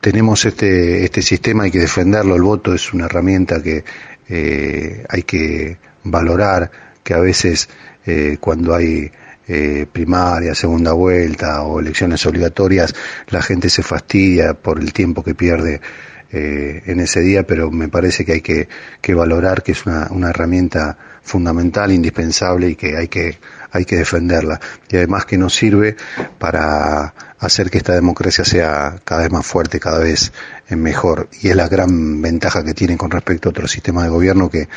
tenemos 0.03 0.45
este, 0.45 1.05
este 1.05 1.23
sistema, 1.23 1.63
hay 1.63 1.71
que 1.71 1.79
defenderlo, 1.79 2.35
el 2.35 2.43
voto 2.43 2.75
es 2.75 2.93
una 2.93 3.05
herramienta 3.07 3.63
que 3.63 3.85
eh, 4.29 5.07
hay 5.09 5.23
que 5.23 5.79
valorar, 6.03 6.69
que 7.05 7.15
a 7.15 7.21
veces 7.21 7.69
eh, 8.05 8.37
cuando 8.41 8.75
hay 8.75 9.13
eh, 9.47 9.87
primaria, 9.91 10.57
segunda 10.57 10.93
vuelta 10.93 11.63
o 11.63 11.79
elecciones 11.79 12.27
obligatorias, 12.27 12.93
la 13.29 13.43
gente 13.43 13.71
se 13.71 13.85
fastidia 13.85 14.55
por 14.55 14.81
el 14.81 14.93
tiempo 14.93 15.23
que 15.23 15.37
pierde 15.37 15.81
en 16.35 16.99
ese 16.99 17.21
día, 17.21 17.47
pero 17.47 17.71
me 17.71 17.89
parece 17.89 18.25
que 18.25 18.33
hay 18.33 18.41
que, 18.41 18.67
que 19.03 19.13
valorar 19.13 19.63
que 19.63 19.73
es 19.73 19.85
una, 19.85 20.09
una 20.11 20.31
herramienta 20.31 20.97
fundamental, 21.21 21.93
indispensable 21.93 22.71
y 22.71 22.75
que 22.75 22.97
hay 22.97 23.09
que 23.09 23.37
hay 23.73 23.85
que 23.85 23.97
defenderla. 23.97 24.61
Y 24.89 24.97
además 24.97 25.25
que 25.25 25.39
nos 25.39 25.55
sirve 25.55 25.97
para 26.39 27.15
hacer 27.39 27.71
que 27.71 27.79
esta 27.79 27.95
democracia 27.95 28.45
sea 28.45 28.97
cada 29.05 29.23
vez 29.23 29.33
más 29.33 29.47
fuerte, 29.47 29.81
cada 29.81 29.99
vez 29.99 30.33
mejor. 30.69 31.29
Y 31.41 31.49
es 31.49 31.57
la 31.57 31.69
gran 31.69 32.23
ventaja 32.23 32.63
que 32.63 32.75
tienen 32.75 32.97
con 32.97 33.11
respecto 33.11 33.49
a 33.49 33.51
otros 33.51 33.71
sistemas 33.71 34.05
de 34.05 34.11
gobierno 34.11 34.49
que, 34.49 34.69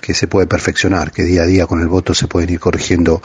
que 0.00 0.14
se 0.14 0.26
puede 0.26 0.46
perfeccionar, 0.46 1.12
que 1.12 1.22
día 1.22 1.42
a 1.42 1.46
día 1.46 1.66
con 1.66 1.80
el 1.80 1.88
voto 1.88 2.14
se 2.14 2.26
pueden 2.26 2.50
ir 2.50 2.60
corrigiendo 2.60 3.20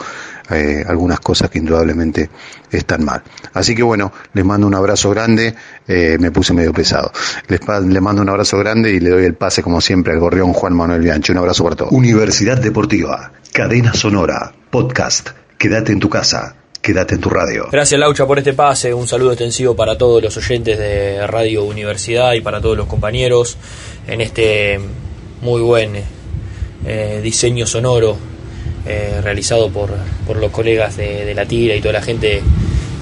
eh, 0.50 0.84
algunas 0.86 1.20
cosas 1.20 1.50
que 1.50 1.58
indudablemente 1.58 2.30
están 2.70 3.04
mal. 3.04 3.22
Así 3.54 3.74
que 3.74 3.82
bueno, 3.82 4.12
les 4.34 4.44
mando 4.44 4.66
un 4.66 4.74
abrazo 4.74 5.10
grande, 5.10 5.54
eh, 5.88 6.16
me 6.20 6.30
puse 6.30 6.52
medio 6.52 6.72
pesado. 6.72 7.10
Les, 7.48 7.60
les, 7.86 8.02
mando 8.02 8.22
un 8.22 8.28
abrazo 8.28 8.58
grande 8.58 8.92
y 8.92 9.00
le 9.00 9.10
doy 9.10 9.24
el 9.24 9.34
pase 9.34 9.62
como 9.62 9.80
siempre 9.80 10.12
al 10.12 10.20
gorrión 10.20 10.52
Juan 10.52 10.74
Manuel 10.74 11.00
Bianchi. 11.00 11.32
Un 11.32 11.38
abrazo 11.38 11.64
para 11.64 11.76
todos. 11.76 11.92
Universidad 11.92 12.58
Deportiva, 12.58 13.32
Cadena 13.52 13.94
Sonora, 13.94 14.52
Podcast. 14.76 15.30
Quédate 15.56 15.92
en 15.92 16.00
tu 16.00 16.10
casa. 16.10 16.54
Quédate 16.82 17.14
en 17.14 17.20
tu 17.22 17.30
radio. 17.30 17.68
Gracias 17.72 17.98
Laucha 17.98 18.26
por 18.26 18.36
este 18.36 18.52
pase, 18.52 18.92
un 18.92 19.08
saludo 19.08 19.32
extensivo 19.32 19.74
para 19.74 19.96
todos 19.96 20.22
los 20.22 20.36
oyentes 20.36 20.78
de 20.78 21.26
Radio 21.26 21.64
Universidad 21.64 22.34
y 22.34 22.42
para 22.42 22.60
todos 22.60 22.76
los 22.76 22.86
compañeros 22.86 23.56
en 24.06 24.20
este 24.20 24.78
muy 25.40 25.62
buen 25.62 25.92
eh, 26.84 27.20
diseño 27.22 27.66
sonoro 27.66 28.18
eh, 28.84 29.18
realizado 29.22 29.70
por, 29.70 29.92
por, 30.26 30.36
los 30.36 30.50
colegas 30.50 30.98
de, 30.98 31.32
la 31.34 31.46
tira 31.46 31.74
y 31.74 31.80
toda 31.80 31.94
la 31.94 32.02
gente 32.02 32.42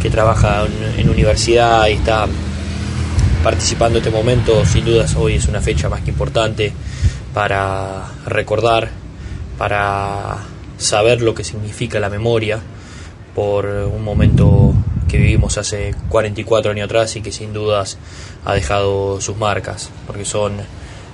que 0.00 0.10
trabaja 0.10 0.64
en, 0.96 1.10
universidad 1.10 1.88
y 1.88 1.94
está 1.94 2.28
participando 3.42 3.98
en 3.98 4.04
este 4.04 4.16
momento, 4.16 4.64
sin 4.64 4.84
dudas 4.84 5.16
hoy 5.16 5.34
es 5.34 5.48
una 5.48 5.60
fecha 5.60 5.88
más 5.88 6.02
que 6.02 6.10
importante 6.10 6.72
para 7.34 8.12
recordar, 8.26 8.90
para 9.58 10.53
saber 10.78 11.22
lo 11.22 11.34
que 11.34 11.44
significa 11.44 12.00
la 12.00 12.10
memoria 12.10 12.60
por 13.34 13.66
un 13.66 14.02
momento 14.04 14.72
que 15.08 15.18
vivimos 15.18 15.58
hace 15.58 15.94
44 16.08 16.72
años 16.72 16.86
atrás 16.86 17.14
y 17.16 17.20
que 17.20 17.32
sin 17.32 17.52
dudas 17.52 17.98
ha 18.44 18.54
dejado 18.54 19.20
sus 19.20 19.36
marcas, 19.36 19.90
porque 20.06 20.24
son 20.24 20.54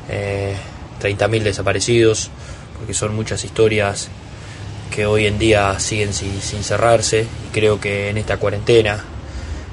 eh, 0.09 0.55
30.000 1.03 1.43
desaparecidos, 1.43 2.31
porque 2.77 2.95
son 2.95 3.15
muchas 3.15 3.45
historias 3.45 4.09
que 4.91 5.07
hoy 5.07 5.27
en 5.27 5.39
día 5.39 5.79
siguen 5.79 6.13
sin, 6.13 6.41
sin 6.41 6.65
cerrarse 6.65 7.23
y 7.23 7.53
creo 7.53 7.81
que 7.81 8.11
en 8.11 8.19
esta 8.19 8.39
cuarentena 8.39 9.05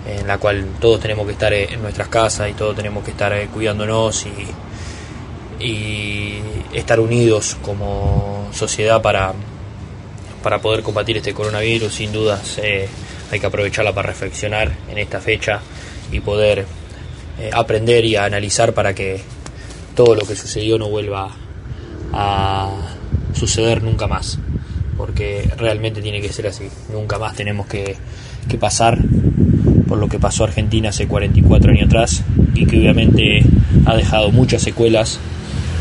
en 0.07 0.27
la 0.27 0.37
cual 0.37 0.65
todos 0.79 1.01
tenemos 1.01 1.25
que 1.25 1.33
estar 1.33 1.53
en 1.53 1.81
nuestras 1.81 2.07
casas 2.07 2.49
y 2.49 2.53
todos 2.53 2.75
tenemos 2.75 3.03
que 3.03 3.11
estar 3.11 3.33
eh, 3.33 3.49
cuidándonos 3.53 4.25
y, 5.59 5.63
y 5.65 6.41
estar 6.73 6.99
unidos 6.99 7.57
como 7.61 8.47
sociedad 8.53 9.01
para, 9.01 9.33
para 10.43 10.59
poder 10.59 10.83
combatir 10.83 11.17
este 11.17 11.33
coronavirus. 11.33 11.93
Sin 11.93 12.11
dudas 12.11 12.59
eh, 12.61 12.87
hay 13.31 13.39
que 13.39 13.45
aprovecharla 13.45 13.93
para 13.93 14.09
reflexionar 14.09 14.71
en 14.89 14.97
esta 14.97 15.19
fecha 15.19 15.61
y 16.11 16.19
poder 16.19 16.65
eh, 17.39 17.49
aprender 17.53 18.05
y 18.05 18.15
analizar 18.15 18.73
para 18.73 18.93
que 18.93 19.21
todo 19.95 20.15
lo 20.15 20.21
que 20.21 20.35
sucedió 20.35 20.77
no 20.77 20.89
vuelva 20.89 21.29
a 22.13 22.71
suceder 23.33 23.83
nunca 23.83 24.07
más. 24.07 24.39
Porque 24.97 25.49
realmente 25.57 26.01
tiene 26.01 26.21
que 26.21 26.33
ser 26.33 26.47
así. 26.47 26.69
Nunca 26.91 27.19
más 27.19 27.35
tenemos 27.35 27.67
que, 27.67 27.95
que 28.49 28.57
pasar 28.57 28.97
por 29.87 29.97
lo 29.97 30.09
que 30.09 30.19
pasó 30.19 30.43
Argentina 30.43 30.89
hace 30.89 31.07
44 31.07 31.71
años 31.71 31.87
atrás 31.87 32.23
y 32.53 32.65
que 32.65 32.77
obviamente 32.77 33.43
ha 33.85 33.95
dejado 33.95 34.31
muchas 34.31 34.61
secuelas 34.61 35.19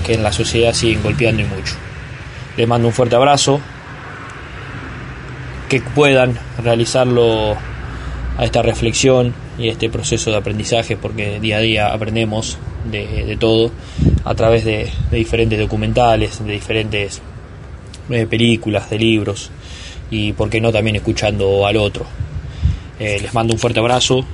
que 0.06 0.14
en 0.14 0.22
la 0.22 0.32
sociedad 0.32 0.72
siguen 0.72 1.02
golpeando 1.02 1.42
y 1.42 1.46
mucho. 1.46 1.74
Les 2.56 2.68
mando 2.68 2.88
un 2.88 2.94
fuerte 2.94 3.16
abrazo, 3.16 3.60
que 5.68 5.80
puedan 5.80 6.38
realizarlo 6.62 7.56
a 8.38 8.44
esta 8.44 8.62
reflexión 8.62 9.34
y 9.58 9.68
este 9.68 9.88
proceso 9.88 10.30
de 10.30 10.36
aprendizaje 10.36 10.96
porque 10.96 11.40
día 11.40 11.56
a 11.56 11.60
día 11.60 11.92
aprendemos 11.92 12.58
de, 12.90 13.24
de 13.24 13.36
todo 13.36 13.72
a 14.24 14.34
través 14.34 14.64
de, 14.64 14.90
diferentes 15.10 15.58
documentales, 15.58 16.44
de 16.44 16.52
diferentes 16.52 17.20
eh, 18.10 18.26
películas, 18.26 18.90
de 18.90 18.98
libros 18.98 19.50
y 20.10 20.32
por 20.32 20.50
qué 20.50 20.60
no 20.60 20.72
también 20.72 20.96
escuchando 20.96 21.66
al 21.66 21.76
otro. 21.76 22.04
Eh, 22.98 23.18
les 23.20 23.34
mando 23.34 23.52
un 23.52 23.58
fuerte 23.58 23.78
abrazo 23.78 24.24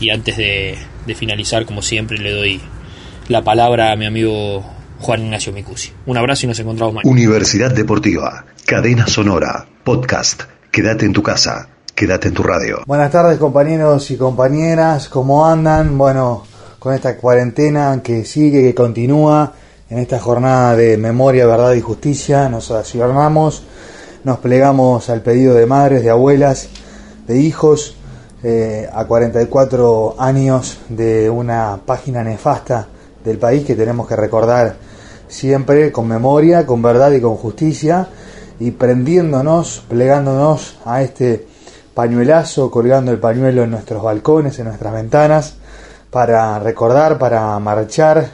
y 0.00 0.10
antes 0.10 0.36
de, 0.36 0.76
de, 1.06 1.14
finalizar, 1.14 1.64
como 1.64 1.82
siempre, 1.82 2.18
le 2.18 2.30
doy 2.32 2.60
la 3.28 3.42
palabra 3.42 3.92
a 3.92 3.96
mi 3.96 4.06
amigo 4.06 4.64
Juan 5.00 5.24
Ignacio 5.24 5.52
Micusi. 5.52 5.92
Un 6.06 6.16
abrazo 6.16 6.46
y 6.46 6.48
nos 6.48 6.58
encontramos 6.58 6.94
mañana. 6.94 7.10
Universidad 7.10 7.72
Deportiva, 7.72 8.44
Cadena 8.66 9.06
Sonora, 9.06 9.66
Podcast. 9.84 10.53
Quédate 10.74 11.06
en 11.06 11.12
tu 11.12 11.22
casa, 11.22 11.68
quédate 11.94 12.26
en 12.26 12.34
tu 12.34 12.42
radio. 12.42 12.80
Buenas 12.84 13.12
tardes 13.12 13.38
compañeros 13.38 14.10
y 14.10 14.16
compañeras, 14.16 15.08
¿cómo 15.08 15.46
andan? 15.46 15.96
Bueno, 15.96 16.42
con 16.80 16.92
esta 16.92 17.16
cuarentena 17.16 18.00
que 18.02 18.24
sigue, 18.24 18.60
que 18.60 18.74
continúa, 18.74 19.52
en 19.88 19.98
esta 19.98 20.18
jornada 20.18 20.74
de 20.74 20.96
memoria, 20.96 21.46
verdad 21.46 21.74
y 21.74 21.80
justicia, 21.80 22.48
nos 22.48 22.72
ayornamos, 22.72 23.62
nos 24.24 24.38
plegamos 24.38 25.08
al 25.10 25.22
pedido 25.22 25.54
de 25.54 25.64
madres, 25.64 26.02
de 26.02 26.10
abuelas, 26.10 26.68
de 27.28 27.38
hijos, 27.38 27.96
eh, 28.42 28.90
a 28.92 29.04
44 29.04 30.16
años 30.18 30.80
de 30.88 31.30
una 31.30 31.78
página 31.86 32.24
nefasta 32.24 32.88
del 33.24 33.38
país 33.38 33.64
que 33.64 33.76
tenemos 33.76 34.08
que 34.08 34.16
recordar 34.16 34.74
siempre 35.28 35.92
con 35.92 36.08
memoria, 36.08 36.66
con 36.66 36.82
verdad 36.82 37.12
y 37.12 37.20
con 37.20 37.36
justicia 37.36 38.08
y 38.60 38.70
prendiéndonos, 38.70 39.84
plegándonos 39.88 40.78
a 40.84 41.02
este 41.02 41.46
pañuelazo, 41.94 42.70
colgando 42.70 43.12
el 43.12 43.18
pañuelo 43.18 43.62
en 43.62 43.70
nuestros 43.70 44.02
balcones, 44.02 44.58
en 44.58 44.66
nuestras 44.66 44.92
ventanas, 44.92 45.56
para 46.10 46.58
recordar, 46.58 47.18
para 47.18 47.58
marchar 47.58 48.30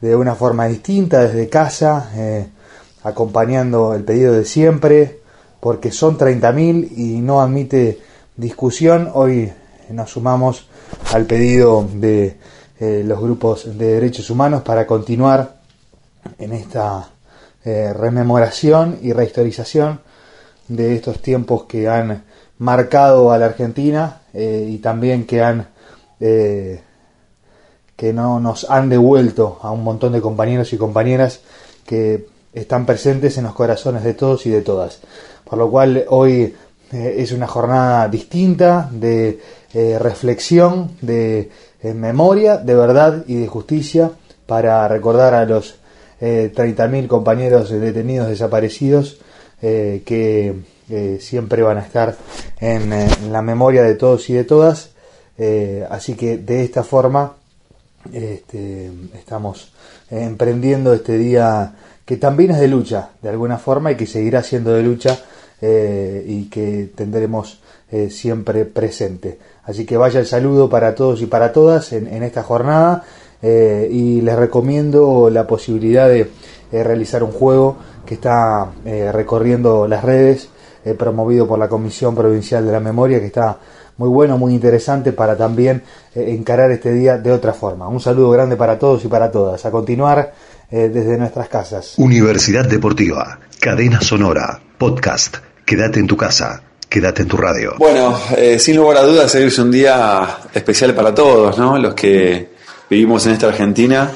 de 0.00 0.16
una 0.16 0.34
forma 0.34 0.66
distinta 0.66 1.20
desde 1.20 1.48
casa, 1.48 2.10
eh, 2.14 2.48
acompañando 3.02 3.94
el 3.94 4.04
pedido 4.04 4.32
de 4.32 4.44
siempre, 4.44 5.20
porque 5.60 5.90
son 5.90 6.18
30.000 6.18 6.92
y 6.96 7.20
no 7.20 7.40
admite 7.40 8.00
discusión. 8.36 9.10
Hoy 9.12 9.52
nos 9.90 10.10
sumamos 10.10 10.68
al 11.12 11.24
pedido 11.26 11.86
de 11.92 12.36
eh, 12.78 13.02
los 13.04 13.20
grupos 13.20 13.76
de 13.78 13.94
derechos 13.94 14.30
humanos 14.30 14.62
para 14.62 14.86
continuar 14.86 15.58
en 16.38 16.52
esta 16.52 17.08
eh, 17.68 17.92
rememoración 17.92 18.98
y 19.02 19.12
rehistorización 19.12 20.00
de 20.68 20.94
estos 20.94 21.20
tiempos 21.20 21.64
que 21.64 21.86
han 21.86 22.24
marcado 22.56 23.30
a 23.30 23.36
la 23.36 23.44
Argentina 23.44 24.22
eh, 24.32 24.66
y 24.70 24.78
también 24.78 25.26
que 25.26 25.42
han 25.42 25.68
eh, 26.18 26.80
que 27.94 28.14
no 28.14 28.40
nos 28.40 28.70
han 28.70 28.88
devuelto 28.88 29.58
a 29.60 29.70
un 29.70 29.84
montón 29.84 30.14
de 30.14 30.22
compañeros 30.22 30.72
y 30.72 30.78
compañeras 30.78 31.40
que 31.84 32.28
están 32.54 32.86
presentes 32.86 33.36
en 33.36 33.44
los 33.44 33.52
corazones 33.52 34.02
de 34.02 34.14
todos 34.14 34.46
y 34.46 34.50
de 34.50 34.62
todas. 34.62 35.00
Por 35.44 35.58
lo 35.58 35.70
cual 35.70 36.06
hoy 36.08 36.56
es 36.90 37.32
una 37.32 37.48
jornada 37.48 38.08
distinta 38.08 38.88
de 38.90 39.42
reflexión, 40.00 40.92
de 41.02 41.50
memoria, 41.82 42.56
de 42.56 42.74
verdad 42.74 43.24
y 43.26 43.34
de 43.34 43.46
justicia 43.46 44.10
para 44.46 44.88
recordar 44.88 45.34
a 45.34 45.44
los 45.44 45.74
eh, 46.20 46.52
30.000 46.54 47.06
compañeros 47.06 47.70
detenidos 47.70 48.28
desaparecidos 48.28 49.18
eh, 49.62 50.02
que 50.04 50.54
eh, 50.90 51.18
siempre 51.20 51.62
van 51.62 51.76
a 51.76 51.82
estar 51.82 52.16
en, 52.60 52.92
en, 52.92 53.32
la 53.32 53.42
memoria 53.42 53.82
de 53.82 53.94
todos 53.94 54.28
y 54.30 54.34
de 54.34 54.44
todas. 54.44 54.90
Eh, 55.36 55.86
así 55.90 56.14
que 56.14 56.38
de 56.38 56.64
esta 56.64 56.82
forma 56.82 57.34
este, 58.12 58.90
estamos 59.14 59.72
emprendiendo 60.10 60.94
este 60.94 61.18
día 61.18 61.74
que 62.06 62.16
también 62.16 62.52
es 62.52 62.60
de 62.60 62.68
lucha, 62.68 63.10
de 63.20 63.28
alguna 63.28 63.58
forma, 63.58 63.92
y 63.92 63.96
que 63.96 64.06
seguirá 64.06 64.42
siendo 64.42 64.72
de 64.72 64.82
lucha 64.82 65.18
eh, 65.60 66.24
y 66.26 66.48
que 66.48 66.90
tendremos 66.94 67.60
siempre 68.10 68.66
presente. 68.66 69.38
Así 69.64 69.86
que 69.86 69.96
vaya 69.96 70.20
el 70.20 70.26
saludo 70.26 70.68
para 70.68 70.94
todos 70.94 71.22
y 71.22 71.26
para 71.26 71.52
todas 71.54 71.94
en 71.94 72.22
esta 72.22 72.42
jornada 72.42 73.02
eh, 73.42 73.88
y 73.90 74.20
les 74.20 74.36
recomiendo 74.36 75.30
la 75.30 75.46
posibilidad 75.46 76.08
de 76.08 76.30
eh, 76.72 76.84
realizar 76.84 77.22
un 77.22 77.32
juego 77.32 77.76
que 78.04 78.14
está 78.14 78.68
eh, 78.84 79.10
recorriendo 79.12 79.86
las 79.86 80.02
redes, 80.02 80.48
eh, 80.84 80.94
promovido 80.94 81.46
por 81.46 81.58
la 81.58 81.68
Comisión 81.68 82.14
Provincial 82.14 82.64
de 82.64 82.72
la 82.72 82.80
Memoria, 82.80 83.20
que 83.20 83.26
está 83.26 83.58
muy 83.98 84.08
bueno, 84.08 84.38
muy 84.38 84.54
interesante 84.54 85.12
para 85.12 85.36
también 85.36 85.82
eh, 86.14 86.34
encarar 86.38 86.70
este 86.70 86.92
día 86.92 87.18
de 87.18 87.32
otra 87.32 87.52
forma. 87.52 87.88
Un 87.88 88.00
saludo 88.00 88.30
grande 88.30 88.56
para 88.56 88.78
todos 88.78 89.04
y 89.04 89.08
para 89.08 89.30
todas. 89.30 89.64
A 89.66 89.70
continuar 89.70 90.32
eh, 90.70 90.88
desde 90.92 91.18
nuestras 91.18 91.48
casas. 91.48 91.94
Universidad 91.98 92.64
Deportiva, 92.66 93.40
Cadena 93.60 94.00
Sonora, 94.00 94.60
Podcast. 94.78 95.38
Quédate 95.64 96.00
en 96.00 96.06
tu 96.06 96.16
casa. 96.16 96.62
Quédate 96.88 97.22
en 97.22 97.28
tu 97.28 97.36
radio. 97.36 97.74
Bueno, 97.78 98.18
eh, 98.36 98.58
sin 98.58 98.76
lugar 98.76 98.96
a 98.98 99.02
dudas, 99.02 99.34
hoy 99.34 99.42
es 99.42 99.58
un 99.58 99.70
día 99.70 100.38
especial 100.54 100.94
para 100.94 101.14
todos, 101.14 101.58
¿no? 101.58 101.76
Los 101.76 101.92
que 101.92 102.56
vivimos 102.88 103.26
en 103.26 103.32
esta 103.32 103.48
Argentina, 103.48 104.10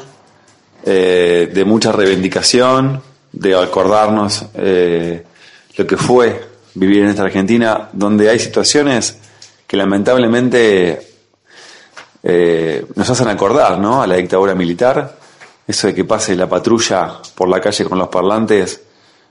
eh, 0.84 1.50
de 1.52 1.64
mucha 1.64 1.92
reivindicación, 1.92 3.02
de 3.32 3.54
acordarnos 3.54 4.46
eh, 4.54 5.24
lo 5.76 5.86
que 5.86 5.96
fue 5.96 6.48
vivir 6.74 7.02
en 7.02 7.10
esta 7.10 7.22
Argentina, 7.22 7.88
donde 7.92 8.28
hay 8.28 8.38
situaciones 8.38 9.18
que 9.66 9.76
lamentablemente 9.76 11.08
eh, 12.22 12.86
nos 12.94 13.10
hacen 13.10 13.28
acordar, 13.28 13.78
¿no? 13.78 14.02
A 14.02 14.06
la 14.06 14.16
dictadura 14.16 14.54
militar, 14.54 15.18
eso 15.66 15.86
de 15.86 15.94
que 15.94 16.04
pase 16.04 16.34
la 16.34 16.48
patrulla 16.48 17.18
por 17.34 17.48
la 17.48 17.60
calle 17.60 17.84
con 17.84 17.98
los 17.98 18.08
parlantes, 18.08 18.82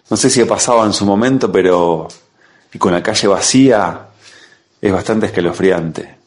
no 0.10 0.18
sé 0.18 0.30
si 0.30 0.42
ha 0.42 0.48
pasado 0.48 0.86
en 0.86 0.94
su 0.94 1.06
momento, 1.06 1.52
pero 1.52 2.08
y 2.74 2.78
con 2.78 2.94
la 2.94 3.04
calle 3.04 3.28
vacía 3.28 4.08
es 4.82 4.92
bastante 4.92 5.28
escalofriante. 5.28 6.21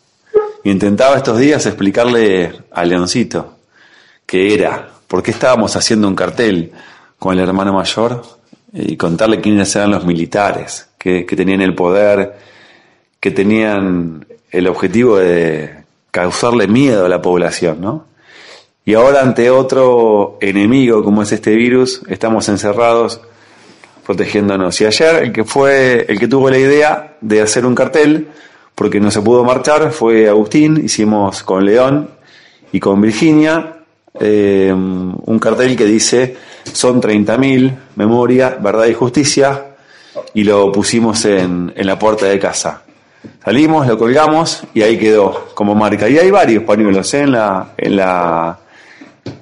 Intentaba 0.65 1.19
estos 1.19 1.39
días 1.39 1.67
explicarle 1.67 2.53
a 2.71 2.85
Leoncito 2.87 3.59
qué 4.25 4.55
era, 4.55 4.89
por 5.07 5.23
qué 5.23 5.31
estábamos 5.31 5.77
haciendo 5.77 6.09
un 6.09 6.15
cartel 6.15 6.73
con 7.19 7.35
el 7.35 7.41
hermano 7.41 7.75
mayor 7.75 8.23
y 8.73 8.97
contarle 8.97 9.43
quiénes 9.43 9.77
eran 9.77 9.91
los 9.91 10.07
militares, 10.07 10.89
que, 10.99 11.27
que 11.27 11.37
tenían 11.37 11.61
el 11.61 11.75
poder, 11.75 12.35
que 13.21 13.31
tenían 13.31 14.27
el 14.51 14.67
objetivo 14.67 15.19
de 15.19 15.85
causarle 16.11 16.67
miedo 16.67 17.05
a 17.05 17.09
la 17.11 17.21
población, 17.21 17.83
¿no? 17.83 18.07
Y 18.87 18.95
ahora 18.95 19.21
ante 19.21 19.51
otro 19.51 20.39
enemigo 20.41 21.05
como 21.05 21.23
es 21.23 21.33
este 21.33 21.55
virus, 21.55 22.01
estamos 22.09 22.49
encerrados 22.49 23.21
protegiéndonos. 24.07 24.81
Y 24.81 24.87
ayer 24.87 25.25
el 25.25 25.33
que 25.33 25.45
fue, 25.45 26.07
el 26.09 26.19
que 26.19 26.29
tuvo 26.29 26.49
la 26.49 26.59
idea 26.59 27.17
de 27.21 27.43
hacer 27.43 27.67
un 27.67 27.75
cartel, 27.75 28.29
porque 28.75 29.01
no 29.01 29.11
se 29.11 29.23
pudo 29.23 29.45
marchar, 29.45 29.93
fue 29.93 30.29
Agustín, 30.29 30.81
hicimos 30.85 31.43
con 31.43 31.65
León 31.65 32.11
y 32.73 32.81
con 32.81 33.01
Virginia 33.01 33.77
eh, 34.19 34.73
un 34.73 35.39
cartel 35.41 35.77
que 35.77 35.85
dice 35.85 36.37
son 36.73 37.01
30.000, 37.01 37.77
memoria, 37.97 38.57
verdad 38.61 38.87
y 38.87 38.95
justicia, 38.95 39.67
y 40.33 40.45
lo 40.45 40.73
pusimos 40.73 41.25
en, 41.25 41.73
en 41.77 41.87
la 41.87 41.99
puerta 41.99 42.27
de 42.27 42.39
casa. 42.39 42.83
Salimos, 43.45 43.87
lo 43.87 43.99
colgamos 43.99 44.63
y 44.73 44.83
ahí 44.83 44.99
quedó 44.99 45.49
como 45.55 45.75
marca. 45.75 46.09
Y 46.09 46.19
hay 46.19 46.31
varios 46.31 46.65
pañuelos 46.65 47.13
¿eh? 47.15 47.21
en, 47.23 47.33
la, 47.33 47.73
en, 47.77 47.97
la, 47.97 48.59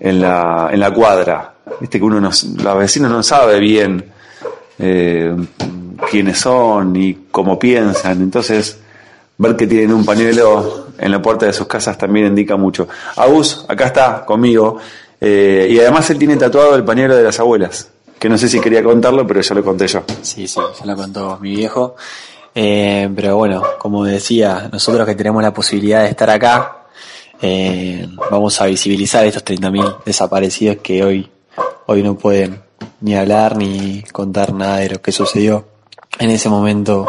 en, 0.01 0.21
la, 0.21 0.71
en 0.73 0.81
la 0.81 0.91
cuadra. 0.93 1.55
Viste 1.81 1.99
que 1.99 2.05
uno 2.05 2.21
no, 2.21 2.31
los 2.31 2.79
vecinos 2.79 3.11
no 3.11 3.23
sabe 3.23 3.61
bien 3.61 4.05
eh, 4.79 5.35
quiénes 6.11 6.39
son 6.39 6.97
y 6.97 7.27
cómo 7.31 7.59
piensan. 7.59 8.21
Entonces, 8.23 8.81
ver 9.39 9.57
que 9.57 9.67
tienen 9.67 9.93
un 9.93 10.05
pañuelo 10.05 10.89
en 10.99 11.11
la 11.11 11.21
puerta 11.21 11.47
de 11.47 11.53
sus 11.53 11.67
casas 11.67 11.99
también 11.99 12.27
indica 12.27 12.57
mucho. 12.57 12.89
Agus, 13.17 13.65
acá 13.69 13.87
está 13.87 14.25
conmigo. 14.25 14.79
Eh, 15.21 15.69
y 15.71 15.79
además 15.79 16.09
él 16.11 16.19
tiene 16.19 16.37
tatuado 16.37 16.75
el 16.75 16.85
pañuelo 16.85 17.17
de 17.17 17.23
las 17.23 17.39
abuelas. 17.41 17.89
Que 18.19 18.29
no 18.29 18.39
sé 18.39 18.49
si 18.49 18.61
quería 18.61 18.83
contarlo, 18.83 19.27
pero 19.27 19.41
ya 19.41 19.55
lo 19.55 19.65
conté 19.65 19.87
yo. 19.89 20.03
Sí, 20.23 20.47
sí, 20.47 20.61
ya 20.79 20.87
lo 20.87 20.97
contó 20.97 21.39
mi 21.41 21.57
viejo. 21.57 21.97
Eh, 22.55 23.09
pero 23.15 23.37
bueno, 23.37 23.63
como 23.79 24.05
decía, 24.05 24.69
nosotros 24.71 25.07
que 25.07 25.15
tenemos 25.15 25.43
la 25.43 25.53
posibilidad 25.53 26.03
de 26.03 26.11
estar 26.11 26.31
acá, 26.31 26.87
eh, 27.41 28.07
vamos 28.31 28.61
a 28.61 28.67
visibilizar 28.67 29.25
estos 29.25 29.45
30.000 29.45 30.05
desaparecidos 30.05 30.77
que 30.83 31.03
hoy, 31.03 31.31
hoy 31.87 32.03
no 32.03 32.17
pueden 32.17 32.63
ni 33.01 33.17
hablar 33.17 33.57
ni 33.57 34.03
contar 34.13 34.53
nada 34.53 34.79
de 34.79 34.91
lo 34.91 35.03
que 35.03 35.13
sucedió 35.13 35.67
en 36.19 36.31
ese 36.31 36.49
momento 36.49 37.07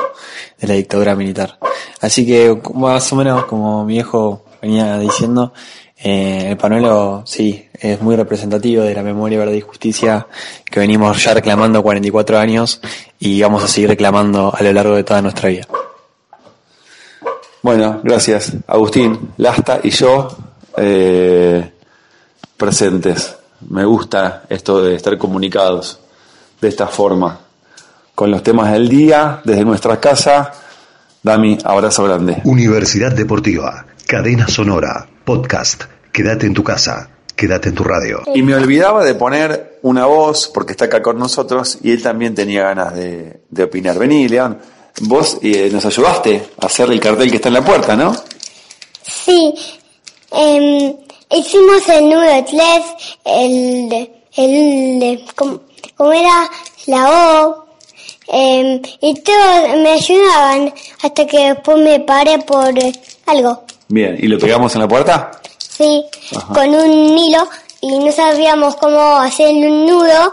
de 0.64 0.68
la 0.70 0.74
dictadura 0.76 1.16
militar. 1.16 1.59
Así 1.99 2.26
que 2.26 2.57
más 2.74 3.11
o 3.11 3.16
menos 3.18 3.45
como 3.45 3.84
mi 3.84 3.93
viejo 3.93 4.45
venía 4.61 4.97
diciendo, 4.97 5.53
eh, 5.97 6.47
el 6.51 6.57
panuelo 6.57 7.24
sí, 7.26 7.68
es 7.74 8.01
muy 8.01 8.16
representativo 8.16 8.84
de 8.84 8.95
la 8.95 9.03
memoria, 9.03 9.39
verdad 9.39 9.53
y 9.53 9.61
justicia 9.61 10.26
que 10.66 10.80
venimos 10.80 11.22
ya 11.22 11.34
reclamando 11.34 11.84
44 11.84 12.39
años 12.39 12.80
y 13.20 13.41
vamos 13.41 13.61
a 13.64 13.68
seguir 13.68 13.89
reclamando 13.89 14.53
a 14.55 14.64
lo 14.64 14.72
largo 14.72 14.95
de 14.95 15.03
toda 15.03 15.22
nuestra 15.22 15.49
vida. 15.49 15.68
Bueno, 17.61 17.99
gracias. 18.03 18.53
Agustín, 18.68 19.34
Lasta 19.38 19.82
y 19.84 19.89
yo 19.89 20.30
eh, 20.78 21.72
presentes. 22.55 23.36
Me 23.70 23.84
gusta 23.84 24.43
esto 24.47 24.82
de 24.82 24.95
estar 24.95 25.18
comunicados 25.18 25.99
de 26.61 26.70
esta 26.70 26.88
forma, 26.88 27.39
con 28.16 28.32
los 28.32 28.43
temas 28.43 28.72
del 28.72 28.89
día, 28.89 29.41
desde 29.43 29.66
nuestra 29.66 29.99
casa. 29.99 30.51
Dami, 31.22 31.57
abrazo 31.64 32.03
grande. 32.03 32.41
Universidad 32.43 33.11
Deportiva, 33.11 33.86
Cadena 34.05 34.47
Sonora, 34.47 35.07
Podcast. 35.24 35.84
Quédate 36.11 36.45
en 36.45 36.53
tu 36.53 36.64
casa, 36.64 37.09
quédate 37.36 37.70
en 37.70 37.76
tu 37.76 37.84
radio. 37.84 38.22
Y 38.36 38.43
me 38.43 38.55
olvidaba 38.55 39.03
de 39.03 39.16
poner 39.16 39.80
una 39.84 40.05
voz, 40.05 40.51
porque 40.53 40.74
está 40.74 40.86
acá 40.86 41.01
con 41.01 41.18
nosotros, 41.18 41.80
y 41.82 41.91
él 41.91 42.01
también 42.03 42.36
tenía 42.36 42.64
ganas 42.64 42.93
de, 42.93 43.41
de 43.49 43.64
opinar. 43.64 43.97
Vení, 43.97 44.28
León, 44.28 44.59
vos 45.01 45.39
eh, 45.41 45.70
nos 45.72 45.86
ayudaste 45.86 46.49
a 46.61 46.66
hacer 46.68 46.91
el 46.91 46.99
cartel 46.99 47.30
que 47.30 47.38
está 47.38 47.47
en 47.47 47.55
la 47.55 47.66
puerta, 47.66 47.95
¿no? 47.95 48.16
Sí, 49.03 49.53
em, 50.32 50.95
hicimos 51.32 51.88
el 51.89 52.09
número 52.09 52.45
3, 52.45 52.59
el, 53.26 54.09
el, 54.36 55.26
¿cómo, 55.36 55.61
cómo 55.95 56.14
era? 56.14 56.49
La 56.88 57.09
O, 57.09 57.62
em, 58.28 58.82
y 59.01 59.13
todos 59.21 59.78
me 59.82 59.91
ayudaban 59.91 60.74
hasta 61.01 61.26
que 61.28 61.49
después 61.53 61.78
me 61.78 61.99
paré 61.99 62.39
por 62.39 62.78
eh, 62.80 62.93
algo. 63.26 63.63
Bien, 63.88 64.17
¿y 64.19 64.28
lo 64.28 64.39
pegamos 64.39 64.74
en 64.76 64.82
la 64.82 64.88
puerta? 64.88 65.32
Sí, 65.57 66.03
Ajá. 66.36 66.53
con 66.53 66.69
un 66.69 67.17
hilo 67.17 67.47
y 67.82 67.99
no 67.99 68.11
sabíamos 68.11 68.76
cómo 68.78 69.17
hacer 69.17 69.53
un 69.53 69.86
nudo. 69.86 70.32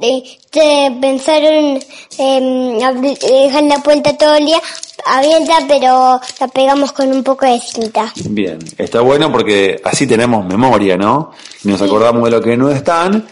De, 0.00 0.22
de- 0.52 0.96
pensaron 1.00 1.80
em, 2.18 2.78
dejar 2.78 3.62
la 3.64 3.78
puerta 3.82 4.16
todo 4.16 4.34
el 4.36 4.46
día 4.46 4.60
abierta, 5.04 5.58
pero 5.66 6.20
la 6.38 6.48
pegamos 6.48 6.92
con 6.92 7.10
un 7.10 7.22
poco 7.24 7.44
de 7.46 7.58
cinta. 7.60 8.12
Bien, 8.30 8.58
está 8.78 9.00
bueno 9.00 9.32
porque 9.32 9.80
así 9.84 10.06
tenemos 10.06 10.44
memoria, 10.46 10.96
¿no? 10.96 11.32
Y 11.64 11.68
nos 11.68 11.82
acordamos 11.82 12.22
de 12.24 12.30
lo 12.30 12.40
que 12.40 12.56
no 12.56 12.70
están. 12.70 13.26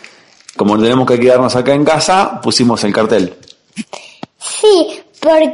Como 0.57 0.77
tenemos 0.79 1.07
que 1.07 1.19
quedarnos 1.21 1.55
acá 1.55 1.73
en 1.73 1.85
casa, 1.85 2.41
pusimos 2.43 2.83
el 2.85 2.93
cartel. 2.93 3.35
Sí, 4.39 5.01
porque 5.21 5.51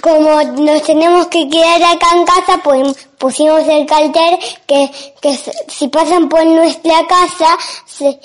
como 0.00 0.42
nos 0.42 0.82
tenemos 0.82 1.28
que 1.28 1.48
quedar 1.48 1.82
acá 1.94 2.06
en 2.16 2.24
casa, 2.24 2.60
pues 2.64 3.08
pusimos 3.18 3.62
el 3.68 3.86
cartel 3.86 4.38
que, 4.66 4.90
que 5.20 5.38
si 5.68 5.88
pasan 5.88 6.28
por 6.28 6.44
nuestra 6.44 7.06
casa, 7.06 7.46
se, 7.86 8.18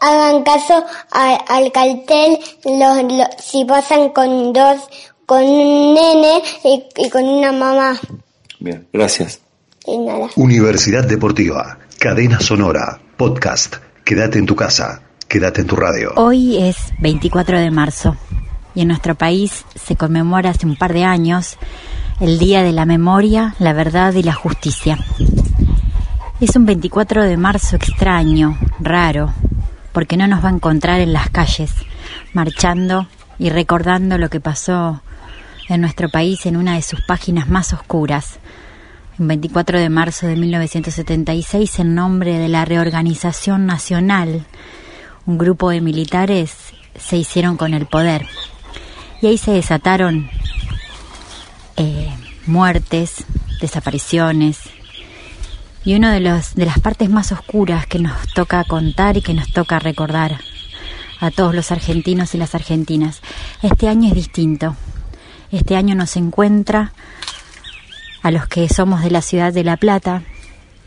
hagan 0.00 0.42
caso 0.44 0.82
a- 1.10 1.34
al 1.48 1.70
cartel 1.72 2.38
los, 2.64 3.02
los- 3.12 3.28
si 3.44 3.64
pasan 3.66 4.10
con 4.10 4.52
dos, 4.54 4.78
con 5.26 5.42
un 5.44 5.94
nene 5.94 6.42
y, 6.64 6.84
y 6.96 7.10
con 7.10 7.24
una 7.24 7.52
mamá. 7.52 8.00
Bien, 8.58 8.88
gracias. 8.92 9.40
Y 9.86 9.98
nada. 9.98 10.28
Universidad 10.36 11.04
Deportiva, 11.04 11.78
Cadena 11.98 12.40
Sonora, 12.40 12.98
Podcast. 13.16 13.76
Quédate 14.04 14.38
en 14.38 14.46
tu 14.46 14.56
casa, 14.56 15.02
quédate 15.28 15.60
en 15.60 15.66
tu 15.66 15.76
radio. 15.76 16.12
Hoy 16.16 16.56
es 16.62 16.76
24 17.00 17.58
de 17.58 17.70
marzo 17.70 18.16
y 18.74 18.82
en 18.82 18.88
nuestro 18.88 19.14
país 19.14 19.64
se 19.74 19.96
conmemora 19.96 20.50
hace 20.50 20.66
un 20.66 20.76
par 20.76 20.92
de 20.92 21.04
años 21.04 21.56
el 22.20 22.38
Día 22.38 22.62
de 22.62 22.72
la 22.72 22.86
Memoria, 22.86 23.54
la 23.58 23.72
Verdad 23.72 24.14
y 24.14 24.22
la 24.22 24.32
Justicia. 24.32 24.98
Es 26.40 26.56
un 26.56 26.66
24 26.66 27.24
de 27.24 27.36
marzo 27.36 27.76
extraño, 27.76 28.58
raro, 28.80 29.32
porque 29.92 30.16
no 30.16 30.26
nos 30.26 30.44
va 30.44 30.48
a 30.48 30.52
encontrar 30.52 31.00
en 31.00 31.12
las 31.12 31.30
calles, 31.30 31.72
marchando 32.32 33.06
y 33.38 33.50
recordando 33.50 34.18
lo 34.18 34.28
que 34.28 34.40
pasó 34.40 35.02
en 35.68 35.80
nuestro 35.80 36.08
país 36.08 36.46
en 36.46 36.56
una 36.56 36.74
de 36.74 36.82
sus 36.82 37.00
páginas 37.02 37.48
más 37.48 37.72
oscuras. 37.72 38.38
Un 39.18 39.28
24 39.28 39.78
de 39.78 39.88
marzo 39.88 40.26
de 40.26 40.36
1976, 40.36 41.78
en 41.78 41.94
nombre 41.94 42.38
de 42.38 42.48
la 42.48 42.64
reorganización 42.64 43.66
nacional, 43.66 44.44
un 45.26 45.38
grupo 45.38 45.70
de 45.70 45.80
militares 45.80 46.54
se 46.98 47.16
hicieron 47.16 47.56
con 47.56 47.74
el 47.74 47.86
poder. 47.86 48.26
Y 49.22 49.28
ahí 49.28 49.38
se 49.38 49.52
desataron 49.52 50.28
eh, 51.76 52.12
muertes, 52.46 53.24
desapariciones. 53.60 54.58
Y 55.84 55.94
una 55.94 56.12
de, 56.12 56.18
los, 56.18 56.56
de 56.56 56.66
las 56.66 56.80
partes 56.80 57.08
más 57.08 57.30
oscuras 57.30 57.86
que 57.86 58.00
nos 58.00 58.26
toca 58.34 58.64
contar 58.64 59.16
y 59.16 59.22
que 59.22 59.32
nos 59.32 59.52
toca 59.52 59.78
recordar 59.78 60.40
a 61.20 61.30
todos 61.30 61.54
los 61.54 61.70
argentinos 61.70 62.34
y 62.34 62.38
las 62.38 62.56
argentinas. 62.56 63.22
Este 63.62 63.86
año 63.86 64.08
es 64.08 64.14
distinto. 64.16 64.74
Este 65.52 65.76
año 65.76 65.94
nos 65.94 66.16
encuentra 66.16 66.92
a 68.24 68.32
los 68.32 68.48
que 68.48 68.68
somos 68.68 69.02
de 69.02 69.12
la 69.12 69.22
ciudad 69.22 69.52
de 69.52 69.62
La 69.62 69.76
Plata. 69.76 70.24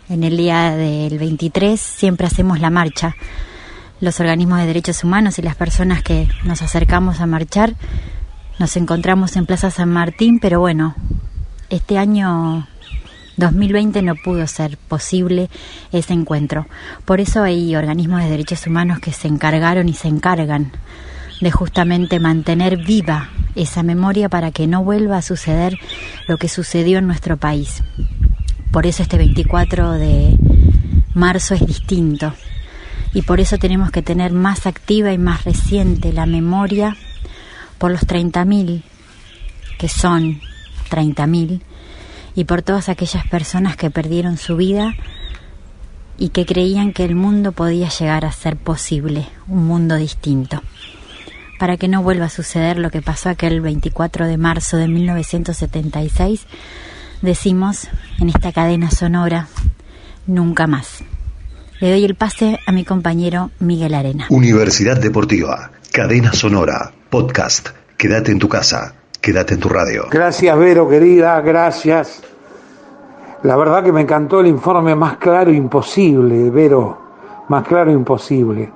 En 0.09 0.25
el 0.25 0.35
día 0.35 0.75
del 0.75 1.19
23 1.19 1.79
siempre 1.79 2.27
hacemos 2.27 2.59
la 2.59 2.69
marcha. 2.69 3.15
Los 4.01 4.19
organismos 4.19 4.59
de 4.59 4.65
derechos 4.65 5.05
humanos 5.05 5.39
y 5.39 5.41
las 5.41 5.55
personas 5.55 6.03
que 6.03 6.27
nos 6.43 6.61
acercamos 6.61 7.21
a 7.21 7.27
marchar 7.27 7.75
nos 8.59 8.77
encontramos 8.77 9.35
en 9.35 9.45
Plaza 9.45 9.69
San 9.69 9.89
Martín, 9.89 10.39
pero 10.39 10.59
bueno, 10.59 10.95
este 11.69 11.97
año 11.97 12.67
2020 13.37 14.01
no 14.01 14.15
pudo 14.15 14.47
ser 14.47 14.77
posible 14.77 15.49
ese 15.91 16.13
encuentro. 16.13 16.67
Por 17.03 17.19
eso 17.19 17.43
hay 17.43 17.75
organismos 17.75 18.23
de 18.23 18.29
derechos 18.29 18.65
humanos 18.65 18.99
que 18.99 19.11
se 19.11 19.27
encargaron 19.27 19.89
y 19.89 19.93
se 19.93 20.07
encargan 20.07 20.71
de 21.41 21.51
justamente 21.51 22.19
mantener 22.19 22.77
viva 22.77 23.29
esa 23.55 23.83
memoria 23.83 24.29
para 24.29 24.51
que 24.51 24.67
no 24.67 24.83
vuelva 24.83 25.17
a 25.17 25.21
suceder 25.21 25.77
lo 26.27 26.37
que 26.37 26.47
sucedió 26.47 26.99
en 26.99 27.07
nuestro 27.07 27.37
país. 27.37 27.83
Por 28.71 28.85
eso 28.85 29.03
este 29.03 29.17
24 29.17 29.91
de 29.93 30.37
marzo 31.13 31.55
es 31.55 31.65
distinto 31.65 32.33
y 33.13 33.21
por 33.21 33.39
eso 33.39 33.57
tenemos 33.57 33.91
que 33.91 34.01
tener 34.01 34.31
más 34.31 34.65
activa 34.65 35.11
y 35.13 35.17
más 35.17 35.43
reciente 35.45 36.13
la 36.13 36.25
memoria 36.25 36.95
por 37.85 37.91
los 37.91 38.07
30.000 38.07 38.81
que 39.77 39.87
son 39.87 40.41
30.000 40.89 41.61
y 42.33 42.45
por 42.45 42.63
todas 42.63 42.89
aquellas 42.89 43.27
personas 43.27 43.77
que 43.77 43.91
perdieron 43.91 44.37
su 44.37 44.57
vida 44.57 44.95
y 46.17 46.29
que 46.29 46.47
creían 46.47 46.93
que 46.93 47.05
el 47.05 47.13
mundo 47.13 47.51
podía 47.51 47.89
llegar 47.89 48.25
a 48.25 48.31
ser 48.31 48.57
posible, 48.57 49.27
un 49.47 49.67
mundo 49.67 49.97
distinto. 49.97 50.63
Para 51.59 51.77
que 51.77 51.87
no 51.87 52.01
vuelva 52.01 52.25
a 52.25 52.29
suceder 52.29 52.79
lo 52.79 52.89
que 52.89 53.03
pasó 53.03 53.29
aquel 53.29 53.61
24 53.61 54.25
de 54.25 54.37
marzo 54.37 54.77
de 54.77 54.87
1976, 54.87 56.47
decimos 57.21 57.87
en 58.17 58.29
esta 58.29 58.51
cadena 58.51 58.89
sonora, 58.89 59.47
nunca 60.25 60.65
más. 60.65 61.03
Le 61.79 61.91
doy 61.91 62.03
el 62.03 62.15
pase 62.15 62.59
a 62.65 62.71
mi 62.71 62.83
compañero 62.83 63.51
Miguel 63.59 63.93
Arena. 63.93 64.25
Universidad 64.31 64.99
Deportiva, 64.99 65.69
Cadena 65.91 66.33
Sonora, 66.33 66.91
Podcast. 67.15 67.69
Quédate 67.97 68.33
en 68.33 68.39
tu 68.39 68.49
casa, 68.49 68.93
quédate 69.21 69.53
en 69.53 69.61
tu 69.61 69.69
radio. 69.69 70.03
Gracias, 70.11 70.57
Vero, 70.57 70.89
querida, 70.89 71.39
gracias. 71.39 72.21
La 73.43 73.55
verdad 73.55 73.85
que 73.85 73.93
me 73.93 74.01
encantó 74.01 74.41
el 74.41 74.47
informe 74.47 74.95
más 74.95 75.15
claro 75.15 75.49
imposible, 75.49 76.49
Vero, 76.49 76.97
más 77.47 77.65
claro 77.65 77.89
imposible. 77.89 78.69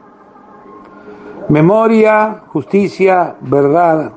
Memoria, 1.50 2.44
justicia, 2.48 3.36
verdad. 3.42 4.14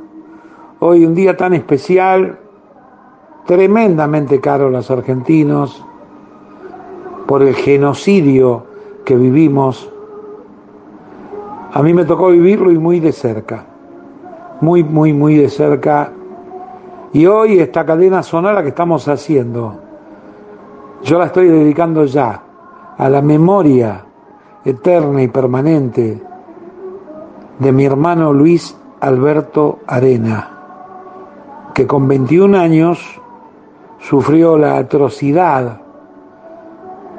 Hoy 0.79 1.05
un 1.05 1.16
día 1.16 1.37
tan 1.37 1.55
especial, 1.55 2.39
tremendamente 3.45 4.41
caro 4.41 4.68
a 4.68 4.70
los 4.70 4.89
argentinos, 4.89 5.85
por 7.27 7.43
el 7.43 7.57
genocidio 7.57 8.66
que 9.05 9.16
vivimos. 9.16 9.91
A 11.73 11.83
mí 11.83 11.93
me 11.93 12.05
tocó 12.05 12.29
vivirlo 12.29 12.70
y 12.70 12.79
muy 12.79 13.01
de 13.01 13.11
cerca, 13.11 13.72
muy, 14.63 14.85
muy, 14.85 15.13
muy 15.13 15.37
de 15.37 15.51
cerca. 15.51 16.13
Y 17.13 17.27
hoy 17.27 17.59
esta 17.59 17.85
cadena 17.85 18.23
sonora 18.23 18.63
que 18.63 18.69
estamos 18.69 19.07
haciendo, 19.09 19.75
yo 21.03 21.19
la 21.19 21.27
estoy 21.27 21.49
dedicando 21.49 22.05
ya 22.07 22.43
a 22.97 23.09
la 23.11 23.21
memoria 23.21 24.05
eterna 24.65 25.21
y 25.21 25.29
permanente 25.29 26.23
de 27.59 27.73
mi 27.73 27.85
hermano 27.85 28.33
Luis 28.33 28.75
Alberto 29.01 29.81
Arena, 29.87 30.51
que 31.75 31.87
con 31.87 32.07
21 32.07 32.57
años 32.57 33.21
sufrió 33.99 34.57
la 34.57 34.77
atrocidad 34.77 35.81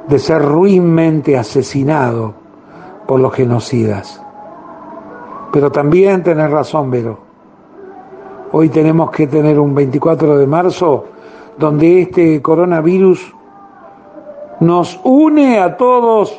de 0.08 0.18
ser 0.18 0.42
ruinmente 0.42 1.36
asesinado 1.36 2.32
por 3.06 3.20
los 3.20 3.34
genocidas. 3.34 4.22
Pero 5.52 5.70
también 5.70 6.22
tenés 6.22 6.50
razón, 6.50 6.90
Vero. 6.90 7.23
Hoy 8.56 8.68
tenemos 8.68 9.10
que 9.10 9.26
tener 9.26 9.58
un 9.58 9.74
24 9.74 10.38
de 10.38 10.46
marzo 10.46 11.08
donde 11.58 12.02
este 12.02 12.40
coronavirus 12.40 13.18
nos 14.60 15.00
une 15.02 15.58
a 15.58 15.76
todos 15.76 16.32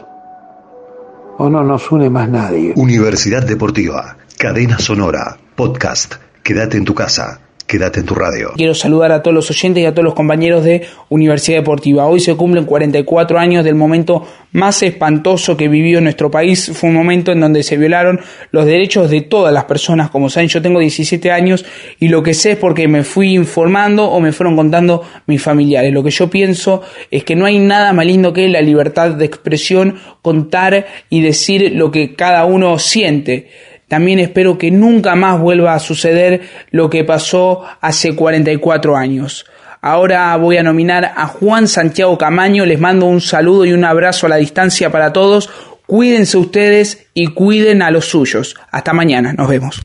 o 1.38 1.50
no 1.50 1.62
nos 1.66 1.92
une 1.92 2.10
más 2.10 2.30
nadie. 2.30 2.72
Universidad 2.78 3.46
Deportiva, 3.46 4.16
Cadena 4.38 4.80
Sonora, 4.80 5.36
Podcast, 5.58 6.14
Quédate 6.42 6.78
en 6.78 6.86
tu 6.86 6.96
casa. 6.96 7.42
Quédate 7.68 8.00
en 8.00 8.06
tu 8.06 8.14
radio. 8.14 8.52
Quiero 8.56 8.76
saludar 8.76 9.12
a 9.12 9.24
todos 9.24 9.34
los 9.34 9.50
oyentes 9.50 9.82
y 9.82 9.88
a 9.88 9.92
todos 9.92 10.04
los 10.04 10.14
compañeros 10.14 10.64
de 10.64 10.86
Universidad 11.10 11.58
Deportiva. 11.58 12.06
Hoy 12.06 12.20
se 12.20 12.36
cumplen 12.36 12.66
44 12.66 13.40
años 13.40 13.66
del 13.66 13.74
momento 13.74 14.24
más 14.52 14.84
espantoso 14.84 15.58
que 15.58 15.68
vivió 15.68 16.00
nuestro 16.00 16.30
país. 16.30 16.72
Fue 16.76 16.90
un 16.90 16.96
momento 16.96 17.32
en 17.32 17.40
donde 17.40 17.64
se 17.64 17.76
violaron 17.76 18.20
los 18.52 18.66
derechos 18.68 19.10
de 19.10 19.22
todas 19.22 19.52
las 19.52 19.64
personas. 19.64 20.12
Como 20.12 20.30
saben, 20.30 20.48
yo 20.48 20.62
tengo 20.62 20.80
17 20.80 21.32
años 21.32 21.66
y 22.00 22.10
lo 22.10 22.22
que 22.22 22.36
sé 22.36 22.52
es 22.52 22.58
porque 22.58 22.88
me 22.88 23.04
fui 23.04 23.34
informando 23.34 24.06
o 24.12 24.20
me 24.20 24.32
fueron 24.32 24.56
contando 24.56 25.02
mis 25.26 25.42
familiares. 25.42 25.92
Lo 25.92 26.04
que 26.04 26.12
yo 26.12 26.30
pienso 26.30 26.84
es 27.10 27.24
que 27.24 27.36
no 27.36 27.46
hay 27.46 27.58
nada 27.58 27.94
más 27.94 28.06
lindo 28.06 28.32
que 28.32 28.48
la 28.48 28.62
libertad 28.62 29.10
de 29.12 29.26
expresión, 29.26 29.96
contar 30.22 30.86
y 31.10 31.22
decir 31.22 31.72
lo 31.74 31.90
que 31.90 32.14
cada 32.14 32.46
uno 32.46 32.78
siente. 32.78 33.50
También 33.88 34.20
espero 34.20 34.58
que 34.58 34.72
nunca 34.72 35.16
más 35.16 35.40
vuelva 35.40 35.74
a 35.74 35.80
suceder 35.80 36.42
lo 36.72 36.90
que 36.90 37.04
pasó 37.04 37.64
hace 37.82 38.16
44 38.16 38.96
años. 38.96 39.46
Ahora 39.82 40.36
voy 40.38 40.58
a 40.58 40.64
nominar 40.64 41.14
a 41.16 41.28
Juan 41.28 41.68
Santiago 41.68 42.18
Camaño, 42.18 42.66
les 42.66 42.80
mando 42.80 43.06
un 43.06 43.22
saludo 43.22 43.66
y 43.66 43.74
un 43.74 43.86
abrazo 43.86 44.26
a 44.26 44.30
la 44.30 44.38
distancia 44.38 44.92
para 44.92 45.14
todos. 45.14 45.50
Cuídense 45.86 46.38
ustedes 46.38 47.06
y 47.14 47.28
cuiden 47.28 47.84
a 47.84 47.92
los 47.92 48.06
suyos. 48.06 48.56
Hasta 48.72 48.94
mañana, 48.94 49.34
nos 49.34 49.48
vemos. 49.48 49.82